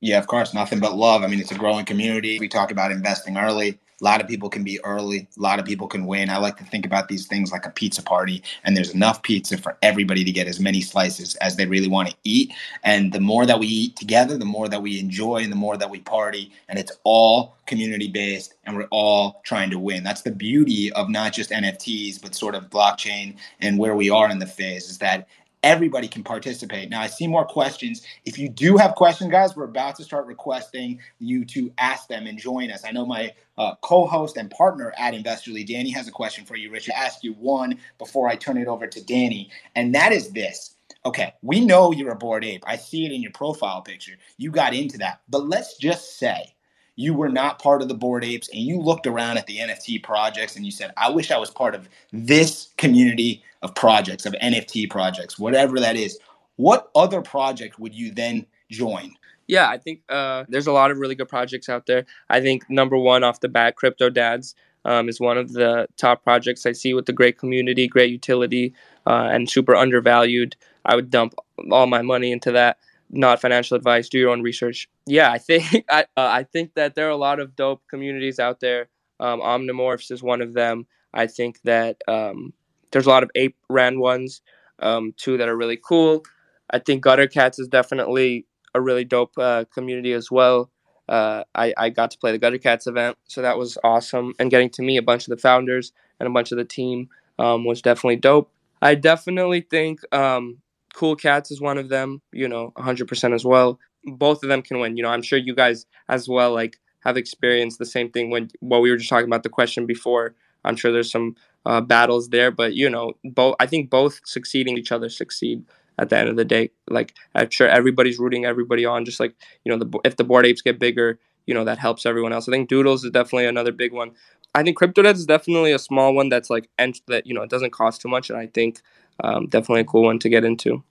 Yeah, 0.00 0.18
of 0.18 0.26
course, 0.26 0.54
nothing 0.54 0.80
but 0.80 0.96
love. 0.96 1.22
I 1.22 1.26
mean, 1.26 1.40
it's 1.40 1.52
a 1.52 1.58
growing 1.58 1.84
community. 1.84 2.38
We 2.38 2.48
talk 2.48 2.70
about 2.70 2.90
investing 2.90 3.36
early. 3.36 3.78
A 4.00 4.04
lot 4.04 4.20
of 4.20 4.28
people 4.28 4.48
can 4.48 4.64
be 4.64 4.82
early. 4.84 5.28
A 5.36 5.40
lot 5.40 5.58
of 5.58 5.64
people 5.66 5.86
can 5.86 6.06
win. 6.06 6.30
I 6.30 6.38
like 6.38 6.56
to 6.56 6.64
think 6.64 6.86
about 6.86 7.08
these 7.08 7.26
things 7.26 7.52
like 7.52 7.66
a 7.66 7.70
pizza 7.70 8.02
party, 8.02 8.42
and 8.64 8.76
there's 8.76 8.94
enough 8.94 9.22
pizza 9.22 9.58
for 9.58 9.76
everybody 9.82 10.24
to 10.24 10.32
get 10.32 10.46
as 10.46 10.58
many 10.58 10.80
slices 10.80 11.34
as 11.36 11.56
they 11.56 11.66
really 11.66 11.88
want 11.88 12.08
to 12.08 12.16
eat. 12.24 12.52
And 12.82 13.12
the 13.12 13.20
more 13.20 13.44
that 13.44 13.58
we 13.58 13.66
eat 13.66 13.96
together, 13.96 14.38
the 14.38 14.44
more 14.44 14.68
that 14.68 14.82
we 14.82 14.98
enjoy, 14.98 15.42
and 15.42 15.52
the 15.52 15.56
more 15.56 15.76
that 15.76 15.90
we 15.90 16.00
party. 16.00 16.50
And 16.68 16.78
it's 16.78 16.92
all 17.04 17.56
community 17.66 18.08
based, 18.08 18.54
and 18.64 18.76
we're 18.76 18.88
all 18.90 19.42
trying 19.44 19.70
to 19.70 19.78
win. 19.78 20.02
That's 20.02 20.22
the 20.22 20.32
beauty 20.32 20.90
of 20.92 21.08
not 21.08 21.32
just 21.32 21.50
NFTs, 21.50 22.22
but 22.22 22.34
sort 22.34 22.54
of 22.54 22.70
blockchain 22.70 23.36
and 23.60 23.78
where 23.78 23.94
we 23.94 24.10
are 24.10 24.30
in 24.30 24.38
the 24.38 24.46
phase 24.46 24.88
is 24.88 24.98
that 24.98 25.28
everybody 25.62 26.08
can 26.08 26.24
participate. 26.24 26.90
Now, 26.90 27.00
I 27.00 27.06
see 27.06 27.26
more 27.26 27.44
questions. 27.44 28.02
If 28.24 28.38
you 28.38 28.48
do 28.48 28.76
have 28.76 28.94
questions, 28.94 29.30
guys, 29.30 29.56
we're 29.56 29.64
about 29.64 29.96
to 29.96 30.04
start 30.04 30.26
requesting 30.26 31.00
you 31.18 31.44
to 31.46 31.72
ask 31.78 32.08
them 32.08 32.26
and 32.26 32.38
join 32.38 32.70
us. 32.70 32.84
I 32.84 32.92
know 32.92 33.06
my 33.06 33.32
uh, 33.58 33.74
co 33.82 34.06
host 34.06 34.36
and 34.36 34.50
partner 34.50 34.92
at 34.98 35.14
Investrly, 35.14 35.66
Danny, 35.66 35.90
has 35.90 36.08
a 36.08 36.12
question 36.12 36.44
for 36.44 36.56
you, 36.56 36.70
Richard. 36.70 36.94
Ask 36.96 37.22
you 37.22 37.34
one 37.34 37.78
before 37.98 38.28
I 38.28 38.36
turn 38.36 38.56
it 38.56 38.68
over 38.68 38.86
to 38.86 39.04
Danny, 39.04 39.50
and 39.74 39.94
that 39.94 40.12
is 40.12 40.30
this. 40.32 40.76
Okay, 41.06 41.32
we 41.42 41.64
know 41.64 41.92
you're 41.92 42.12
a 42.12 42.16
bored 42.16 42.44
ape. 42.44 42.62
I 42.66 42.76
see 42.76 43.06
it 43.06 43.12
in 43.12 43.22
your 43.22 43.32
profile 43.32 43.80
picture. 43.80 44.12
You 44.36 44.50
got 44.50 44.74
into 44.74 44.98
that. 44.98 45.22
But 45.30 45.48
let's 45.48 45.78
just 45.78 46.18
say 46.18 46.54
you 47.00 47.14
were 47.14 47.30
not 47.30 47.58
part 47.58 47.80
of 47.80 47.88
the 47.88 47.94
bored 47.94 48.22
apes 48.22 48.50
and 48.50 48.60
you 48.60 48.78
looked 48.78 49.06
around 49.06 49.38
at 49.38 49.46
the 49.46 49.56
NFT 49.56 50.02
projects 50.02 50.56
and 50.56 50.66
you 50.66 50.70
said, 50.70 50.92
I 50.98 51.08
wish 51.08 51.30
I 51.30 51.38
was 51.38 51.50
part 51.50 51.74
of 51.74 51.88
this 52.12 52.68
community 52.76 53.42
of 53.62 53.74
projects, 53.74 54.26
of 54.26 54.34
NFT 54.34 54.90
projects, 54.90 55.38
whatever 55.38 55.80
that 55.80 55.96
is. 55.96 56.18
What 56.56 56.90
other 56.94 57.22
project 57.22 57.78
would 57.78 57.94
you 57.94 58.10
then 58.12 58.44
join? 58.70 59.14
Yeah, 59.46 59.70
I 59.70 59.78
think 59.78 60.02
uh, 60.10 60.44
there's 60.50 60.66
a 60.66 60.72
lot 60.72 60.90
of 60.90 60.98
really 60.98 61.14
good 61.14 61.30
projects 61.30 61.70
out 61.70 61.86
there. 61.86 62.04
I 62.28 62.42
think 62.42 62.68
number 62.68 62.98
one 62.98 63.24
off 63.24 63.40
the 63.40 63.48
bat, 63.48 63.76
Crypto 63.76 64.10
Dads 64.10 64.54
um, 64.84 65.08
is 65.08 65.18
one 65.18 65.38
of 65.38 65.54
the 65.54 65.88
top 65.96 66.22
projects 66.22 66.66
I 66.66 66.72
see 66.72 66.92
with 66.92 67.06
the 67.06 67.14
great 67.14 67.38
community, 67.38 67.88
great 67.88 68.10
utility, 68.10 68.74
uh, 69.06 69.30
and 69.32 69.48
super 69.48 69.74
undervalued. 69.74 70.54
I 70.84 70.96
would 70.96 71.10
dump 71.10 71.34
all 71.70 71.86
my 71.86 72.02
money 72.02 72.30
into 72.30 72.52
that 72.52 72.76
not 73.10 73.40
financial 73.40 73.76
advice. 73.76 74.08
Do 74.08 74.18
your 74.18 74.30
own 74.30 74.42
research. 74.42 74.88
Yeah, 75.06 75.30
I 75.30 75.38
think 75.38 75.84
I 75.90 76.02
uh, 76.16 76.28
I 76.28 76.44
think 76.44 76.74
that 76.74 76.94
there 76.94 77.06
are 77.06 77.10
a 77.10 77.16
lot 77.16 77.40
of 77.40 77.56
dope 77.56 77.82
communities 77.88 78.38
out 78.38 78.60
there. 78.60 78.88
Um, 79.18 79.40
Omnimorphs 79.40 80.10
is 80.10 80.22
one 80.22 80.40
of 80.40 80.54
them. 80.54 80.86
I 81.12 81.26
think 81.26 81.60
that 81.62 82.00
um, 82.08 82.52
there's 82.90 83.06
a 83.06 83.10
lot 83.10 83.22
of 83.22 83.30
ape 83.34 83.56
ran 83.68 83.98
ones 83.98 84.42
um, 84.78 85.12
too 85.16 85.36
that 85.36 85.48
are 85.48 85.56
really 85.56 85.78
cool. 85.82 86.22
I 86.70 86.78
think 86.78 87.02
Gutter 87.02 87.26
Cats 87.26 87.58
is 87.58 87.68
definitely 87.68 88.46
a 88.74 88.80
really 88.80 89.04
dope 89.04 89.36
uh, 89.36 89.64
community 89.74 90.12
as 90.12 90.30
well. 90.30 90.70
Uh, 91.08 91.42
I, 91.56 91.74
I 91.76 91.90
got 91.90 92.12
to 92.12 92.18
play 92.18 92.30
the 92.30 92.38
Gutter 92.38 92.58
Cats 92.58 92.86
event, 92.86 93.18
so 93.26 93.42
that 93.42 93.58
was 93.58 93.76
awesome. 93.82 94.32
And 94.38 94.50
getting 94.50 94.70
to 94.70 94.82
meet 94.82 94.98
a 94.98 95.02
bunch 95.02 95.26
of 95.26 95.30
the 95.30 95.42
founders 95.42 95.92
and 96.20 96.28
a 96.28 96.30
bunch 96.30 96.52
of 96.52 96.58
the 96.58 96.64
team 96.64 97.08
um, 97.38 97.64
was 97.64 97.82
definitely 97.82 98.16
dope. 98.16 98.50
I 98.80 98.94
definitely 98.94 99.62
think 99.62 100.00
um, 100.14 100.58
Cool 100.94 101.16
Cats 101.16 101.50
is 101.50 101.60
one 101.60 101.78
of 101.78 101.88
them, 101.88 102.20
you 102.32 102.48
know, 102.48 102.72
100% 102.76 103.34
as 103.34 103.44
well. 103.44 103.78
Both 104.04 104.42
of 104.42 104.48
them 104.48 104.62
can 104.62 104.78
win. 104.80 104.96
You 104.96 105.02
know, 105.02 105.10
I'm 105.10 105.22
sure 105.22 105.38
you 105.38 105.54
guys 105.54 105.86
as 106.08 106.28
well 106.28 106.52
like 106.52 106.78
have 107.00 107.16
experienced 107.16 107.78
the 107.78 107.86
same 107.86 108.10
thing 108.10 108.30
when 108.30 108.48
what 108.60 108.80
we 108.82 108.90
were 108.90 108.96
just 108.96 109.10
talking 109.10 109.26
about 109.26 109.42
the 109.42 109.48
question 109.48 109.86
before. 109.86 110.34
I'm 110.64 110.76
sure 110.76 110.92
there's 110.92 111.10
some 111.10 111.36
uh, 111.64 111.80
battles 111.80 112.28
there, 112.28 112.50
but 112.50 112.74
you 112.74 112.90
know, 112.90 113.14
both 113.24 113.56
I 113.60 113.66
think 113.66 113.90
both 113.90 114.20
succeeding 114.24 114.76
each 114.76 114.92
other 114.92 115.08
succeed 115.08 115.64
at 115.98 116.08
the 116.08 116.18
end 116.18 116.28
of 116.28 116.36
the 116.36 116.44
day. 116.44 116.70
Like 116.88 117.14
I'm 117.34 117.50
sure 117.50 117.68
everybody's 117.68 118.18
rooting 118.18 118.44
everybody 118.44 118.84
on. 118.84 119.04
Just 119.04 119.20
like 119.20 119.34
you 119.64 119.72
know, 119.72 119.82
the, 119.84 119.98
if 120.04 120.16
the 120.16 120.24
bored 120.24 120.46
apes 120.46 120.62
get 120.62 120.78
bigger, 120.78 121.18
you 121.46 121.54
know 121.54 121.64
that 121.64 121.78
helps 121.78 122.06
everyone 122.06 122.32
else. 122.32 122.48
I 122.48 122.52
think 122.52 122.68
Doodles 122.68 123.04
is 123.04 123.10
definitely 123.10 123.46
another 123.46 123.72
big 123.72 123.92
one. 123.92 124.12
I 124.54 124.62
think 124.62 124.78
CryptoDead 124.78 125.14
is 125.14 125.26
definitely 125.26 125.72
a 125.72 125.78
small 125.78 126.14
one 126.14 126.28
that's 126.28 126.50
like 126.50 126.68
ent- 126.78 127.02
that 127.06 127.26
you 127.26 127.34
know 127.34 127.42
it 127.42 127.50
doesn't 127.50 127.72
cost 127.72 128.00
too 128.00 128.08
much, 128.08 128.30
and 128.30 128.38
I 128.38 128.46
think 128.46 128.80
um, 129.22 129.46
definitely 129.46 129.82
a 129.82 129.84
cool 129.84 130.04
one 130.04 130.18
to 130.20 130.28
get 130.28 130.44
into. 130.44 130.82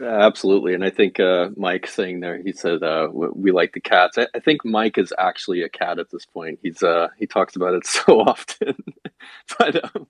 Absolutely, 0.00 0.74
and 0.74 0.84
I 0.84 0.90
think 0.90 1.18
uh, 1.18 1.48
Mike 1.56 1.88
saying 1.88 2.20
there, 2.20 2.40
he 2.40 2.52
said 2.52 2.82
uh, 2.82 3.08
we 3.12 3.50
like 3.50 3.72
the 3.72 3.80
cats. 3.80 4.16
I, 4.16 4.28
I, 4.32 4.38
think 4.38 4.64
Mike 4.64 4.96
is 4.96 5.12
actually 5.18 5.62
a 5.62 5.68
cat 5.68 5.98
at 5.98 6.10
this 6.10 6.24
point. 6.24 6.60
He's 6.62 6.82
uh, 6.82 7.08
he 7.18 7.26
talks 7.26 7.56
about 7.56 7.74
it 7.74 7.86
so 7.86 8.20
often, 8.20 8.76
but 9.58 9.84
um, 9.84 10.06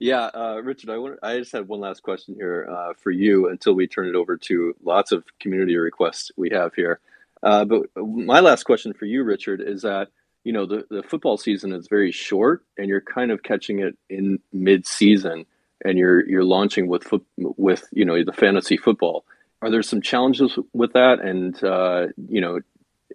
yeah, 0.00 0.30
uh, 0.34 0.60
Richard, 0.64 0.90
I 0.90 1.28
I 1.28 1.38
just 1.38 1.52
had 1.52 1.68
one 1.68 1.80
last 1.80 2.02
question 2.02 2.34
here 2.34 2.66
uh, 2.68 2.94
for 2.94 3.12
you 3.12 3.48
until 3.48 3.74
we 3.74 3.86
turn 3.86 4.08
it 4.08 4.16
over 4.16 4.36
to 4.36 4.74
lots 4.82 5.12
of 5.12 5.22
community 5.38 5.76
requests 5.76 6.32
we 6.36 6.50
have 6.50 6.74
here. 6.74 6.98
Uh, 7.42 7.64
but 7.64 7.82
my 7.96 8.40
last 8.40 8.64
question 8.64 8.94
for 8.94 9.04
you, 9.04 9.22
Richard, 9.22 9.60
is 9.60 9.82
that 9.82 10.08
you 10.42 10.52
know 10.52 10.66
the, 10.66 10.86
the 10.90 11.02
football 11.04 11.36
season 11.36 11.72
is 11.72 11.86
very 11.86 12.10
short, 12.10 12.64
and 12.76 12.88
you're 12.88 13.00
kind 13.00 13.30
of 13.30 13.44
catching 13.44 13.78
it 13.78 13.96
in 14.08 14.40
mid 14.52 14.86
season 14.86 15.46
and 15.84 15.98
you're 15.98 16.28
you're 16.28 16.44
launching 16.44 16.88
with 16.88 17.04
foot, 17.04 17.24
with 17.36 17.86
you 17.92 18.04
know 18.04 18.22
the 18.24 18.32
fantasy 18.32 18.76
football. 18.76 19.24
Are 19.62 19.70
there 19.70 19.82
some 19.82 20.00
challenges 20.00 20.58
with 20.72 20.94
that? 20.94 21.20
And 21.20 21.62
uh, 21.62 22.08
you 22.28 22.40
know, 22.40 22.60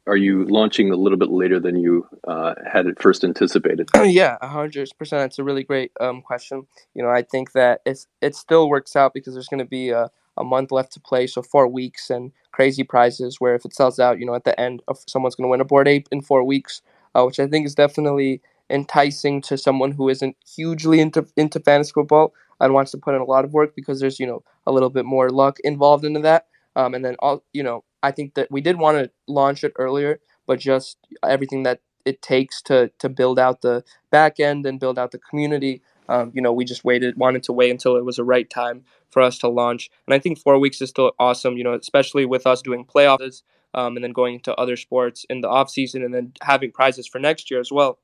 are 0.08 0.18
you 0.18 0.46
launching 0.46 0.92
a 0.92 0.96
little 0.96 1.18
bit 1.18 1.30
later 1.30 1.60
than 1.60 1.78
you 1.78 2.08
uh, 2.28 2.54
had 2.72 2.88
at 2.88 3.02
first 3.02 3.24
anticipated? 3.24 3.90
yeah, 4.04 4.38
hundred 4.42 4.90
percent. 4.98 5.22
That's 5.22 5.40
a 5.40 5.44
really 5.44 5.64
great 5.64 5.92
um, 6.00 6.22
question. 6.22 6.68
You 6.94 7.04
know, 7.04 7.10
I 7.10 7.24
think 7.24 7.54
that 7.54 7.82
it's 7.86 8.08
it 8.22 8.36
still 8.36 8.70
works 8.70 8.96
out 8.96 9.14
because 9.14 9.34
there's 9.34 9.48
going 9.48 9.60
to 9.60 9.66
be 9.66 9.90
a, 9.90 10.10
a 10.38 10.44
month 10.44 10.72
left 10.72 10.94
to 10.94 11.00
play, 11.00 11.28
so 11.28 11.42
four 11.42 11.68
weeks 11.68 12.10
and 12.10 12.32
crazy 12.52 12.84
prizes. 12.84 13.40
Where 13.40 13.56
if 13.56 13.66
it 13.66 13.74
sells 13.74 14.00
out, 14.00 14.20
you 14.20 14.26
know, 14.26 14.36
at 14.36 14.44
the 14.44 14.60
end 14.60 14.82
of 14.88 15.00
someone's 15.08 15.36
going 15.36 15.46
to 15.46 15.52
win 15.52 15.62
a 15.62 15.66
bored 15.66 15.88
ape 15.88 16.08
in 16.12 16.22
four 16.22 16.44
weeks, 16.44 16.82
uh, 17.16 17.24
which 17.24 17.40
I 17.40 17.48
think 17.48 17.66
is 17.66 17.76
definitely 17.76 18.42
enticing 18.70 19.42
to 19.42 19.58
someone 19.58 19.92
who 19.92 20.10
isn't 20.10 20.36
hugely 20.56 21.00
into 21.00 21.26
into 21.38 21.60
fantasy 21.60 21.92
football 21.94 22.34
and 22.60 22.74
wants 22.74 22.92
to 22.92 22.98
put 22.98 23.16
in 23.16 23.22
a 23.22 23.26
lot 23.26 23.46
of 23.46 23.54
work 23.54 23.76
because 23.76 24.00
there's 24.00 24.20
you 24.20 24.28
know 24.28 24.44
a 24.66 24.72
little 24.72 24.90
bit 24.90 25.06
more 25.06 25.30
luck 25.30 25.60
involved 25.64 26.06
into 26.06 26.20
that. 26.22 26.48
Um, 26.76 26.94
and 26.94 27.06
then 27.06 27.16
all 27.20 27.44
you 27.54 27.64
know, 27.64 27.84
I 28.04 28.12
think 28.12 28.34
that 28.36 28.52
we 28.52 28.62
did 28.62 28.78
want 28.78 28.98
to 28.98 29.12
launch 29.28 29.64
it 29.64 29.74
earlier, 29.78 30.20
but 30.48 30.60
just 30.60 30.98
everything 31.24 31.64
that 31.64 31.82
it 32.06 32.22
takes 32.22 32.62
to 32.64 32.92
to 33.00 33.10
build 33.10 33.40
out 33.40 33.62
the 33.62 33.84
back 34.12 34.40
end 34.40 34.66
and 34.66 34.80
build 34.80 35.00
out 35.00 35.12
the 35.12 35.20
community 35.20 35.82
Um, 36.08 36.32
you 36.36 36.42
know, 36.42 36.54
we 36.54 36.66
just 36.66 36.86
waited, 36.86 37.18
wanted 37.18 37.42
to 37.44 37.54
wait 37.54 37.72
until 37.72 37.96
it 37.96 38.06
was 38.06 38.18
the 38.18 38.24
right 38.24 38.48
time 38.48 38.84
for 39.10 39.24
us 39.24 39.40
to 39.40 39.48
launch. 39.48 39.90
And 40.06 40.14
I 40.14 40.20
think 40.20 40.38
four 40.38 40.60
weeks 40.60 40.80
is 40.82 40.90
still 40.90 41.14
awesome, 41.18 41.58
you 41.58 41.64
know, 41.64 41.74
especially 41.74 42.26
with 42.26 42.46
us 42.46 42.62
doing 42.62 42.86
playoffs 42.86 43.42
um, 43.74 43.98
and 43.98 44.04
then 44.04 44.12
going 44.12 44.36
into 44.36 44.54
other 44.56 44.76
sports 44.78 45.26
in 45.30 45.42
the 45.42 45.50
off 45.50 45.70
season 45.72 46.04
and 46.04 46.14
then 46.14 46.34
having 46.44 46.72
prizes 46.72 47.08
for 47.08 47.18
next 47.20 47.50
year 47.50 47.60
as 47.60 47.72
well. 47.72 47.98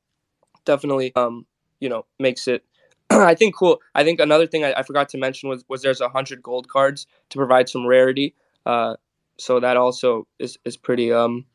Definitely, 0.65 1.13
um, 1.15 1.45
you 1.79 1.89
know, 1.89 2.05
makes 2.19 2.47
it. 2.47 2.63
I 3.09 3.35
think 3.35 3.55
cool. 3.55 3.79
I 3.95 4.03
think 4.03 4.19
another 4.19 4.47
thing 4.47 4.63
I, 4.63 4.73
I, 4.73 4.83
forgot 4.83 5.09
to 5.09 5.17
mention 5.17 5.49
was 5.49 5.65
was 5.67 5.81
there's 5.81 6.01
a 6.01 6.09
hundred 6.09 6.41
gold 6.41 6.67
cards 6.69 7.07
to 7.29 7.37
provide 7.37 7.69
some 7.69 7.85
rarity. 7.85 8.35
Uh, 8.65 8.95
so 9.37 9.59
that 9.59 9.77
also 9.77 10.27
is 10.39 10.57
is 10.65 10.77
pretty 10.77 11.11
um 11.11 11.45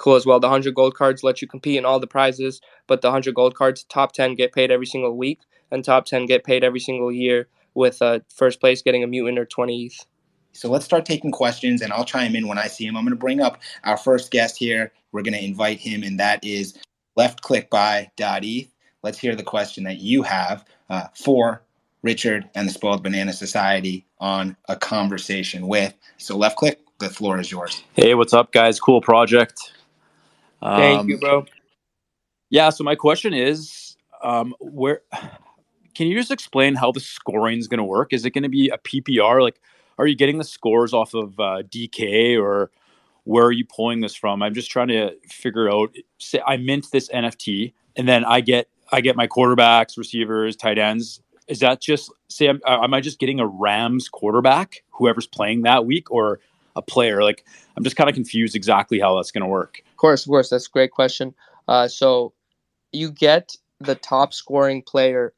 cool 0.00 0.16
as 0.16 0.26
well. 0.26 0.40
The 0.40 0.48
100 0.48 0.74
gold 0.74 0.94
cards 0.94 1.22
let 1.22 1.40
you 1.40 1.46
compete 1.46 1.76
in 1.76 1.84
all 1.84 2.00
the 2.00 2.06
prizes, 2.06 2.60
but 2.88 3.02
the 3.02 3.08
100 3.08 3.34
gold 3.34 3.54
cards, 3.54 3.84
top 3.84 4.12
10 4.12 4.34
get 4.34 4.52
paid 4.52 4.70
every 4.70 4.86
single 4.86 5.16
week, 5.16 5.40
and 5.70 5.84
top 5.84 6.06
10 6.06 6.26
get 6.26 6.42
paid 6.42 6.64
every 6.64 6.80
single 6.80 7.12
year, 7.12 7.48
with 7.74 8.02
uh, 8.02 8.20
first 8.34 8.60
place 8.60 8.82
getting 8.82 9.04
a 9.04 9.06
mutant 9.06 9.38
or 9.38 9.44
20 9.44 9.84
ETH. 9.84 10.06
So 10.52 10.68
let's 10.68 10.84
start 10.84 11.04
taking 11.04 11.30
questions, 11.30 11.80
and 11.80 11.92
I'll 11.92 12.04
chime 12.04 12.34
in 12.34 12.48
when 12.48 12.58
I 12.58 12.66
see 12.66 12.84
him. 12.84 12.96
I'm 12.96 13.04
going 13.04 13.12
to 13.12 13.16
bring 13.16 13.40
up 13.40 13.60
our 13.84 13.96
first 13.96 14.32
guest 14.32 14.56
here. 14.56 14.92
We're 15.12 15.22
going 15.22 15.34
to 15.34 15.44
invite 15.44 15.78
him, 15.78 16.02
and 16.02 16.18
that 16.18 16.44
is 16.44 16.76
leftclickbuy.eth. 17.18 18.68
Let's 19.02 19.18
hear 19.18 19.34
the 19.34 19.42
question 19.42 19.84
that 19.84 19.98
you 19.98 20.22
have 20.22 20.64
uh, 20.88 21.08
for 21.14 21.62
Richard 22.02 22.48
and 22.54 22.68
the 22.68 22.72
Spoiled 22.72 23.02
Banana 23.02 23.32
Society 23.32 24.06
on 24.18 24.56
a 24.68 24.76
conversation 24.76 25.66
with. 25.68 25.94
So, 26.18 26.36
left 26.36 26.56
click, 26.56 26.80
the 26.98 27.08
floor 27.08 27.38
is 27.38 27.50
yours. 27.50 27.82
Hey, 27.94 28.14
what's 28.14 28.34
up, 28.34 28.52
guys? 28.52 28.78
Cool 28.78 29.00
project. 29.00 29.72
Thank 30.62 31.00
um, 31.00 31.08
you, 31.08 31.18
bro. 31.18 31.46
Yeah. 32.50 32.70
So 32.70 32.84
my 32.84 32.94
question 32.94 33.32
is, 33.32 33.96
um, 34.22 34.54
where 34.60 35.02
can 35.94 36.06
you 36.06 36.16
just 36.16 36.30
explain 36.30 36.74
how 36.74 36.92
the 36.92 37.00
scoring 37.00 37.58
is 37.58 37.68
going 37.68 37.78
to 37.78 37.84
work? 37.84 38.12
Is 38.12 38.24
it 38.24 38.30
going 38.30 38.42
to 38.42 38.48
be 38.48 38.68
a 38.68 38.78
PPR? 38.78 39.40
Like, 39.40 39.60
are 39.98 40.06
you 40.06 40.14
getting 40.14 40.38
the 40.38 40.44
scores 40.44 40.92
off 40.92 41.14
of 41.14 41.38
uh, 41.40 41.62
DK 41.68 42.40
or 42.40 42.70
where 43.30 43.44
are 43.44 43.52
you 43.52 43.64
pulling 43.64 44.00
this 44.00 44.16
from? 44.16 44.42
I'm 44.42 44.54
just 44.54 44.72
trying 44.72 44.88
to 44.88 45.14
figure 45.28 45.70
out. 45.70 45.94
Say 46.18 46.42
I 46.44 46.56
mint 46.56 46.88
this 46.90 47.08
NFT 47.10 47.72
and 47.94 48.08
then 48.08 48.24
I 48.24 48.40
get 48.40 48.68
I 48.90 49.00
get 49.00 49.14
my 49.14 49.28
quarterbacks, 49.28 49.96
receivers, 49.96 50.56
tight 50.56 50.78
ends. 50.78 51.22
Is 51.46 51.60
that 51.60 51.80
just 51.80 52.10
say 52.28 52.48
am, 52.48 52.60
uh, 52.66 52.80
am 52.82 52.92
I 52.92 53.00
just 53.00 53.20
getting 53.20 53.38
a 53.38 53.46
Rams 53.46 54.08
quarterback, 54.08 54.82
whoever's 54.90 55.28
playing 55.28 55.62
that 55.62 55.86
week, 55.86 56.10
or 56.10 56.40
a 56.74 56.82
player? 56.82 57.22
Like 57.22 57.44
I'm 57.76 57.84
just 57.84 57.94
kind 57.94 58.10
of 58.10 58.16
confused 58.16 58.56
exactly 58.56 58.98
how 58.98 59.14
that's 59.14 59.30
going 59.30 59.42
to 59.42 59.48
work. 59.48 59.80
Of 59.88 59.96
course, 59.96 60.26
of 60.26 60.30
course, 60.30 60.50
that's 60.50 60.66
a 60.66 60.70
great 60.70 60.90
question. 60.90 61.32
Uh, 61.68 61.86
so 61.86 62.32
you 62.90 63.12
get 63.12 63.54
the 63.78 63.94
top 63.94 64.34
scoring 64.34 64.82
player 64.82 65.34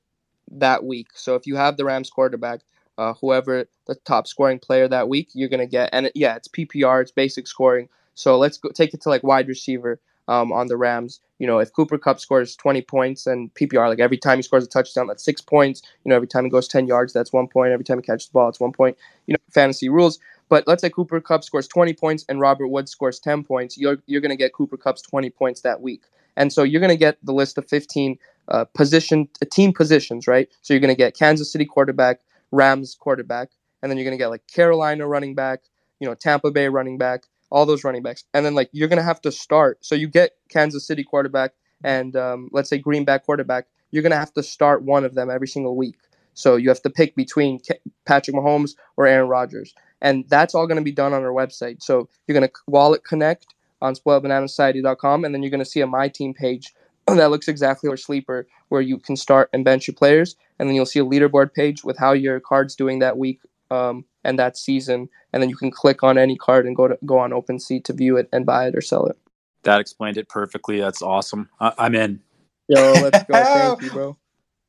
that 0.50 0.82
week. 0.82 1.08
So 1.14 1.34
if 1.34 1.46
you 1.46 1.56
have 1.56 1.76
the 1.76 1.84
Rams 1.84 2.08
quarterback, 2.08 2.60
uh, 2.98 3.14
whoever 3.20 3.66
the 3.86 3.94
top 4.04 4.26
scoring 4.26 4.58
player 4.58 4.88
that 4.88 5.08
week, 5.08 5.30
you're 5.34 5.48
gonna 5.48 5.66
get. 5.66 5.90
And 5.92 6.06
it, 6.06 6.12
yeah, 6.14 6.36
it's 6.36 6.48
PPR, 6.48 7.02
it's 7.02 7.10
basic 7.12 7.46
scoring. 7.46 7.88
So 8.14 8.38
let's 8.38 8.58
go 8.58 8.70
take 8.70 8.94
it 8.94 9.00
to 9.02 9.08
like 9.08 9.22
wide 9.22 9.48
receiver 9.48 10.00
um, 10.28 10.52
on 10.52 10.66
the 10.68 10.76
Rams. 10.76 11.20
You 11.38 11.46
know, 11.46 11.58
if 11.58 11.72
Cooper 11.72 11.98
Kupp 11.98 12.20
scores 12.20 12.54
20 12.56 12.82
points 12.82 13.26
and 13.26 13.52
PPR, 13.54 13.88
like 13.88 13.98
every 13.98 14.18
time 14.18 14.38
he 14.38 14.42
scores 14.42 14.64
a 14.64 14.68
touchdown, 14.68 15.06
that's 15.06 15.24
six 15.24 15.40
points. 15.40 15.82
You 16.04 16.10
know, 16.10 16.16
every 16.16 16.28
time 16.28 16.44
he 16.44 16.50
goes 16.50 16.68
10 16.68 16.86
yards, 16.86 17.12
that's 17.12 17.32
one 17.32 17.48
point. 17.48 17.72
Every 17.72 17.84
time 17.84 17.98
he 17.98 18.02
catches 18.02 18.28
the 18.28 18.32
ball, 18.32 18.48
it's 18.48 18.60
one 18.60 18.72
point. 18.72 18.96
You 19.26 19.34
know, 19.34 19.38
fantasy 19.52 19.88
rules. 19.88 20.18
But 20.48 20.66
let's 20.66 20.82
say 20.82 20.90
Cooper 20.90 21.20
Kupp 21.20 21.44
scores 21.44 21.66
20 21.66 21.94
points 21.94 22.24
and 22.28 22.40
Robert 22.40 22.68
Woods 22.68 22.90
scores 22.90 23.18
10 23.18 23.44
points. 23.44 23.78
You're, 23.78 23.98
you're 24.06 24.20
going 24.20 24.30
to 24.30 24.36
get 24.36 24.52
Cooper 24.52 24.76
Kupp's 24.76 25.02
20 25.02 25.30
points 25.30 25.62
that 25.62 25.80
week. 25.80 26.02
And 26.36 26.52
so 26.52 26.62
you're 26.62 26.80
going 26.80 26.90
to 26.90 26.96
get 26.96 27.18
the 27.22 27.32
list 27.32 27.58
of 27.58 27.68
15 27.68 28.18
uh, 28.48 28.64
position 28.66 29.28
uh, 29.40 29.46
team 29.50 29.72
positions, 29.72 30.26
right? 30.26 30.48
So 30.62 30.74
you're 30.74 30.80
going 30.80 30.94
to 30.94 30.98
get 30.98 31.16
Kansas 31.16 31.50
City 31.50 31.64
quarterback, 31.64 32.20
Rams 32.52 32.94
quarterback, 32.98 33.48
and 33.82 33.90
then 33.90 33.98
you're 33.98 34.04
going 34.04 34.16
to 34.16 34.22
get 34.22 34.28
like 34.28 34.46
Carolina 34.46 35.06
running 35.06 35.34
back, 35.34 35.62
you 35.98 36.08
know, 36.08 36.14
Tampa 36.14 36.50
Bay 36.50 36.68
running 36.68 36.98
back, 36.98 37.24
all 37.50 37.66
those 37.66 37.84
running 37.84 38.02
backs. 38.02 38.24
And 38.32 38.46
then 38.46 38.54
like 38.54 38.70
you're 38.72 38.88
going 38.88 38.98
to 38.98 39.02
have 39.02 39.20
to 39.22 39.32
start. 39.32 39.84
So 39.84 39.94
you 39.94 40.08
get 40.08 40.32
Kansas 40.48 40.86
City 40.86 41.02
quarterback 41.02 41.52
and 41.82 42.14
um, 42.14 42.48
let's 42.52 42.70
say 42.70 42.78
Green 42.78 43.04
Bay 43.04 43.18
quarterback. 43.18 43.66
You're 43.90 44.02
going 44.02 44.12
to 44.12 44.16
have 44.18 44.32
to 44.34 44.42
start 44.42 44.84
one 44.84 45.04
of 45.04 45.14
them 45.14 45.30
every 45.30 45.48
single 45.48 45.76
week. 45.76 45.96
So 46.34 46.56
you 46.56 46.68
have 46.68 46.80
to 46.82 46.90
pick 46.90 47.14
between 47.14 47.60
Patrick 48.06 48.36
Mahomes 48.36 48.70
or 48.96 49.06
Aaron 49.06 49.28
Rodgers 49.28 49.74
and 50.02 50.28
that's 50.28 50.54
all 50.54 50.66
going 50.66 50.76
to 50.76 50.84
be 50.84 50.92
done 50.92 51.14
on 51.14 51.22
our 51.22 51.32
website. 51.32 51.82
So 51.82 52.08
you're 52.26 52.38
going 52.38 52.48
to 52.48 52.54
wallet 52.66 53.04
connect 53.04 53.46
on 53.80 53.94
spoiledbananasociety.com, 53.94 55.24
and 55.24 55.34
then 55.34 55.42
you're 55.42 55.50
going 55.50 55.64
to 55.64 55.64
see 55.64 55.80
a 55.80 55.86
My 55.86 56.08
Team 56.08 56.34
page 56.34 56.74
that 57.06 57.30
looks 57.30 57.48
exactly 57.48 57.90
like 57.90 57.98
Sleeper, 57.98 58.46
where 58.68 58.80
you 58.80 58.98
can 58.98 59.16
start 59.16 59.50
and 59.52 59.64
bench 59.64 59.86
your 59.86 59.94
players, 59.94 60.36
and 60.58 60.68
then 60.68 60.76
you'll 60.76 60.86
see 60.86 61.00
a 61.00 61.04
leaderboard 61.04 61.52
page 61.52 61.84
with 61.84 61.98
how 61.98 62.12
your 62.12 62.40
card's 62.40 62.76
doing 62.76 62.98
that 63.00 63.18
week 63.18 63.40
um, 63.70 64.04
and 64.24 64.38
that 64.38 64.56
season, 64.56 65.08
and 65.32 65.42
then 65.42 65.50
you 65.50 65.56
can 65.56 65.70
click 65.70 66.02
on 66.02 66.18
any 66.18 66.36
card 66.36 66.66
and 66.66 66.76
go 66.76 66.88
to 66.88 66.98
go 67.04 67.18
on 67.18 67.30
OpenSea 67.30 67.82
to 67.84 67.92
view 67.92 68.16
it 68.16 68.28
and 68.32 68.46
buy 68.46 68.68
it 68.68 68.76
or 68.76 68.80
sell 68.80 69.06
it. 69.06 69.16
That 69.64 69.80
explained 69.80 70.16
it 70.16 70.28
perfectly. 70.28 70.80
That's 70.80 71.02
awesome. 71.02 71.48
I- 71.60 71.74
I'm 71.78 71.94
in. 71.94 72.20
Yo, 72.68 72.92
let's 72.92 73.22
go. 73.24 73.34
Thank 73.44 73.82
you, 73.82 73.90
bro. 73.90 74.16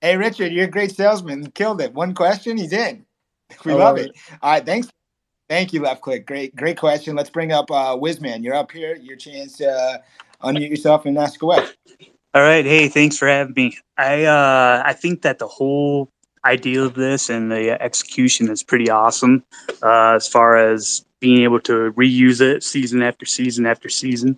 Hey, 0.02 0.18
Richard, 0.18 0.52
you're 0.52 0.66
a 0.66 0.72
great 0.72 0.92
salesman. 0.92 1.52
Killed 1.52 1.82
it. 1.82 1.94
One 1.94 2.14
question, 2.14 2.58
he's 2.58 2.74
in. 2.74 3.06
We 3.66 3.74
love 3.74 3.98
it. 3.98 4.08
it. 4.08 4.16
All 4.42 4.52
right, 4.52 4.66
thanks 4.66 4.90
Thank 5.50 5.74
you, 5.74 5.82
Left 5.82 6.02
Click. 6.02 6.26
Great, 6.26 6.56
great 6.56 6.78
question. 6.78 7.16
Let's 7.16 7.30
bring 7.30 7.52
up 7.52 7.70
uh, 7.70 7.96
Wizman. 7.96 8.44
You're 8.44 8.56
up 8.56 8.72
here. 8.72 8.96
Your 8.96 9.18
chance 9.18 9.58
to 9.58 9.70
uh, 9.70 9.98
unmute 10.44 10.70
yourself 10.70 11.06
and 11.06 11.18
ask 11.18 11.42
away. 11.42 11.68
All 12.36 12.42
right. 12.42 12.66
Hey, 12.66 12.88
thanks 12.88 13.16
for 13.16 13.28
having 13.28 13.54
me. 13.56 13.78
I 13.96 14.24
uh, 14.24 14.82
I 14.84 14.94
think 14.94 15.22
that 15.22 15.38
the 15.38 15.48
whole 15.48 16.10
idea 16.46 16.82
of 16.82 16.96
this 16.96 17.30
and 17.30 17.52
the 17.52 17.80
execution 17.80 18.50
is 18.50 18.64
pretty 18.64 18.90
awesome. 18.90 19.44
Uh, 19.84 20.14
as 20.16 20.28
far 20.28 20.58
as 20.58 21.06
being 21.20 21.44
able 21.44 21.60
to 21.60 21.94
reuse 21.94 22.42
it 22.42 22.64
season 22.64 23.04
after 23.04 23.26
season 23.28 23.68
after 23.68 23.88
season. 23.88 24.36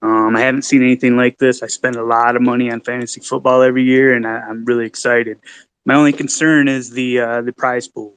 Um, 0.00 0.36
I 0.36 0.40
haven't 0.40 0.62
seen 0.62 0.82
anything 0.82 1.18
like 1.18 1.36
this. 1.36 1.62
I 1.62 1.66
spend 1.66 1.96
a 1.96 2.04
lot 2.04 2.34
of 2.34 2.40
money 2.40 2.70
on 2.70 2.80
fantasy 2.80 3.20
football 3.20 3.60
every 3.60 3.84
year, 3.84 4.14
and 4.14 4.26
I, 4.26 4.38
am 4.48 4.64
really 4.64 4.86
excited. 4.86 5.38
My 5.84 5.94
only 5.94 6.12
concern 6.12 6.66
is 6.66 6.90
the 6.90 7.20
uh, 7.20 7.42
the 7.42 7.52
prize 7.52 7.88
pool. 7.88 8.16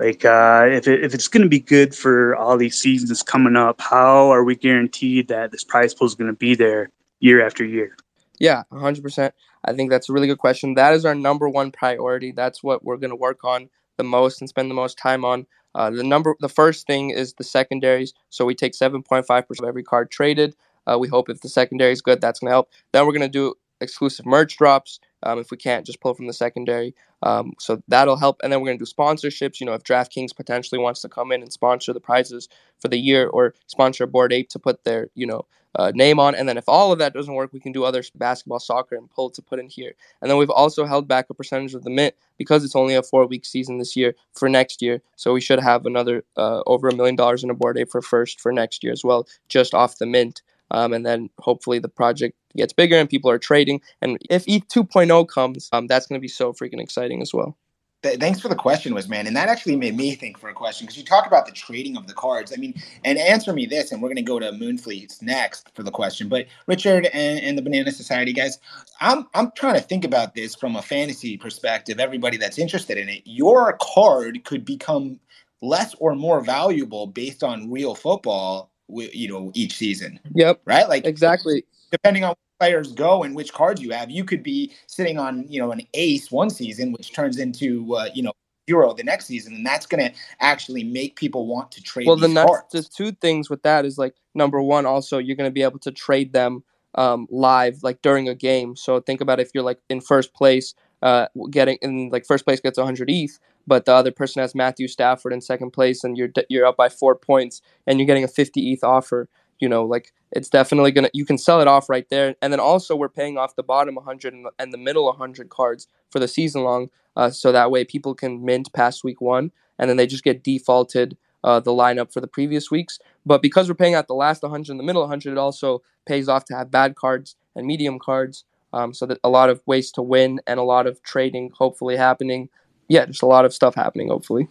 Like, 0.00 0.24
uh, 0.24 0.66
if, 0.68 0.88
it, 0.88 1.04
if 1.04 1.14
it's 1.14 1.28
going 1.28 1.44
to 1.44 1.48
be 1.48 1.60
good 1.60 1.94
for 1.94 2.34
all 2.34 2.56
these 2.56 2.76
seasons 2.76 3.22
coming 3.22 3.54
up, 3.54 3.80
how 3.80 4.30
are 4.30 4.42
we 4.42 4.56
guaranteed 4.56 5.28
that 5.28 5.52
this 5.52 5.62
prize 5.62 5.94
pool 5.94 6.08
is 6.08 6.16
going 6.16 6.30
to 6.30 6.36
be 6.36 6.56
there 6.56 6.90
year 7.20 7.46
after 7.46 7.64
year? 7.64 7.96
Yeah, 8.38 8.64
100%. 8.72 9.32
I 9.64 9.72
think 9.72 9.90
that's 9.90 10.08
a 10.08 10.12
really 10.12 10.26
good 10.26 10.38
question. 10.38 10.74
That 10.74 10.94
is 10.94 11.04
our 11.04 11.14
number 11.14 11.48
one 11.48 11.70
priority. 11.70 12.32
That's 12.32 12.62
what 12.62 12.84
we're 12.84 12.96
going 12.96 13.10
to 13.10 13.16
work 13.16 13.44
on 13.44 13.70
the 13.96 14.04
most 14.04 14.40
and 14.40 14.48
spend 14.48 14.70
the 14.70 14.74
most 14.74 14.98
time 14.98 15.24
on. 15.24 15.46
Uh, 15.74 15.90
the 15.90 16.04
number, 16.04 16.36
the 16.40 16.48
first 16.48 16.86
thing 16.86 17.10
is 17.10 17.34
the 17.34 17.44
secondaries. 17.44 18.12
So 18.30 18.44
we 18.44 18.54
take 18.54 18.72
7.5% 18.72 19.26
of 19.58 19.64
every 19.64 19.82
card 19.82 20.10
traded. 20.10 20.54
Uh, 20.86 20.98
we 20.98 21.08
hope 21.08 21.28
if 21.28 21.40
the 21.40 21.48
secondary 21.48 21.92
is 21.92 22.02
good, 22.02 22.20
that's 22.20 22.40
going 22.40 22.48
to 22.48 22.54
help. 22.54 22.70
Then 22.92 23.06
we're 23.06 23.12
going 23.12 23.22
to 23.22 23.28
do 23.28 23.54
exclusive 23.80 24.26
merch 24.26 24.56
drops. 24.56 25.00
Um, 25.24 25.38
if 25.38 25.50
we 25.50 25.56
can't, 25.56 25.86
just 25.86 26.00
pull 26.00 26.14
from 26.14 26.26
the 26.26 26.32
secondary. 26.32 26.94
Um, 27.22 27.54
so 27.58 27.82
that'll 27.88 28.16
help. 28.16 28.40
And 28.42 28.52
then 28.52 28.60
we're 28.60 28.68
going 28.68 28.78
to 28.78 28.84
do 28.84 28.90
sponsorships. 28.90 29.60
You 29.60 29.66
know, 29.66 29.72
if 29.72 29.82
DraftKings 29.82 30.36
potentially 30.36 30.78
wants 30.78 31.00
to 31.02 31.08
come 31.08 31.32
in 31.32 31.42
and 31.42 31.52
sponsor 31.52 31.92
the 31.92 32.00
prizes 32.00 32.48
for 32.80 32.88
the 32.88 32.98
year 32.98 33.26
or 33.28 33.54
sponsor 33.66 34.06
Bored 34.06 34.32
Ape 34.32 34.48
to 34.50 34.58
put 34.58 34.84
their, 34.84 35.08
you 35.14 35.26
know, 35.26 35.46
uh, 35.76 35.92
name 35.94 36.20
on. 36.20 36.34
And 36.34 36.48
then 36.48 36.56
if 36.56 36.68
all 36.68 36.92
of 36.92 36.98
that 36.98 37.14
doesn't 37.14 37.34
work, 37.34 37.52
we 37.52 37.60
can 37.60 37.72
do 37.72 37.84
other 37.84 38.02
basketball, 38.14 38.60
soccer, 38.60 38.94
and 38.94 39.10
pull 39.10 39.30
to 39.30 39.42
put 39.42 39.58
in 39.58 39.68
here. 39.68 39.94
And 40.22 40.30
then 40.30 40.38
we've 40.38 40.50
also 40.50 40.84
held 40.84 41.08
back 41.08 41.26
a 41.30 41.34
percentage 41.34 41.74
of 41.74 41.82
the 41.82 41.90
mint 41.90 42.14
because 42.38 42.64
it's 42.64 42.76
only 42.76 42.94
a 42.94 43.02
four 43.02 43.26
week 43.26 43.44
season 43.44 43.78
this 43.78 43.96
year 43.96 44.14
for 44.32 44.48
next 44.48 44.82
year. 44.82 45.02
So 45.16 45.32
we 45.32 45.40
should 45.40 45.60
have 45.60 45.86
another 45.86 46.24
uh, 46.36 46.62
over 46.66 46.88
a 46.88 46.94
million 46.94 47.16
dollars 47.16 47.42
in 47.42 47.50
a 47.50 47.54
Bored 47.54 47.78
Ape 47.78 47.90
for 47.90 48.02
first 48.02 48.40
for 48.40 48.52
next 48.52 48.84
year 48.84 48.92
as 48.92 49.04
well, 49.04 49.26
just 49.48 49.74
off 49.74 49.98
the 49.98 50.06
mint. 50.06 50.42
Um, 50.70 50.92
and 50.92 51.04
then 51.04 51.30
hopefully 51.38 51.78
the 51.78 51.88
project 51.88 52.36
gets 52.56 52.72
bigger 52.72 52.96
and 52.96 53.08
people 53.08 53.30
are 53.30 53.38
trading. 53.38 53.80
And 54.00 54.18
if 54.30 54.44
ETH 54.46 54.68
2.0 54.68 55.28
comes, 55.28 55.68
um, 55.72 55.86
that's 55.86 56.06
going 56.06 56.18
to 56.18 56.22
be 56.22 56.28
so 56.28 56.52
freaking 56.52 56.80
exciting 56.80 57.22
as 57.22 57.32
well. 57.32 57.56
Thanks 58.02 58.38
for 58.38 58.48
the 58.48 58.54
question, 58.54 58.92
Wizman, 58.92 59.26
and 59.26 59.34
that 59.34 59.48
actually 59.48 59.76
made 59.76 59.96
me 59.96 60.14
think 60.14 60.38
for 60.38 60.50
a 60.50 60.52
question 60.52 60.84
because 60.84 60.98
you 60.98 61.04
talk 61.04 61.26
about 61.26 61.46
the 61.46 61.52
trading 61.52 61.96
of 61.96 62.06
the 62.06 62.12
cards. 62.12 62.52
I 62.52 62.56
mean, 62.56 62.74
and 63.02 63.18
answer 63.18 63.54
me 63.54 63.64
this, 63.64 63.92
and 63.92 64.02
we're 64.02 64.10
going 64.10 64.16
to 64.16 64.22
go 64.22 64.38
to 64.38 64.52
Moonfleets 64.52 65.22
next 65.22 65.70
for 65.74 65.82
the 65.82 65.90
question. 65.90 66.28
But 66.28 66.46
Richard 66.66 67.06
and, 67.06 67.40
and 67.40 67.56
the 67.56 67.62
Banana 67.62 67.90
Society 67.92 68.34
guys, 68.34 68.58
I'm 69.00 69.26
I'm 69.32 69.52
trying 69.52 69.76
to 69.76 69.80
think 69.80 70.04
about 70.04 70.34
this 70.34 70.54
from 70.54 70.76
a 70.76 70.82
fantasy 70.82 71.38
perspective. 71.38 71.98
Everybody 71.98 72.36
that's 72.36 72.58
interested 72.58 72.98
in 72.98 73.08
it, 73.08 73.22
your 73.24 73.78
card 73.80 74.44
could 74.44 74.66
become 74.66 75.18
less 75.62 75.94
or 75.94 76.14
more 76.14 76.42
valuable 76.42 77.06
based 77.06 77.42
on 77.42 77.70
real 77.70 77.94
football 77.94 78.70
you 78.88 79.28
know 79.28 79.50
each 79.54 79.76
season. 79.76 80.20
Yep. 80.34 80.60
Right. 80.64 80.88
Like 80.88 81.06
exactly. 81.06 81.64
Depending 81.90 82.24
on 82.24 82.34
players 82.58 82.92
go 82.92 83.22
and 83.22 83.34
which 83.34 83.52
cards 83.52 83.80
you 83.82 83.90
have, 83.90 84.10
you 84.10 84.24
could 84.24 84.42
be 84.42 84.72
sitting 84.86 85.18
on 85.18 85.46
you 85.48 85.60
know 85.60 85.72
an 85.72 85.82
ace 85.94 86.30
one 86.30 86.50
season, 86.50 86.92
which 86.92 87.12
turns 87.12 87.38
into 87.38 87.94
uh, 87.94 88.08
you 88.14 88.22
know 88.22 88.32
zero 88.68 88.94
the 88.94 89.04
next 89.04 89.26
season, 89.26 89.54
and 89.54 89.66
that's 89.66 89.86
going 89.86 90.02
to 90.02 90.16
actually 90.40 90.84
make 90.84 91.16
people 91.16 91.46
want 91.46 91.70
to 91.72 91.82
trade. 91.82 92.06
Well, 92.06 92.16
the 92.16 92.28
next 92.28 92.48
cards. 92.48 92.72
the 92.72 92.82
two 92.82 93.12
things 93.12 93.50
with 93.50 93.62
that 93.62 93.84
is 93.84 93.98
like 93.98 94.14
number 94.34 94.60
one, 94.60 94.86
also 94.86 95.18
you're 95.18 95.36
going 95.36 95.48
to 95.48 95.54
be 95.54 95.62
able 95.62 95.78
to 95.80 95.92
trade 95.92 96.32
them 96.32 96.64
um, 96.94 97.26
live, 97.30 97.82
like 97.82 98.02
during 98.02 98.28
a 98.28 98.34
game. 98.34 98.76
So 98.76 99.00
think 99.00 99.20
about 99.20 99.40
if 99.40 99.50
you're 99.54 99.64
like 99.64 99.80
in 99.88 100.00
first 100.00 100.32
place 100.34 100.74
uh, 101.02 101.26
getting 101.50 101.76
in 101.82 102.08
like 102.10 102.24
first 102.24 102.44
place 102.44 102.60
gets 102.60 102.78
100 102.78 103.10
ETH, 103.10 103.38
but 103.66 103.84
the 103.84 103.92
other 103.92 104.10
person 104.10 104.40
has 104.40 104.54
Matthew 104.54 104.88
Stafford 104.88 105.32
in 105.32 105.40
second 105.40 105.72
place, 105.72 106.02
and 106.02 106.16
you're 106.16 106.30
you're 106.48 106.66
up 106.66 106.76
by 106.76 106.88
four 106.88 107.14
points, 107.14 107.60
and 107.86 107.98
you're 107.98 108.06
getting 108.06 108.24
a 108.24 108.28
50 108.28 108.72
ETH 108.72 108.82
offer. 108.82 109.28
You 109.64 109.70
know, 109.70 109.82
like 109.82 110.12
it's 110.30 110.50
definitely 110.50 110.92
gonna 110.92 111.08
you 111.14 111.24
can 111.24 111.38
sell 111.38 111.62
it 111.62 111.66
off 111.66 111.88
right 111.88 112.06
there, 112.10 112.34
and 112.42 112.52
then 112.52 112.60
also 112.60 112.94
we're 112.94 113.08
paying 113.08 113.38
off 113.38 113.56
the 113.56 113.62
bottom 113.62 113.94
100 113.94 114.34
and 114.58 114.74
the, 114.74 114.76
middle 114.76 115.06
100 115.06 115.48
cards 115.48 115.88
for 116.10 116.18
the 116.18 116.28
season 116.28 116.64
long, 116.64 116.90
uh, 117.16 117.30
so 117.30 117.50
that 117.50 117.70
way 117.70 117.82
people 117.82 118.14
can 118.14 118.44
mint 118.44 118.70
past 118.74 119.04
week 119.04 119.22
one, 119.22 119.52
and 119.78 119.88
then 119.88 119.96
they 119.96 120.06
just 120.06 120.22
get 120.22 120.44
defaulted 120.44 121.16
uh, 121.44 121.60
the 121.60 121.70
lineup 121.70 122.12
for 122.12 122.20
the 122.20 122.26
previous 122.26 122.70
weeks. 122.70 122.98
But 123.24 123.40
because 123.40 123.70
we're 123.70 123.74
paying 123.74 123.94
out 123.94 124.06
the 124.06 124.14
last 124.14 124.42
100 124.42 124.70
and 124.70 124.78
the 124.78 124.84
middle 124.84 125.00
100, 125.00 125.32
it 125.32 125.38
also 125.38 125.82
pays 126.04 126.28
off 126.28 126.44
to 126.46 126.54
have 126.54 126.70
bad 126.70 126.94
cards 126.94 127.36
and 127.56 127.66
medium 127.66 127.98
cards. 127.98 128.44
Um, 128.74 128.92
so 128.92 129.06
that 129.06 129.18
a 129.24 129.30
lot 129.30 129.48
of 129.48 129.62
ways 129.64 129.90
to 129.92 130.02
win 130.02 130.40
and 130.46 130.60
a 130.60 130.64
lot 130.64 130.86
of 130.86 131.02
trading 131.02 131.52
hopefully 131.56 131.96
happening. 131.96 132.50
Yeah, 132.88 133.06
just 133.06 133.22
a 133.22 133.26
lot 133.26 133.46
of 133.46 133.54
stuff 133.54 133.74
happening 133.76 134.08
hopefully. 134.08 134.48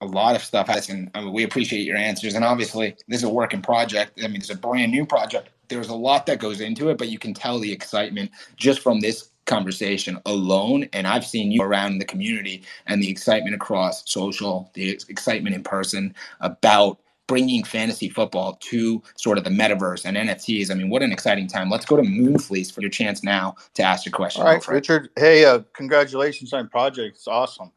A 0.00 0.06
lot 0.06 0.36
of 0.36 0.44
stuff 0.44 0.68
has, 0.68 0.88
and 0.88 1.10
I 1.14 1.20
mean, 1.20 1.32
we 1.32 1.42
appreciate 1.42 1.84
your 1.84 1.96
answers. 1.96 2.34
And 2.34 2.44
obviously, 2.44 2.96
this 3.08 3.18
is 3.18 3.24
a 3.24 3.28
working 3.28 3.62
project. 3.62 4.20
I 4.22 4.28
mean, 4.28 4.36
it's 4.36 4.50
a 4.50 4.56
brand 4.56 4.92
new 4.92 5.04
project. 5.04 5.50
There's 5.68 5.88
a 5.88 5.94
lot 5.94 6.26
that 6.26 6.38
goes 6.38 6.60
into 6.60 6.88
it, 6.88 6.98
but 6.98 7.08
you 7.08 7.18
can 7.18 7.34
tell 7.34 7.58
the 7.58 7.72
excitement 7.72 8.30
just 8.56 8.80
from 8.80 9.00
this 9.00 9.30
conversation 9.46 10.20
alone. 10.24 10.88
And 10.92 11.06
I've 11.06 11.26
seen 11.26 11.50
you 11.50 11.62
around 11.62 11.92
in 11.92 11.98
the 11.98 12.04
community 12.04 12.62
and 12.86 13.02
the 13.02 13.10
excitement 13.10 13.54
across 13.54 14.08
social, 14.10 14.70
the 14.74 14.90
excitement 15.08 15.56
in 15.56 15.64
person 15.64 16.14
about 16.40 17.00
bringing 17.26 17.62
fantasy 17.62 18.08
football 18.08 18.54
to 18.60 19.02
sort 19.16 19.38
of 19.38 19.44
the 19.44 19.50
metaverse 19.50 20.04
and 20.04 20.16
NFTs. 20.16 20.70
I 20.70 20.74
mean, 20.74 20.90
what 20.90 21.02
an 21.02 21.12
exciting 21.12 21.46
time. 21.46 21.70
Let's 21.70 21.84
go 21.84 21.96
to 21.96 22.02
Moonfleece 22.02 22.72
for 22.72 22.80
your 22.80 22.90
chance 22.90 23.22
now 23.22 23.54
to 23.74 23.82
ask 23.82 24.04
your 24.04 24.12
question. 24.12 24.42
All 24.42 24.48
right, 24.48 24.66
Richard. 24.66 25.10
Hey, 25.16 25.44
uh, 25.44 25.60
congratulations 25.74 26.52
on 26.52 26.68
project. 26.68 27.16
It's 27.16 27.28
awesome. 27.28 27.70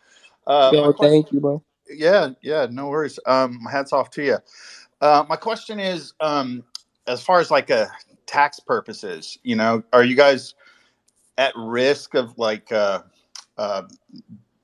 Uh, 0.48 0.72
Yo, 0.74 0.94
thank 0.94 1.32
you, 1.32 1.40
bro. 1.40 1.64
Yeah, 1.94 2.30
yeah, 2.42 2.68
no 2.70 2.88
worries. 2.90 3.20
Um, 3.26 3.60
hats 3.72 3.94
off 3.94 4.10
to 4.12 4.24
you. 4.24 4.38
Uh, 5.02 5.26
my 5.28 5.36
question 5.36 5.80
is, 5.80 6.14
um, 6.20 6.64
as 7.08 7.24
far 7.24 7.40
as 7.40 7.52
like 7.52 7.70
a 7.70 7.84
uh, 7.84 7.88
tax 8.26 8.60
purposes, 8.60 9.38
you 9.44 9.56
know, 9.56 9.84
are 9.94 10.04
you 10.04 10.16
guys 10.16 10.56
at 11.38 11.54
risk 11.56 12.14
of 12.14 12.38
like 12.38 12.72
uh, 12.72 13.02
uh, 13.58 13.84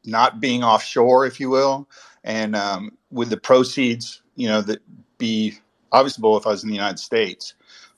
not 0.05 0.39
being 0.39 0.63
offshore, 0.63 1.25
if 1.25 1.39
you 1.39 1.49
will, 1.49 1.89
and 2.23 2.55
um, 2.55 2.91
with 3.11 3.29
the 3.29 3.37
proceeds, 3.37 4.21
you 4.35 4.47
know, 4.47 4.61
that 4.61 4.79
be 5.17 5.57
obviously 5.91 6.29
if 6.35 6.45
I 6.45 6.49
was 6.49 6.63
in 6.63 6.69
the 6.69 6.75
United 6.75 6.99
States, 6.99 7.55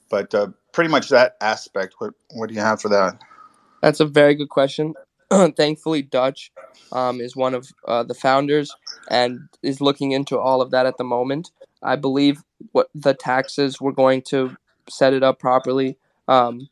but 0.09 0.33
uh, 0.33 0.47
pretty 0.71 0.89
much 0.89 1.09
that 1.09 1.35
aspect. 1.41 1.95
What 1.99 2.13
what 2.31 2.49
do 2.49 2.55
you 2.55 2.61
have 2.61 2.81
for 2.81 2.89
that? 2.89 3.19
That's 3.81 3.99
a 3.99 4.05
very 4.05 4.35
good 4.35 4.49
question. 4.49 4.93
Thankfully, 5.55 6.01
Dutch 6.01 6.51
um, 6.91 7.21
is 7.21 7.35
one 7.35 7.53
of 7.53 7.71
uh, 7.87 8.03
the 8.03 8.13
founders 8.13 8.75
and 9.09 9.39
is 9.61 9.81
looking 9.81 10.11
into 10.11 10.39
all 10.39 10.61
of 10.61 10.71
that 10.71 10.85
at 10.85 10.97
the 10.97 11.03
moment. 11.03 11.51
I 11.83 11.95
believe 11.95 12.43
what 12.71 12.89
the 12.93 13.13
taxes 13.13 13.79
we're 13.79 13.91
going 13.91 14.21
to 14.23 14.57
set 14.89 15.13
it 15.13 15.23
up 15.23 15.39
properly. 15.39 15.97
Um, 16.27 16.69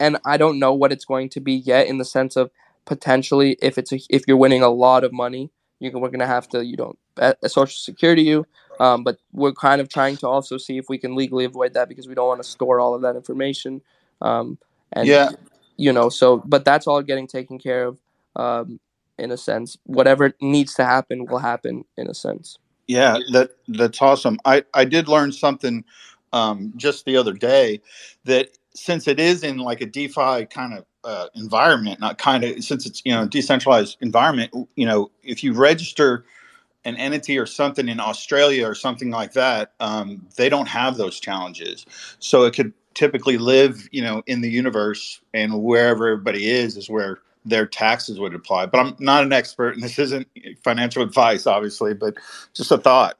and 0.00 0.18
I 0.24 0.36
don't 0.36 0.58
know 0.58 0.72
what 0.72 0.92
it's 0.92 1.04
going 1.04 1.28
to 1.30 1.40
be 1.40 1.54
yet 1.54 1.86
in 1.86 1.98
the 1.98 2.04
sense 2.04 2.36
of 2.36 2.50
potentially 2.84 3.56
if 3.62 3.78
it's 3.78 3.92
a, 3.92 4.00
if 4.10 4.22
you're 4.26 4.36
winning 4.36 4.62
a 4.62 4.68
lot 4.68 5.04
of 5.04 5.12
money, 5.12 5.50
you 5.80 5.90
we're 5.98 6.10
gonna 6.10 6.26
have 6.26 6.48
to 6.50 6.64
you 6.64 6.76
know 6.76 6.96
a 7.16 7.48
social 7.48 7.76
security 7.76 8.22
you. 8.22 8.46
Um, 8.80 9.04
but 9.04 9.18
we're 9.32 9.52
kind 9.52 9.80
of 9.80 9.88
trying 9.88 10.16
to 10.18 10.28
also 10.28 10.58
see 10.58 10.78
if 10.78 10.88
we 10.88 10.98
can 10.98 11.14
legally 11.14 11.44
avoid 11.44 11.74
that 11.74 11.88
because 11.88 12.08
we 12.08 12.14
don't 12.14 12.26
want 12.26 12.42
to 12.42 12.48
store 12.48 12.80
all 12.80 12.94
of 12.94 13.02
that 13.02 13.14
information. 13.14 13.82
Um, 14.20 14.58
and 14.92 15.06
yeah, 15.06 15.30
you 15.76 15.92
know, 15.92 16.08
so 16.08 16.38
but 16.46 16.64
that's 16.64 16.86
all 16.86 17.02
getting 17.02 17.26
taken 17.26 17.58
care 17.58 17.84
of 17.84 17.98
um, 18.36 18.80
in 19.18 19.30
a 19.30 19.36
sense. 19.36 19.76
Whatever 19.84 20.32
needs 20.40 20.74
to 20.74 20.84
happen 20.84 21.26
will 21.26 21.38
happen 21.38 21.84
in 21.96 22.08
a 22.08 22.14
sense. 22.14 22.58
Yeah, 22.86 23.18
that 23.32 23.50
that's 23.68 24.00
awesome. 24.00 24.38
I 24.44 24.64
I 24.74 24.84
did 24.84 25.08
learn 25.08 25.32
something 25.32 25.84
um, 26.32 26.72
just 26.76 27.04
the 27.04 27.16
other 27.16 27.32
day 27.32 27.80
that 28.24 28.50
since 28.74 29.06
it 29.06 29.20
is 29.20 29.42
in 29.42 29.58
like 29.58 29.80
a 29.80 29.86
DeFi 29.86 30.46
kind 30.46 30.74
of 30.74 30.84
uh, 31.04 31.28
environment, 31.34 32.00
not 32.00 32.18
kind 32.18 32.44
of 32.44 32.62
since 32.62 32.86
it's 32.86 33.02
you 33.04 33.12
know 33.12 33.26
decentralized 33.26 33.96
environment, 34.00 34.52
you 34.76 34.86
know, 34.86 35.10
if 35.22 35.44
you 35.44 35.52
register 35.52 36.24
an 36.84 36.96
entity 36.96 37.38
or 37.38 37.46
something 37.46 37.88
in 37.88 37.98
Australia 37.98 38.66
or 38.66 38.74
something 38.74 39.10
like 39.10 39.32
that, 39.32 39.72
um, 39.80 40.26
they 40.36 40.48
don't 40.48 40.68
have 40.68 40.96
those 40.96 41.18
challenges. 41.18 41.86
So 42.18 42.44
it 42.44 42.54
could 42.54 42.74
typically 42.94 43.38
live, 43.38 43.88
you 43.92 44.02
know, 44.02 44.22
in 44.26 44.40
the 44.40 44.50
universe 44.50 45.20
and 45.32 45.62
wherever 45.62 46.08
everybody 46.08 46.48
is 46.48 46.76
is 46.76 46.88
where 46.88 47.18
their 47.44 47.66
taxes 47.66 48.18
would 48.18 48.34
apply. 48.34 48.66
But 48.66 48.80
I'm 48.80 48.96
not 48.98 49.22
an 49.24 49.32
expert, 49.32 49.74
and 49.74 49.82
this 49.82 49.98
isn't 49.98 50.26
financial 50.62 51.02
advice, 51.02 51.46
obviously, 51.46 51.94
but 51.94 52.14
just 52.54 52.70
a 52.70 52.78
thought. 52.78 53.18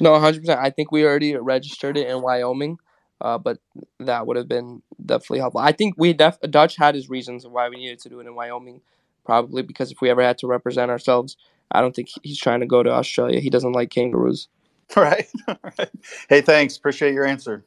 No, 0.00 0.10
100%. 0.12 0.48
I 0.58 0.70
think 0.70 0.90
we 0.90 1.04
already 1.04 1.36
registered 1.36 1.96
it 1.96 2.08
in 2.08 2.22
Wyoming 2.22 2.78
uh, 3.22 3.38
but 3.38 3.58
that 4.00 4.26
would 4.26 4.36
have 4.36 4.48
been 4.48 4.82
definitely 5.06 5.38
helpful. 5.38 5.60
I 5.60 5.72
think 5.72 5.94
we 5.96 6.12
def- 6.12 6.40
Dutch 6.50 6.76
had 6.76 6.96
his 6.96 7.08
reasons 7.08 7.46
why 7.46 7.68
we 7.68 7.76
needed 7.76 8.00
to 8.00 8.08
do 8.08 8.18
it 8.18 8.26
in 8.26 8.34
Wyoming, 8.34 8.80
probably 9.24 9.62
because 9.62 9.92
if 9.92 10.00
we 10.00 10.10
ever 10.10 10.22
had 10.22 10.38
to 10.38 10.48
represent 10.48 10.90
ourselves, 10.90 11.36
I 11.70 11.80
don't 11.80 11.94
think 11.94 12.08
he's 12.22 12.38
trying 12.38 12.60
to 12.60 12.66
go 12.66 12.82
to 12.82 12.90
Australia. 12.90 13.38
He 13.38 13.48
doesn't 13.48 13.72
like 13.72 13.90
kangaroos. 13.90 14.48
All 14.96 15.02
right. 15.04 15.26
All 15.46 15.56
right. 15.78 15.90
Hey, 16.28 16.40
thanks. 16.40 16.76
Appreciate 16.76 17.14
your 17.14 17.24
answer. 17.24 17.64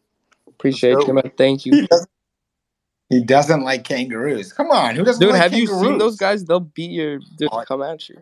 Appreciate 0.58 0.98
you, 1.08 1.14
man. 1.14 1.32
Thank 1.38 1.66
you. 1.66 1.74
He 1.74 1.88
doesn't, 1.88 2.10
he 3.10 3.24
doesn't, 3.24 3.64
like 3.64 3.84
kangaroos. 3.84 4.52
Come 4.52 4.72
on, 4.72 4.96
who 4.96 5.04
doesn't? 5.04 5.20
Dude, 5.20 5.32
like 5.32 5.42
have 5.42 5.52
kangaroos? 5.52 5.82
you 5.82 5.88
seen 5.88 5.98
those 5.98 6.18
guys? 6.18 6.46
They'll 6.46 6.60
beat 6.60 6.92
your. 6.92 7.20
Dude, 7.38 7.50
oh, 7.52 7.64
come 7.68 7.82
at 7.82 8.08
you. 8.10 8.18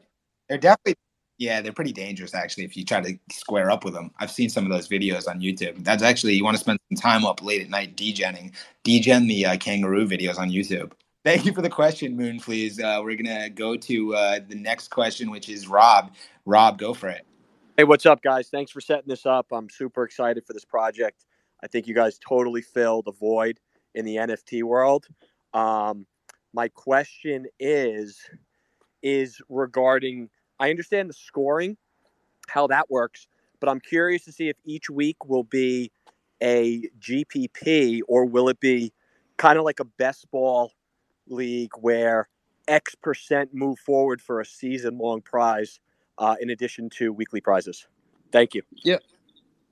They're 0.50 0.58
definitely 0.58 0.96
yeah, 1.38 1.62
they're 1.62 1.74
pretty 1.74 1.92
dangerous 1.92 2.34
actually 2.34 2.64
if 2.64 2.78
you 2.78 2.86
try 2.86 3.02
to 3.02 3.18
square 3.32 3.72
up 3.72 3.84
with 3.84 3.94
them. 3.94 4.12
I've 4.18 4.32
seen 4.32 4.50
some 4.50 4.66
of 4.66 4.72
those 4.72 4.88
videos 4.88 5.28
on 5.28 5.42
YouTube. 5.42 5.84
That's 5.84 6.04
actually 6.04 6.34
you 6.34 6.44
want 6.44 6.56
to 6.56 6.62
spend 6.62 6.80
some 6.90 6.98
time 6.98 7.26
up 7.26 7.44
late 7.44 7.62
at 7.62 7.70
night 7.70 7.98
degenning, 7.98 8.54
degen 8.84 9.28
the 9.28 9.46
uh, 9.46 9.58
kangaroo 9.58 10.08
videos 10.08 10.38
on 10.38 10.50
YouTube. 10.50 10.92
Thank 11.26 11.46
you 11.46 11.54
for 11.54 11.62
the 11.62 11.70
question, 11.70 12.16
Moon. 12.16 12.40
Please, 12.40 12.80
uh, 12.80 13.00
we're 13.04 13.16
gonna 13.16 13.50
go 13.50 13.76
to 13.76 14.16
uh, 14.16 14.40
the 14.48 14.56
next 14.56 14.90
question, 14.90 15.32
which 15.32 15.50
is 15.50 15.68
Rob. 15.68 16.14
Rob, 16.46 16.78
go 16.78 16.94
for 16.94 17.10
it. 17.10 17.26
Hey, 17.78 17.86
what's 17.86 18.06
up, 18.06 18.22
guys? 18.22 18.50
Thanks 18.50 18.72
for 18.72 18.82
setting 18.82 19.08
this 19.08 19.26
up. 19.26 19.48
I'm 19.52 19.70
super 19.70 20.04
excited 20.04 20.46
for 20.46 20.54
this 20.54 20.66
project. 20.66 21.26
I 21.64 21.68
think 21.68 21.88
you 21.88 21.96
guys 21.96 22.20
totally 22.20 22.62
filled 22.62 23.08
a 23.08 23.12
void 23.12 23.60
in 23.96 24.06
the 24.06 24.18
NFT 24.18 24.64
world. 24.64 25.08
Um, 25.54 26.06
my 26.54 26.68
question 26.68 27.46
is 27.60 28.20
is 29.02 29.42
regarding 29.50 30.30
I 30.60 30.70
understand 30.70 31.10
the 31.10 31.14
scoring, 31.14 31.78
how 32.48 32.68
that 32.68 32.90
works, 32.90 33.28
but 33.60 33.70
I'm 33.70 33.80
curious 33.80 34.24
to 34.26 34.32
see 34.32 34.50
if 34.50 34.58
each 34.66 34.90
week 34.90 35.26
will 35.26 35.44
be 35.44 35.92
a 36.42 36.90
GPP 37.00 38.02
or 38.08 38.26
will 38.26 38.50
it 38.50 38.60
be 38.60 38.92
kind 39.38 39.58
of 39.58 39.66
like 39.66 39.80
a 39.80 39.86
best 39.86 40.30
ball 40.32 40.72
league 41.28 41.72
where 41.80 42.28
X 42.68 42.96
percent 42.96 43.54
move 43.54 43.80
forward 43.80 44.22
for 44.22 44.42
a 44.42 44.46
season 44.46 44.98
long 44.98 45.22
prize 45.22 45.80
uh, 46.18 46.36
in 46.42 46.50
addition 46.50 46.90
to 46.92 47.14
weekly 47.14 47.42
prizes? 47.42 47.88
Thank 48.32 48.54
you. 48.54 48.64
Yeah. 48.84 48.98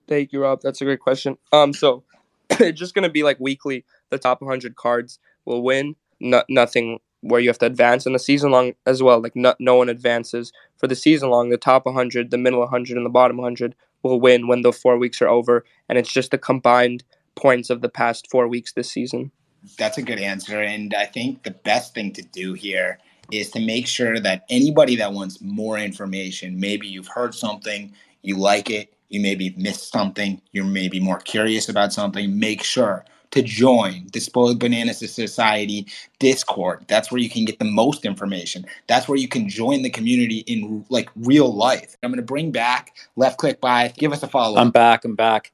Thank 0.08 0.32
you, 0.32 0.42
Rob. 0.42 0.62
That's 0.62 0.82
a 0.82 0.86
great 0.86 1.00
question. 1.00 1.38
Um, 1.52 1.74
so 1.74 2.04
it's 2.50 2.80
just 2.80 2.94
going 2.94 3.04
to 3.04 3.10
be 3.10 3.24
like 3.24 3.40
weekly. 3.40 3.86
The 4.10 4.18
top 4.18 4.42
100 4.42 4.76
cards 4.76 5.20
will 5.46 5.62
win. 5.62 5.96
No, 6.20 6.44
nothing 6.50 7.00
where 7.22 7.40
you 7.40 7.50
have 7.50 7.60
to 7.60 7.66
advance 7.68 8.06
in 8.06 8.14
the 8.14 8.20
season 8.20 8.52
long 8.52 8.74
as 8.86 9.02
well. 9.02 9.22
Like 9.22 9.36
no, 9.36 9.54
no 9.60 9.76
one 9.76 9.90
advances 9.90 10.52
for 10.78 10.88
the 10.88 10.96
season 10.96 11.30
long. 11.30 11.50
The 11.50 11.58
top 11.58 11.86
100, 11.86 12.32
the 12.32 12.38
middle 12.38 12.60
100, 12.60 12.98
and 12.98 13.06
the 13.06 13.10
bottom 13.10 13.38
100 13.38 13.76
will 14.04 14.20
win 14.20 14.48
when 14.48 14.62
the 14.62 14.74
four 14.74 14.98
weeks 14.98 15.22
are 15.22 15.28
over, 15.28 15.64
and 15.88 15.98
it's 15.98 16.12
just 16.12 16.32
the 16.32 16.38
combined 16.38 17.04
points 17.36 17.70
of 17.70 17.82
the 17.82 17.90
past 17.90 18.30
four 18.30 18.48
weeks 18.48 18.74
this 18.74 18.92
season. 18.92 19.32
That's 19.78 19.98
a 19.98 20.02
good 20.02 20.20
answer, 20.20 20.60
and 20.60 20.94
I 20.94 21.06
think 21.06 21.44
the 21.44 21.52
best 21.52 21.94
thing 21.94 22.12
to 22.14 22.24
do 22.24 22.54
here 22.54 22.98
is 23.32 23.52
to 23.52 23.60
make 23.60 23.88
sure 23.88 24.20
that 24.20 24.44
anybody 24.50 24.96
that 24.98 25.14
wants 25.14 25.40
more 25.40 25.78
information, 25.78 26.60
maybe 26.60 26.88
you've 26.88 27.08
heard 27.08 27.36
something, 27.36 27.94
you 28.24 28.38
like 28.38 28.70
it, 28.70 28.94
you 29.12 29.22
maybe 29.22 29.54
missed 29.58 29.92
something, 29.92 30.42
you're 30.52 30.66
maybe 30.66 31.00
more 31.00 31.20
curious 31.20 31.70
about 31.70 31.94
something, 31.94 32.40
make 32.40 32.64
sure 32.64 33.06
to 33.32 33.42
join 33.42 34.08
the 34.14 34.20
Spoiled 34.20 34.60
Bananas 34.60 35.00
Society 35.00 35.88
Discord. 36.20 36.86
That's 36.88 37.12
where 37.12 37.20
you 37.20 37.30
can 37.30 37.46
get 37.46 37.60
the 37.60 37.66
most 37.66 38.06
information. 38.06 38.66
That's 38.88 39.08
where 39.08 39.18
you 39.18 39.28
can 39.28 39.50
join 39.50 39.82
the 39.82 39.90
community 39.90 40.40
in 40.48 40.86
like 40.90 41.10
real 41.16 41.54
life. 41.54 41.96
I'm 42.04 42.12
going 42.12 42.18
to 42.18 42.24
bring 42.24 42.52
back 42.52 42.96
Left 43.16 43.38
Click 43.38 43.62
by. 43.62 43.94
Give 43.98 44.12
us 44.12 44.22
a 44.24 44.28
follow. 44.28 44.60
I'm 44.60 44.72
back. 44.72 45.06
I'm 45.06 45.16
back. 45.16 45.52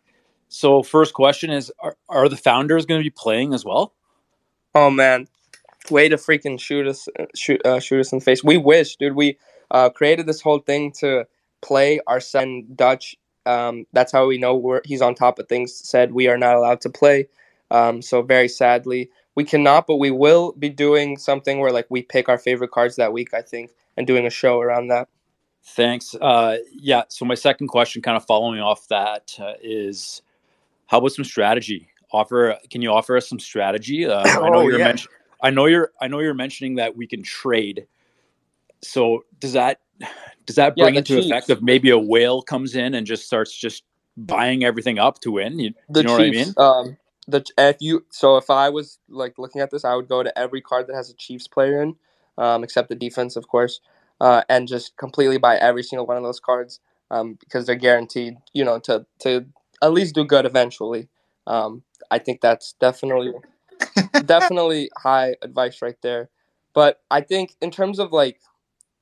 So 0.50 0.82
first 0.82 1.14
question 1.14 1.50
is: 1.52 1.72
Are, 1.80 1.96
are 2.10 2.30
the 2.30 2.38
founders 2.38 2.86
going 2.86 3.00
to 3.00 3.04
be 3.04 3.12
playing 3.12 3.54
as 3.54 3.64
well? 3.64 3.94
Oh 4.74 4.90
man, 4.90 5.28
way 5.92 6.10
to 6.10 6.18
freaking 6.18 6.60
shoot 6.60 6.88
us, 6.88 7.08
shoot, 7.36 7.64
uh, 7.66 7.80
shoot 7.80 8.00
us 8.00 8.12
in 8.12 8.20
the 8.20 8.26
face. 8.26 8.44
We 8.44 8.58
wish, 8.58 8.96
dude. 8.96 9.16
We 9.16 9.38
uh, 9.72 9.90
created 9.90 10.26
this 10.26 10.42
whole 10.42 10.60
thing 10.60 10.92
to 11.00 11.26
play 11.62 12.00
our 12.08 12.20
son 12.20 12.66
Dutch. 12.76 13.16
Um, 13.48 13.88
that's 13.94 14.12
how 14.12 14.28
we 14.28 14.38
know 14.38 14.82
he's 14.86 15.02
on 15.02 15.16
top 15.16 15.40
of 15.40 15.48
things. 15.48 15.74
Said 15.74 16.12
we 16.14 16.28
are 16.28 16.38
not 16.38 16.56
allowed 16.56 16.82
to 16.82 16.90
play. 16.90 17.28
Um, 17.72 18.02
so 18.02 18.22
very 18.22 18.48
sadly, 18.48 19.10
we 19.36 19.44
cannot, 19.44 19.88
but 19.88 19.98
we 19.98 20.12
will 20.12 20.54
be 20.54 20.70
doing 20.70 21.18
something 21.18 21.60
where 21.60 21.72
like 21.72 21.88
we 21.90 22.02
pick 22.02 22.30
our 22.30 22.38
favorite 22.38 22.72
cards 22.72 22.96
that 22.98 23.14
week, 23.14 23.34
I 23.34 23.42
think, 23.42 23.72
and 23.98 24.06
doing 24.08 24.26
a 24.26 24.30
show 24.30 24.60
around 24.62 24.88
that. 24.88 25.10
Thanks. 25.64 26.16
Uh, 26.16 26.58
yeah. 26.72 27.04
So 27.10 27.26
my 27.26 27.36
second 27.36 27.68
question, 27.68 28.02
kind 28.02 28.16
of 28.18 28.26
following 28.26 28.62
off 28.62 28.88
that, 28.88 29.36
uh, 29.40 29.54
is 29.62 30.22
how 30.88 31.00
about 31.00 31.12
some 31.12 31.26
strategy? 31.26 31.90
Offer? 32.12 32.58
Can 32.70 32.82
you 32.82 32.92
offer 32.92 33.18
us 33.18 33.28
some 33.28 33.40
strategy? 33.40 34.06
Uh, 34.06 34.22
I 34.26 34.50
know 34.50 34.60
Oh, 34.60 34.62
you're 34.62 34.80
yeah. 34.80 34.86
mentioning. 34.86 35.14
I 35.44 35.50
know 35.52 35.66
you're. 35.66 35.92
I 36.02 36.08
know 36.08 36.20
you're 36.20 36.34
mentioning 36.34 36.76
that 36.76 36.96
we 36.96 37.06
can 37.06 37.22
trade. 37.22 37.86
So 38.82 39.26
does 39.40 39.54
that 39.54 39.82
does 40.46 40.56
that 40.58 40.78
bring 40.78 40.96
the 40.96 41.02
into 41.02 41.16
Chiefs. 41.22 41.28
effect 41.28 41.50
if 41.50 41.62
maybe 41.62 41.90
a 41.90 41.98
whale 41.98 42.42
comes 42.42 42.76
in 42.76 42.94
and 42.94 43.08
just 43.08 43.26
starts 43.26 43.56
just 43.56 43.84
buying 44.18 44.64
everything 44.64 45.00
up 45.00 45.20
to 45.22 45.32
win? 45.32 45.60
You, 45.60 45.74
The 45.90 46.02
you 46.02 46.06
know 46.06 46.16
Chiefs. 46.18 46.18
what 46.18 46.22
I 46.22 46.28
mean? 46.46 46.56
Um, 46.58 46.98
the 47.28 47.46
if 47.58 47.78
you 47.82 48.06
so 48.10 48.38
if 48.38 48.50
I 48.50 48.70
was 48.70 49.00
like 49.10 49.38
looking 49.38 49.62
at 49.62 49.72
this, 49.72 49.86
I 49.86 49.96
would 49.96 50.08
go 50.08 50.24
to 50.24 50.38
every 50.40 50.62
card 50.62 50.88
that 50.88 50.96
has 50.96 51.10
a 51.10 51.16
Chiefs 51.16 51.48
player 51.48 51.82
in, 51.82 51.96
um, 52.38 52.64
except 52.64 52.90
the 52.90 52.96
defense, 52.96 53.36
of 53.36 53.48
course, 53.48 53.82
uh, 54.22 54.44
and 54.50 54.68
just 54.68 54.98
completely 54.98 55.38
buy 55.38 55.58
every 55.58 55.84
single 55.84 56.06
one 56.06 56.18
of 56.18 56.24
those 56.24 56.40
cards 56.40 56.80
um, 57.12 57.36
because 57.40 57.66
they're 57.66 57.76
guaranteed, 57.76 58.38
you 58.54 58.64
know, 58.64 58.80
to 58.80 59.06
to 59.20 59.46
at 59.82 59.92
least 59.94 60.16
do 60.16 60.24
good 60.24 60.46
eventually. 60.46 61.10
Um, 61.46 61.84
I 62.10 62.20
think 62.20 62.42
that's 62.42 62.74
definitely 62.80 63.34
definitely 64.26 64.90
high 64.98 65.36
advice 65.42 65.82
right 65.82 66.02
there. 66.02 66.30
But 66.74 67.02
I 67.12 67.22
think 67.22 67.56
in 67.62 67.72
terms 67.72 68.00
of 68.00 68.12
like 68.12 68.40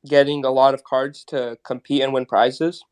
getting 0.06 0.46
a 0.46 0.52
lot 0.52 0.74
of 0.74 0.84
cards 0.84 1.24
to 1.26 1.58
compete 1.64 2.02
and 2.02 2.14
win 2.14 2.26
prizes, 2.26 2.84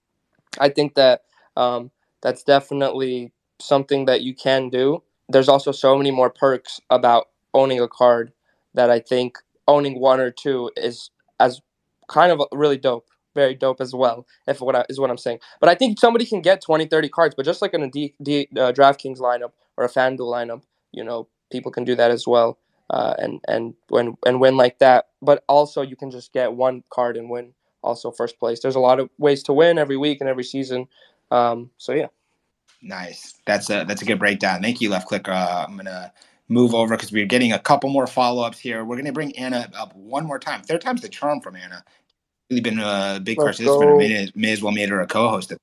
I 0.60 0.70
think 0.70 0.96
that 0.96 1.24
um, 1.56 1.92
that's 2.22 2.44
definitely 2.44 3.32
something 3.60 4.06
that 4.06 4.22
you 4.22 4.36
can 4.36 4.70
do. 4.70 5.04
There's 5.30 5.50
also 5.50 5.72
so 5.72 5.98
many 5.98 6.12
more 6.12 6.30
perks 6.30 6.80
about 6.90 7.30
owning 7.54 7.80
a 7.80 7.88
card 7.88 8.34
that 8.74 8.90
I 8.90 9.00
think 9.00 9.38
owning 9.68 10.00
one 10.00 10.20
or 10.20 10.32
two 10.32 10.72
is 10.76 11.10
as 11.40 11.62
kind 12.08 12.32
of 12.32 12.42
really 12.52 12.78
dope, 12.78 13.08
very 13.36 13.56
dope 13.56 13.82
as 13.82 13.94
well. 13.94 14.26
If 14.48 14.62
what 14.62 14.76
I, 14.76 14.86
is 14.90 15.00
what 15.00 15.10
I'm 15.10 15.18
saying. 15.18 15.40
But 15.60 15.70
I 15.70 15.76
think 15.76 16.00
somebody 16.00 16.26
can 16.26 16.42
get 16.42 16.62
20, 16.62 16.86
30 16.86 17.10
cards, 17.10 17.36
but 17.36 17.46
just 17.46 17.62
like 17.62 17.74
in 17.74 17.84
a 17.84 17.90
D, 17.90 18.14
D, 18.22 18.48
uh, 18.54 18.72
DraftKings 18.72 19.20
lineup 19.20 19.52
or 19.78 19.86
a 19.86 19.90
FanDuel 19.90 20.20
lineup, 20.20 20.64
you 20.92 21.04
know, 21.04 21.28
people 21.52 21.72
can 21.72 21.84
do 21.84 21.96
that 21.96 22.12
as 22.12 22.28
well. 22.28 22.58
Uh, 22.90 23.14
and 23.18 23.40
and 23.48 23.74
when 23.90 24.16
and 24.26 24.40
win 24.40 24.58
like 24.58 24.80
that, 24.80 25.08
but 25.22 25.44
also 25.48 25.82
you 25.82 25.96
can 25.96 26.12
just 26.12 26.34
get 26.34 26.54
one 26.54 26.84
card 26.90 27.18
and 27.18 27.30
win 27.30 27.54
also 27.82 28.12
first 28.12 28.40
place. 28.40 28.60
There's 28.60 28.76
a 28.76 28.80
lot 28.80 29.00
of 29.00 29.10
ways 29.18 29.44
to 29.44 29.54
win 29.54 29.78
every 29.78 29.98
week 29.98 30.22
and 30.22 30.30
every 30.30 30.44
season. 30.44 30.88
Um, 31.32 31.70
so 31.78 31.94
yeah. 31.94 32.08
Nice. 32.82 33.36
That's 33.46 33.70
a 33.70 33.86
that's 33.86 34.02
a 34.02 34.06
good 34.06 34.20
breakdown. 34.20 34.62
Thank 34.62 34.82
you, 34.82 34.90
Left 34.90 35.08
Click. 35.08 35.28
Uh, 35.28 35.66
I'm 35.68 35.78
gonna 35.78 36.12
move 36.50 36.74
over 36.74 36.96
because 36.96 37.12
we're 37.12 37.26
getting 37.26 37.54
a 37.54 37.60
couple 37.60 37.90
more 37.90 38.08
follow 38.08 38.44
ups 38.44 38.60
here. 38.60 38.84
We're 38.84 38.98
gonna 38.98 39.14
bring 39.14 39.36
Anna 39.38 39.70
up 39.78 39.96
one 39.96 40.26
more 40.26 40.40
time. 40.40 40.62
Third 40.64 40.82
time's 40.82 41.02
the 41.02 41.10
charm 41.10 41.40
from 41.40 41.56
Anna. 41.56 41.84
Really 42.50 42.62
been 42.62 42.80
a 42.80 43.22
big 43.24 43.38
Let's 43.38 43.60
participant. 43.60 43.98
May, 43.98 44.32
may 44.36 44.52
as 44.52 44.62
well 44.62 44.74
made 44.74 44.90
her 44.90 45.02
a 45.02 45.08
co-host. 45.08 45.54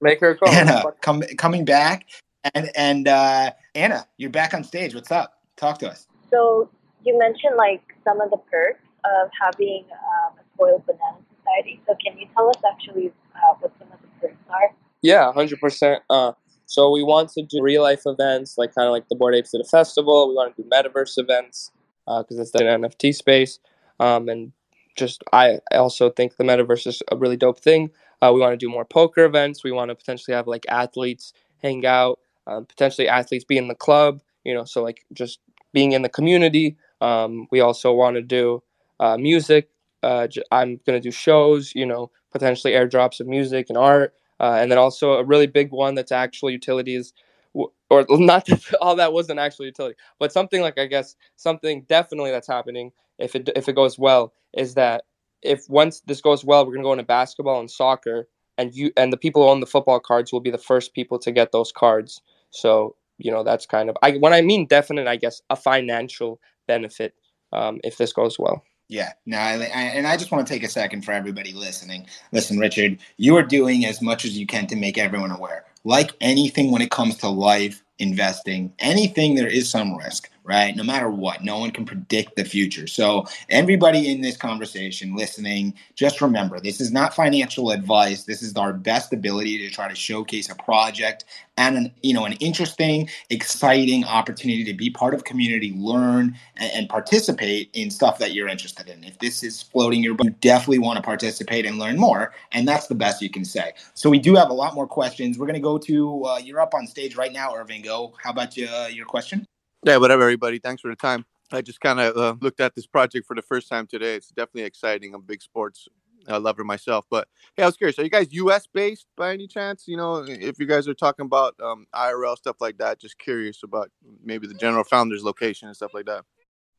Make 0.00 0.20
her 0.20 0.34
go. 0.34 0.50
Anna, 0.50 0.82
come 1.00 1.22
coming 1.38 1.64
back, 1.64 2.06
and 2.54 2.70
and 2.76 3.08
uh, 3.08 3.52
Anna, 3.74 4.06
you're 4.18 4.30
back 4.30 4.52
on 4.52 4.64
stage. 4.64 4.94
What's 4.94 5.12
up? 5.12 5.34
Talk 5.56 5.78
to 5.78 5.90
us. 5.90 6.08
So 6.30 6.70
you 7.04 7.18
mentioned 7.18 7.56
like 7.56 7.82
some 8.04 8.20
of 8.20 8.30
the 8.30 8.38
perks 8.50 8.80
of 9.04 9.30
having 9.40 9.84
um, 9.92 10.38
a 10.38 10.44
spoiled 10.54 10.84
banana 10.86 11.18
society. 11.36 11.80
So 11.86 11.94
can 12.04 12.18
you 12.18 12.26
tell 12.34 12.48
us 12.48 12.56
actually 12.70 13.12
uh, 13.34 13.54
what 13.60 13.72
some 13.78 13.88
of 13.92 13.98
the 14.00 14.08
perks 14.20 14.42
are? 14.50 14.74
Yeah, 15.02 15.32
hundred 15.32 15.60
percent. 15.60 16.02
Uh, 16.10 16.32
so 16.66 16.90
we 16.90 17.02
want 17.02 17.30
to 17.30 17.42
do 17.42 17.62
real 17.62 17.82
life 17.82 18.02
events, 18.06 18.58
like 18.58 18.74
kind 18.74 18.86
of 18.86 18.92
like 18.92 19.08
the 19.08 19.14
Bored 19.14 19.34
Apes 19.34 19.54
at 19.54 19.60
a 19.60 19.64
festival. 19.64 20.28
We 20.28 20.34
want 20.34 20.56
to 20.56 20.62
do 20.62 20.68
metaverse 20.68 21.16
events 21.16 21.70
because 22.06 22.38
it's 22.38 22.50
the 22.50 22.58
NFT 22.60 23.14
space, 23.14 23.58
um, 24.00 24.28
and 24.28 24.52
just 24.96 25.22
I 25.32 25.60
I 25.72 25.76
also 25.76 26.10
think 26.10 26.36
the 26.36 26.44
metaverse 26.44 26.86
is 26.86 27.02
a 27.10 27.16
really 27.16 27.36
dope 27.36 27.60
thing. 27.60 27.90
Uh, 28.20 28.32
we 28.34 28.40
want 28.40 28.52
to 28.52 28.56
do 28.56 28.68
more 28.68 28.84
poker 28.84 29.24
events. 29.24 29.62
We 29.62 29.72
want 29.72 29.90
to 29.90 29.94
potentially 29.94 30.34
have 30.34 30.46
like 30.46 30.66
athletes 30.68 31.32
hang 31.62 31.86
out, 31.86 32.18
um, 32.46 32.64
potentially 32.64 33.08
athletes 33.08 33.44
be 33.44 33.58
in 33.58 33.68
the 33.68 33.74
club. 33.74 34.22
You 34.44 34.54
know, 34.54 34.64
so 34.64 34.82
like 34.82 35.04
just 35.12 35.40
being 35.72 35.92
in 35.92 36.02
the 36.02 36.08
community. 36.08 36.76
Um, 37.00 37.46
we 37.50 37.60
also 37.60 37.92
want 37.92 38.16
to 38.16 38.22
do 38.22 38.62
uh, 39.00 39.16
music. 39.16 39.70
Uh, 40.02 40.26
j- 40.26 40.42
I'm 40.50 40.80
gonna 40.86 41.00
do 41.00 41.10
shows. 41.10 41.72
You 41.74 41.86
know, 41.86 42.10
potentially 42.32 42.72
airdrops 42.74 43.20
of 43.20 43.26
music 43.26 43.66
and 43.68 43.78
art. 43.78 44.14
Uh, 44.38 44.58
and 44.60 44.70
then 44.70 44.78
also 44.78 45.14
a 45.14 45.24
really 45.24 45.46
big 45.46 45.70
one 45.70 45.94
that's 45.94 46.12
actual 46.12 46.50
utilities, 46.50 47.14
or 47.54 48.04
not 48.10 48.46
all 48.80 48.96
that 48.96 49.12
wasn't 49.12 49.38
actual 49.38 49.64
utility, 49.64 49.96
but 50.18 50.32
something 50.32 50.60
like 50.60 50.78
I 50.78 50.86
guess 50.86 51.16
something 51.36 51.82
definitely 51.88 52.30
that's 52.30 52.48
happening 52.48 52.92
if 53.18 53.34
it 53.34 53.48
if 53.56 53.68
it 53.68 53.74
goes 53.74 53.98
well 53.98 54.32
is 54.52 54.74
that 54.74 55.04
if 55.42 55.68
once 55.68 56.00
this 56.00 56.20
goes 56.20 56.44
well, 56.44 56.66
we're 56.66 56.72
gonna 56.74 56.84
go 56.84 56.92
into 56.92 57.04
basketball 57.04 57.60
and 57.60 57.70
soccer, 57.70 58.28
and 58.58 58.74
you 58.74 58.92
and 58.96 59.12
the 59.12 59.16
people 59.16 59.42
who 59.42 59.48
own 59.50 59.60
the 59.60 59.66
football 59.66 60.00
cards 60.00 60.32
will 60.32 60.40
be 60.40 60.50
the 60.50 60.58
first 60.58 60.94
people 60.94 61.18
to 61.20 61.32
get 61.32 61.52
those 61.52 61.72
cards. 61.72 62.20
So 62.50 62.96
you 63.18 63.30
know 63.30 63.42
that's 63.42 63.66
kind 63.66 63.88
of 63.88 63.96
I 64.02 64.12
when 64.12 64.32
I 64.32 64.42
mean 64.42 64.66
definite, 64.66 65.06
I 65.06 65.16
guess 65.16 65.42
a 65.50 65.56
financial 65.56 66.40
benefit 66.66 67.14
um, 67.52 67.80
if 67.84 67.98
this 67.98 68.12
goes 68.12 68.38
well. 68.38 68.62
Yeah, 68.88 69.12
no, 69.24 69.36
I, 69.36 69.54
I, 69.54 69.82
and 69.94 70.06
I 70.06 70.16
just 70.16 70.30
want 70.30 70.46
to 70.46 70.52
take 70.52 70.62
a 70.62 70.68
second 70.68 71.04
for 71.04 71.10
everybody 71.10 71.52
listening. 71.52 72.06
Listen, 72.30 72.58
Richard, 72.58 72.98
you 73.16 73.36
are 73.36 73.42
doing 73.42 73.84
as 73.84 74.00
much 74.00 74.24
as 74.24 74.38
you 74.38 74.46
can 74.46 74.68
to 74.68 74.76
make 74.76 74.96
everyone 74.96 75.32
aware. 75.32 75.64
Like 75.82 76.12
anything 76.20 76.70
when 76.70 76.82
it 76.82 76.92
comes 76.92 77.16
to 77.18 77.28
life, 77.28 77.82
investing, 77.98 78.72
anything, 78.78 79.34
there 79.34 79.48
is 79.48 79.68
some 79.68 79.96
risk, 79.96 80.30
right? 80.46 80.74
No 80.76 80.84
matter 80.84 81.10
what, 81.10 81.42
no 81.42 81.58
one 81.58 81.72
can 81.72 81.84
predict 81.84 82.36
the 82.36 82.44
future. 82.44 82.86
So, 82.86 83.26
everybody 83.50 84.10
in 84.10 84.20
this 84.20 84.36
conversation 84.36 85.16
listening, 85.16 85.74
just 85.94 86.20
remember 86.20 86.60
this 86.60 86.80
is 86.80 86.92
not 86.92 87.14
financial 87.14 87.70
advice. 87.70 88.22
This 88.24 88.42
is 88.42 88.54
our 88.56 88.72
best 88.72 89.12
ability 89.12 89.58
to 89.58 89.70
try 89.70 89.88
to 89.88 89.94
showcase 89.94 90.48
a 90.48 90.54
project 90.54 91.24
and 91.56 91.76
an 91.76 91.92
you 92.02 92.14
know 92.14 92.24
an 92.24 92.34
interesting, 92.34 93.08
exciting 93.30 94.04
opportunity 94.04 94.64
to 94.64 94.74
be 94.74 94.88
part 94.88 95.14
of 95.14 95.24
community, 95.24 95.72
learn 95.76 96.36
and, 96.56 96.72
and 96.72 96.88
participate 96.88 97.70
in 97.74 97.90
stuff 97.90 98.18
that 98.18 98.32
you're 98.32 98.48
interested 98.48 98.88
in. 98.88 99.02
If 99.04 99.18
this 99.18 99.42
is 99.42 99.62
floating 99.62 100.02
your 100.02 100.14
boat, 100.14 100.26
you 100.26 100.30
definitely 100.40 100.78
want 100.78 100.96
to 100.96 101.02
participate 101.02 101.66
and 101.66 101.78
learn 101.78 101.98
more, 101.98 102.32
and 102.52 102.68
that's 102.68 102.86
the 102.86 102.94
best 102.94 103.20
you 103.20 103.30
can 103.30 103.44
say. 103.44 103.72
So 103.94 104.08
we 104.08 104.20
do 104.20 104.36
have 104.36 104.50
a 104.50 104.54
lot 104.54 104.74
more 104.74 104.86
questions. 104.86 105.38
We're 105.38 105.46
gonna 105.46 105.60
go 105.60 105.78
to 105.78 106.24
uh, 106.24 106.38
you're 106.38 106.60
up 106.60 106.74
on 106.74 106.86
stage 106.86 107.16
right 107.16 107.32
now, 107.32 107.54
Irving. 107.54 107.82
Go. 107.82 108.14
How 108.22 108.30
about 108.30 108.56
you, 108.56 108.68
uh, 108.68 108.86
your 108.86 109.06
question? 109.06 109.46
Yeah, 109.86 109.98
whatever, 109.98 110.22
everybody. 110.22 110.58
Thanks 110.58 110.82
for 110.82 110.88
the 110.88 110.96
time. 110.96 111.24
I 111.52 111.62
just 111.62 111.80
kind 111.80 112.00
of 112.00 112.16
uh, 112.16 112.34
looked 112.40 112.58
at 112.58 112.74
this 112.74 112.88
project 112.88 113.24
for 113.24 113.36
the 113.36 113.42
first 113.42 113.68
time 113.68 113.86
today. 113.86 114.16
It's 114.16 114.30
definitely 114.30 114.64
exciting. 114.64 115.14
I'm 115.14 115.20
a 115.20 115.22
big 115.22 115.40
sports 115.40 115.86
uh, 116.28 116.40
lover 116.40 116.64
myself. 116.64 117.06
But 117.08 117.28
hey, 117.56 117.62
I 117.62 117.66
was 117.66 117.76
curious. 117.76 117.96
Are 118.00 118.02
you 118.02 118.10
guys 118.10 118.32
U.S. 118.32 118.66
based 118.66 119.06
by 119.16 119.32
any 119.32 119.46
chance? 119.46 119.86
You 119.86 119.96
know, 119.96 120.24
if 120.26 120.58
you 120.58 120.66
guys 120.66 120.88
are 120.88 120.94
talking 120.94 121.24
about 121.24 121.54
um, 121.62 121.86
IRL 121.94 122.36
stuff 122.36 122.56
like 122.60 122.78
that, 122.78 122.98
just 122.98 123.16
curious 123.16 123.62
about 123.62 123.92
maybe 124.24 124.48
the 124.48 124.54
general 124.54 124.82
founder's 124.82 125.22
location 125.22 125.68
and 125.68 125.76
stuff 125.76 125.94
like 125.94 126.06
that. 126.06 126.24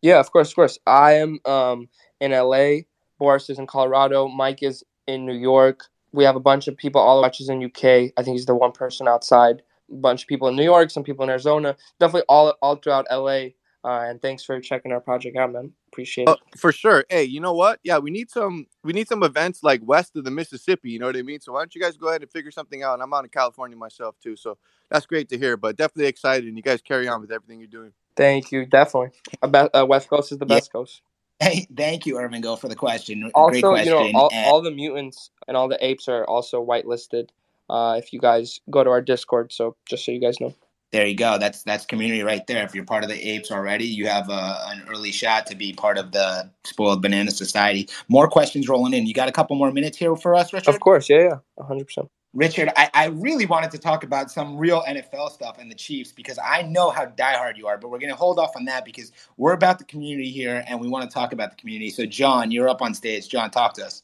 Yeah, 0.02 0.20
of 0.20 0.30
course, 0.34 0.50
of 0.50 0.56
course. 0.56 0.78
I 0.86 1.14
am 1.14 1.40
um, 1.46 1.88
in 2.20 2.32
LA. 2.32 2.80
Boris 3.20 3.50
is 3.50 3.58
in 3.58 3.68
Colorado. 3.68 4.28
Mike 4.28 4.64
is 4.64 4.84
in 5.08 5.26
New 5.26 5.34
York. 5.34 5.86
We 6.12 6.26
have 6.26 6.36
a 6.36 6.42
bunch 6.42 6.68
of 6.68 6.76
people. 6.76 7.00
All 7.00 7.22
watches 7.22 7.48
in 7.48 7.64
UK. 7.64 8.12
I 8.18 8.22
think 8.22 8.36
he's 8.36 8.48
the 8.48 8.54
one 8.54 8.74
person 8.74 9.08
outside. 9.08 9.62
A 9.92 9.96
bunch 9.96 10.24
of 10.24 10.28
people 10.28 10.48
in 10.48 10.56
New 10.56 10.64
York. 10.64 10.90
Some 10.92 11.04
people 11.04 11.24
in 11.24 11.30
Arizona. 11.30 11.76
Definitely 12.00 12.26
all 12.30 12.54
all 12.62 12.76
throughout 12.76 13.06
LA. 13.12 13.50
Uh, 13.84 14.02
and 14.10 14.22
thanks 14.22 14.44
for 14.44 14.60
checking 14.60 14.92
our 14.92 15.00
project 15.00 15.38
out, 15.38 15.52
man. 15.54 15.72
Appreciate 15.94 16.28
Oh, 16.28 16.34
it. 16.34 16.60
for 16.60 16.74
sure. 16.74 17.06
Hey, 17.10 17.24
you 17.24 17.40
know 17.40 17.54
what? 17.54 17.80
Yeah, 17.84 18.00
we 18.00 18.12
need 18.12 18.30
some 18.30 18.66
we 18.84 18.92
need 18.92 19.08
some 19.08 19.24
events 19.24 19.64
like 19.64 19.80
west 19.84 20.16
of 20.18 20.26
the 20.26 20.32
Mississippi. 20.32 20.90
You 20.92 21.00
know 21.00 21.06
what 21.06 21.16
I 21.16 21.22
mean? 21.22 21.40
So 21.40 21.54
why 21.54 21.60
don't 21.62 21.74
you 21.74 21.80
guys 21.82 21.96
go 21.96 22.10
ahead 22.10 22.22
and 22.22 22.30
figure 22.32 22.52
something 22.52 22.84
out? 22.84 22.96
And 22.96 23.04
I'm 23.04 23.14
out 23.14 23.24
in 23.24 23.30
California 23.30 23.78
myself 23.78 24.16
too, 24.22 24.36
so 24.36 24.58
that's 24.90 25.06
great 25.06 25.30
to 25.30 25.38
hear. 25.38 25.56
But 25.56 25.78
definitely 25.78 26.08
excited, 26.08 26.48
and 26.48 26.58
you 26.58 26.64
guys 26.64 26.82
carry 26.82 27.08
on 27.08 27.22
with 27.22 27.32
everything 27.32 27.60
you're 27.60 27.68
doing. 27.68 27.94
Thank 28.18 28.52
you. 28.52 28.66
Definitely. 28.66 29.12
about, 29.44 29.70
uh, 29.74 29.86
West 29.86 30.10
Coast 30.10 30.32
is 30.32 30.40
the 30.40 30.46
Yeah. 30.48 30.56
best 30.56 30.74
coast. 30.74 31.02
Hey, 31.40 31.68
thank 31.78 32.08
you, 32.08 32.18
Irving. 32.18 32.42
Go 32.42 32.56
for 32.56 32.68
the 32.68 32.76
question. 32.76 33.22
Great 33.22 33.32
Also, 33.36 33.70
question. 33.70 33.94
you 33.94 34.12
know, 34.14 34.20
all, 34.20 34.30
And- 34.34 34.48
all 34.48 34.62
the 34.62 34.72
mutants 34.72 35.30
and 35.48 35.56
all 35.56 35.68
the 35.68 35.78
apes 35.86 36.08
are 36.08 36.26
also 36.26 36.66
whitelisted. 36.66 37.30
Uh, 37.70 37.96
if 37.98 38.14
you 38.14 38.20
guys 38.20 38.60
go 38.70 38.84
to 38.84 38.90
our 38.90 39.02
Discord, 39.02 39.52
so 39.52 39.76
just 39.86 40.06
so 40.06 40.12
you 40.12 40.20
guys 40.20 40.40
know. 40.40 40.54
There 40.92 41.06
you 41.06 41.16
go. 41.16 41.38
That's 41.38 41.64
that's 41.64 41.86
community 41.86 42.24
right 42.24 42.46
there. 42.48 42.64
If 42.64 42.74
you're 42.74 42.86
part 42.86 43.04
of 43.04 43.10
the 43.10 43.30
apes 43.30 43.52
already, 43.52 43.86
you 43.86 44.08
have 44.08 44.30
a, 44.30 44.64
an 44.68 44.86
early 44.90 45.12
shot 45.12 45.46
to 45.48 45.56
be 45.56 45.74
part 45.74 45.98
of 45.98 46.14
the 46.14 46.50
Spoiled 46.64 47.02
Banana 47.02 47.32
Society. 47.32 47.90
More 48.08 48.30
questions 48.30 48.70
rolling 48.70 48.94
in. 48.94 49.06
You 49.06 49.14
got 49.14 49.28
a 49.28 49.34
couple 49.34 49.58
more 49.58 49.72
minutes 49.72 49.98
here 49.98 50.16
for 50.16 50.34
us, 50.34 50.54
Richard? 50.54 50.74
Of 50.74 50.80
course, 50.80 51.10
yeah, 51.10 51.40
yeah, 51.58 51.66
hundred 51.66 51.88
percent. 51.88 52.10
Richard, 52.34 52.70
I, 52.76 52.90
I 52.94 53.06
really 53.08 53.46
wanted 53.46 53.72
to 53.72 53.80
talk 53.80 54.04
about 54.04 54.30
some 54.30 54.58
real 54.58 54.84
NFL 54.84 55.32
stuff 55.32 55.58
and 55.60 55.72
the 55.72 55.76
Chiefs 55.76 56.12
because 56.12 56.38
I 56.44 56.62
know 56.62 56.90
how 56.90 57.06
diehard 57.06 57.58
you 57.58 57.68
are, 57.68 57.78
but 57.78 57.90
we're 57.90 58.00
going 58.00 58.12
to 58.12 58.16
hold 58.16 58.38
off 58.38 58.56
on 58.56 58.66
that 58.66 58.86
because 58.86 59.12
we're 59.38 59.54
about 59.54 59.80
the 59.80 59.86
community 59.86 60.30
here 60.30 60.64
and 60.68 60.80
we 60.80 60.88
want 60.88 61.10
to 61.10 61.14
talk 61.14 61.34
about 61.34 61.50
the 61.50 61.56
community. 61.56 61.90
So, 61.90 62.06
John, 62.06 62.52
you're 62.52 62.70
up 62.70 62.82
on 62.82 62.94
stage. 62.94 63.28
John, 63.28 63.50
talk 63.50 63.74
to 63.76 63.86
us. 63.86 64.04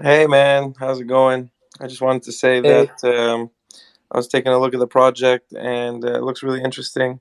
Hey 0.00 0.26
man, 0.26 0.74
how's 0.78 1.00
it 1.00 1.06
going? 1.06 1.50
I 1.80 1.86
just 1.88 2.02
wanted 2.02 2.24
to 2.24 2.32
say 2.32 2.60
Hey. 2.62 2.90
that 3.00 3.04
um, 3.04 3.50
I 4.12 4.16
was 4.18 4.28
taking 4.28 4.52
a 4.52 4.58
look 4.60 4.74
at 4.74 4.80
the 4.80 4.86
project 4.88 5.52
and 5.54 6.04
uh, 6.04 6.14
it 6.14 6.22
looks 6.22 6.42
really 6.42 6.62
interesting. 6.62 7.20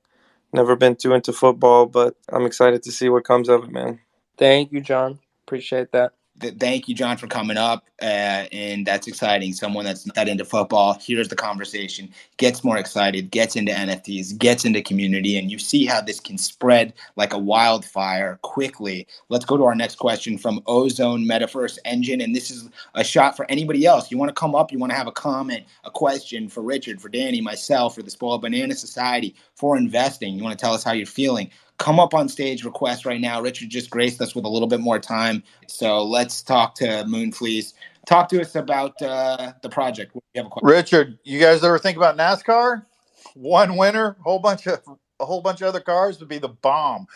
Never 0.54 0.76
been 0.76 0.96
too 0.96 1.14
into 1.14 1.34
football, 1.34 1.88
but 1.88 2.16
I'm 2.30 2.46
excited 2.46 2.84
to 2.84 2.92
see 2.92 3.10
what 3.10 3.26
comes 3.26 3.50
of 3.50 3.66
it, 3.66 3.72
man. 3.72 4.00
Thank 4.38 4.72
you, 4.72 4.82
John. 4.82 5.20
Appreciate 5.48 5.92
that 5.94 6.14
th- 6.42 6.56
thank 6.58 6.88
you, 6.88 6.96
John, 6.96 7.18
for 7.18 7.28
coming 7.28 7.58
up. 7.58 7.86
Uh, 8.02 8.46
and 8.52 8.86
that's 8.86 9.08
exciting. 9.08 9.54
Someone 9.54 9.86
that's 9.86 10.08
not 10.16 10.28
into 10.28 10.44
football 10.44 10.94
hears 10.96 11.28
the 11.28 11.36
conversation, 11.36 12.10
gets 12.38 12.64
more 12.64 12.78
excited, 12.78 13.32
gets 13.32 13.56
into 13.56 13.72
NFTs, 13.72 14.38
gets 14.38 14.66
into 14.66 14.82
community, 14.82 15.38
and 15.38 15.52
you 15.52 15.60
see 15.60 15.86
how 15.86 16.02
this 16.02 16.20
can 16.20 16.38
spread 16.38 16.94
like 17.16 17.34
a 17.34 17.38
wildfire 17.38 18.40
quickly. 18.42 19.08
Let's 19.30 19.46
go 19.46 19.56
to 19.56 19.66
our 19.66 19.76
next 19.76 19.96
question 19.96 20.38
from 20.38 20.62
Ozone 20.66 21.26
Metaverse 21.26 21.78
Engine. 21.86 22.22
And 22.22 22.36
this 22.36 22.50
is 22.50 22.70
a 22.96 23.04
shot 23.04 23.38
for 23.38 23.46
anybody 23.50 23.86
else. 23.86 24.12
You 24.12 24.18
want 24.18 24.30
to 24.30 24.40
come 24.40 24.56
up, 24.56 24.72
you 24.72 24.80
want 24.80 24.92
to 24.92 24.98
have 24.98 25.08
a 25.08 25.12
comment, 25.12 25.66
a 25.84 25.92
question 25.92 26.50
for 26.50 26.62
Richard, 26.62 27.00
for 27.00 27.10
Danny, 27.10 27.40
myself, 27.40 27.96
for 27.96 28.02
the 28.02 28.12
Spoiled 28.12 28.42
Banana 28.42 28.74
Society, 28.74 29.36
for 29.56 29.78
investing. 29.78 30.36
You 30.36 30.44
want 30.44 30.58
to 30.58 30.62
tell 30.62 30.74
us 30.74 30.84
how 30.84 30.92
you're 30.92 31.06
feeling 31.06 31.52
come 31.82 32.00
up 32.00 32.14
on 32.14 32.30
stage 32.30 32.64
request 32.64 33.06
right 33.08 33.20
now. 33.20 33.42
Richard 33.42 33.70
just 33.70 33.90
graced 33.90 34.22
us 34.22 34.36
with 34.36 34.46
a 34.46 34.48
little 34.48 34.68
bit 34.68 34.80
more 34.80 35.00
time. 35.00 35.42
So 35.68 36.04
let's 36.04 36.44
talk 36.44 36.76
to 36.76 36.86
Moonfleece. 36.86 37.74
Talk 38.06 38.30
to 38.30 38.40
us 38.40 38.56
about 38.56 39.02
uh, 39.02 39.54
the 39.64 39.70
project. 39.70 40.16
Richard, 40.62 41.18
you 41.24 41.40
guys 41.40 41.64
ever 41.64 41.80
think 41.80 41.98
about 41.98 42.18
NASCAR? 42.18 42.86
One 43.34 43.78
winner, 43.78 44.16
whole 44.22 44.40
bunch 44.40 44.68
of 44.68 44.80
a 45.20 45.26
whole 45.26 45.42
bunch 45.42 45.62
of 45.62 45.68
other 45.68 45.80
cars 45.80 46.20
would 46.20 46.30
be 46.30 46.38
the 46.38 46.50
bomb. 46.50 47.08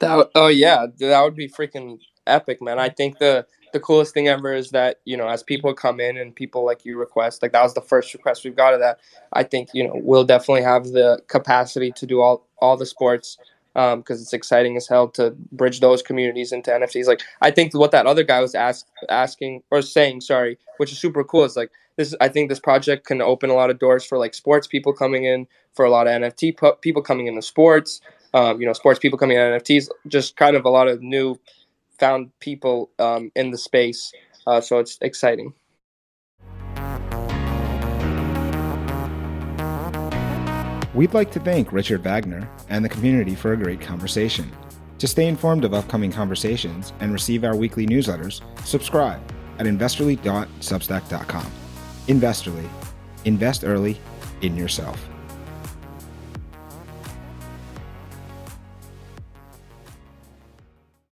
That 0.00 0.30
oh 0.34 0.48
yeah, 0.48 0.86
that 0.98 1.22
would 1.22 1.36
be 1.36 1.48
freaking 1.48 1.98
epic, 2.26 2.62
man. 2.62 2.78
I 2.78 2.88
think 2.88 3.18
the 3.18 3.46
the 3.72 3.80
coolest 3.80 4.14
thing 4.14 4.28
ever 4.28 4.54
is 4.54 4.70
that 4.70 5.00
you 5.04 5.16
know 5.16 5.28
as 5.28 5.42
people 5.42 5.74
come 5.74 6.00
in 6.00 6.16
and 6.16 6.34
people 6.34 6.64
like 6.64 6.84
you 6.84 6.98
request 6.98 7.42
like 7.42 7.52
that 7.52 7.62
was 7.62 7.74
the 7.74 7.80
first 7.80 8.14
request 8.14 8.44
we've 8.44 8.56
got 8.56 8.72
of 8.72 8.80
that 8.80 9.00
i 9.34 9.42
think 9.42 9.68
you 9.74 9.84
know 9.84 9.92
we'll 9.96 10.24
definitely 10.24 10.62
have 10.62 10.84
the 10.92 11.20
capacity 11.26 11.90
to 11.90 12.06
do 12.06 12.22
all 12.22 12.46
all 12.58 12.76
the 12.76 12.86
sports 12.86 13.36
because 13.76 14.18
um, 14.18 14.22
it's 14.22 14.32
exciting 14.32 14.74
as 14.78 14.88
hell 14.88 15.06
to 15.06 15.36
bridge 15.52 15.80
those 15.80 16.00
communities 16.00 16.50
into 16.50 16.70
NFTs. 16.70 17.06
Like 17.06 17.20
I 17.42 17.50
think 17.50 17.74
what 17.74 17.90
that 17.90 18.06
other 18.06 18.22
guy 18.22 18.40
was 18.40 18.54
ask, 18.54 18.86
asking 19.10 19.62
or 19.70 19.82
saying, 19.82 20.22
sorry, 20.22 20.58
which 20.78 20.92
is 20.92 20.98
super 20.98 21.22
cool, 21.22 21.44
is 21.44 21.56
like 21.56 21.70
this. 21.96 22.14
I 22.18 22.28
think 22.28 22.48
this 22.48 22.58
project 22.58 23.06
can 23.06 23.20
open 23.20 23.50
a 23.50 23.54
lot 23.54 23.68
of 23.68 23.78
doors 23.78 24.02
for 24.02 24.16
like 24.16 24.32
sports 24.32 24.66
people 24.66 24.94
coming 24.94 25.24
in, 25.24 25.46
for 25.74 25.84
a 25.84 25.90
lot 25.90 26.06
of 26.06 26.14
NFT 26.14 26.80
people 26.80 27.02
coming 27.02 27.26
into 27.26 27.42
sports. 27.42 28.00
Um, 28.32 28.60
you 28.60 28.66
know, 28.66 28.72
sports 28.72 28.98
people 28.98 29.18
coming 29.18 29.36
in 29.36 29.42
NFTs, 29.42 29.88
just 30.08 30.36
kind 30.36 30.56
of 30.56 30.64
a 30.64 30.70
lot 30.70 30.88
of 30.88 31.02
new 31.02 31.38
found 31.98 32.30
people 32.40 32.90
um, 32.98 33.30
in 33.36 33.50
the 33.50 33.58
space. 33.58 34.10
Uh, 34.46 34.62
so 34.62 34.78
it's 34.78 34.96
exciting. 35.02 35.52
We'd 40.96 41.12
like 41.12 41.30
to 41.32 41.40
thank 41.40 41.72
Richard 41.72 42.02
Vagner 42.02 42.48
and 42.70 42.82
the 42.82 42.88
community 42.88 43.34
for 43.34 43.52
a 43.52 43.56
great 43.56 43.82
conversation. 43.82 44.50
To 44.96 45.06
stay 45.06 45.28
informed 45.28 45.66
of 45.66 45.74
upcoming 45.74 46.10
conversations 46.10 46.94
and 47.00 47.12
receive 47.12 47.44
our 47.44 47.54
weekly 47.54 47.86
newsletters, 47.86 48.40
subscribe 48.64 49.20
at 49.58 49.66
investrly.substack.com. 49.66 51.52
Investrly, 52.08 52.66
invest 53.26 53.62
early 53.62 54.00
in 54.40 54.56
yourself. 54.56 55.06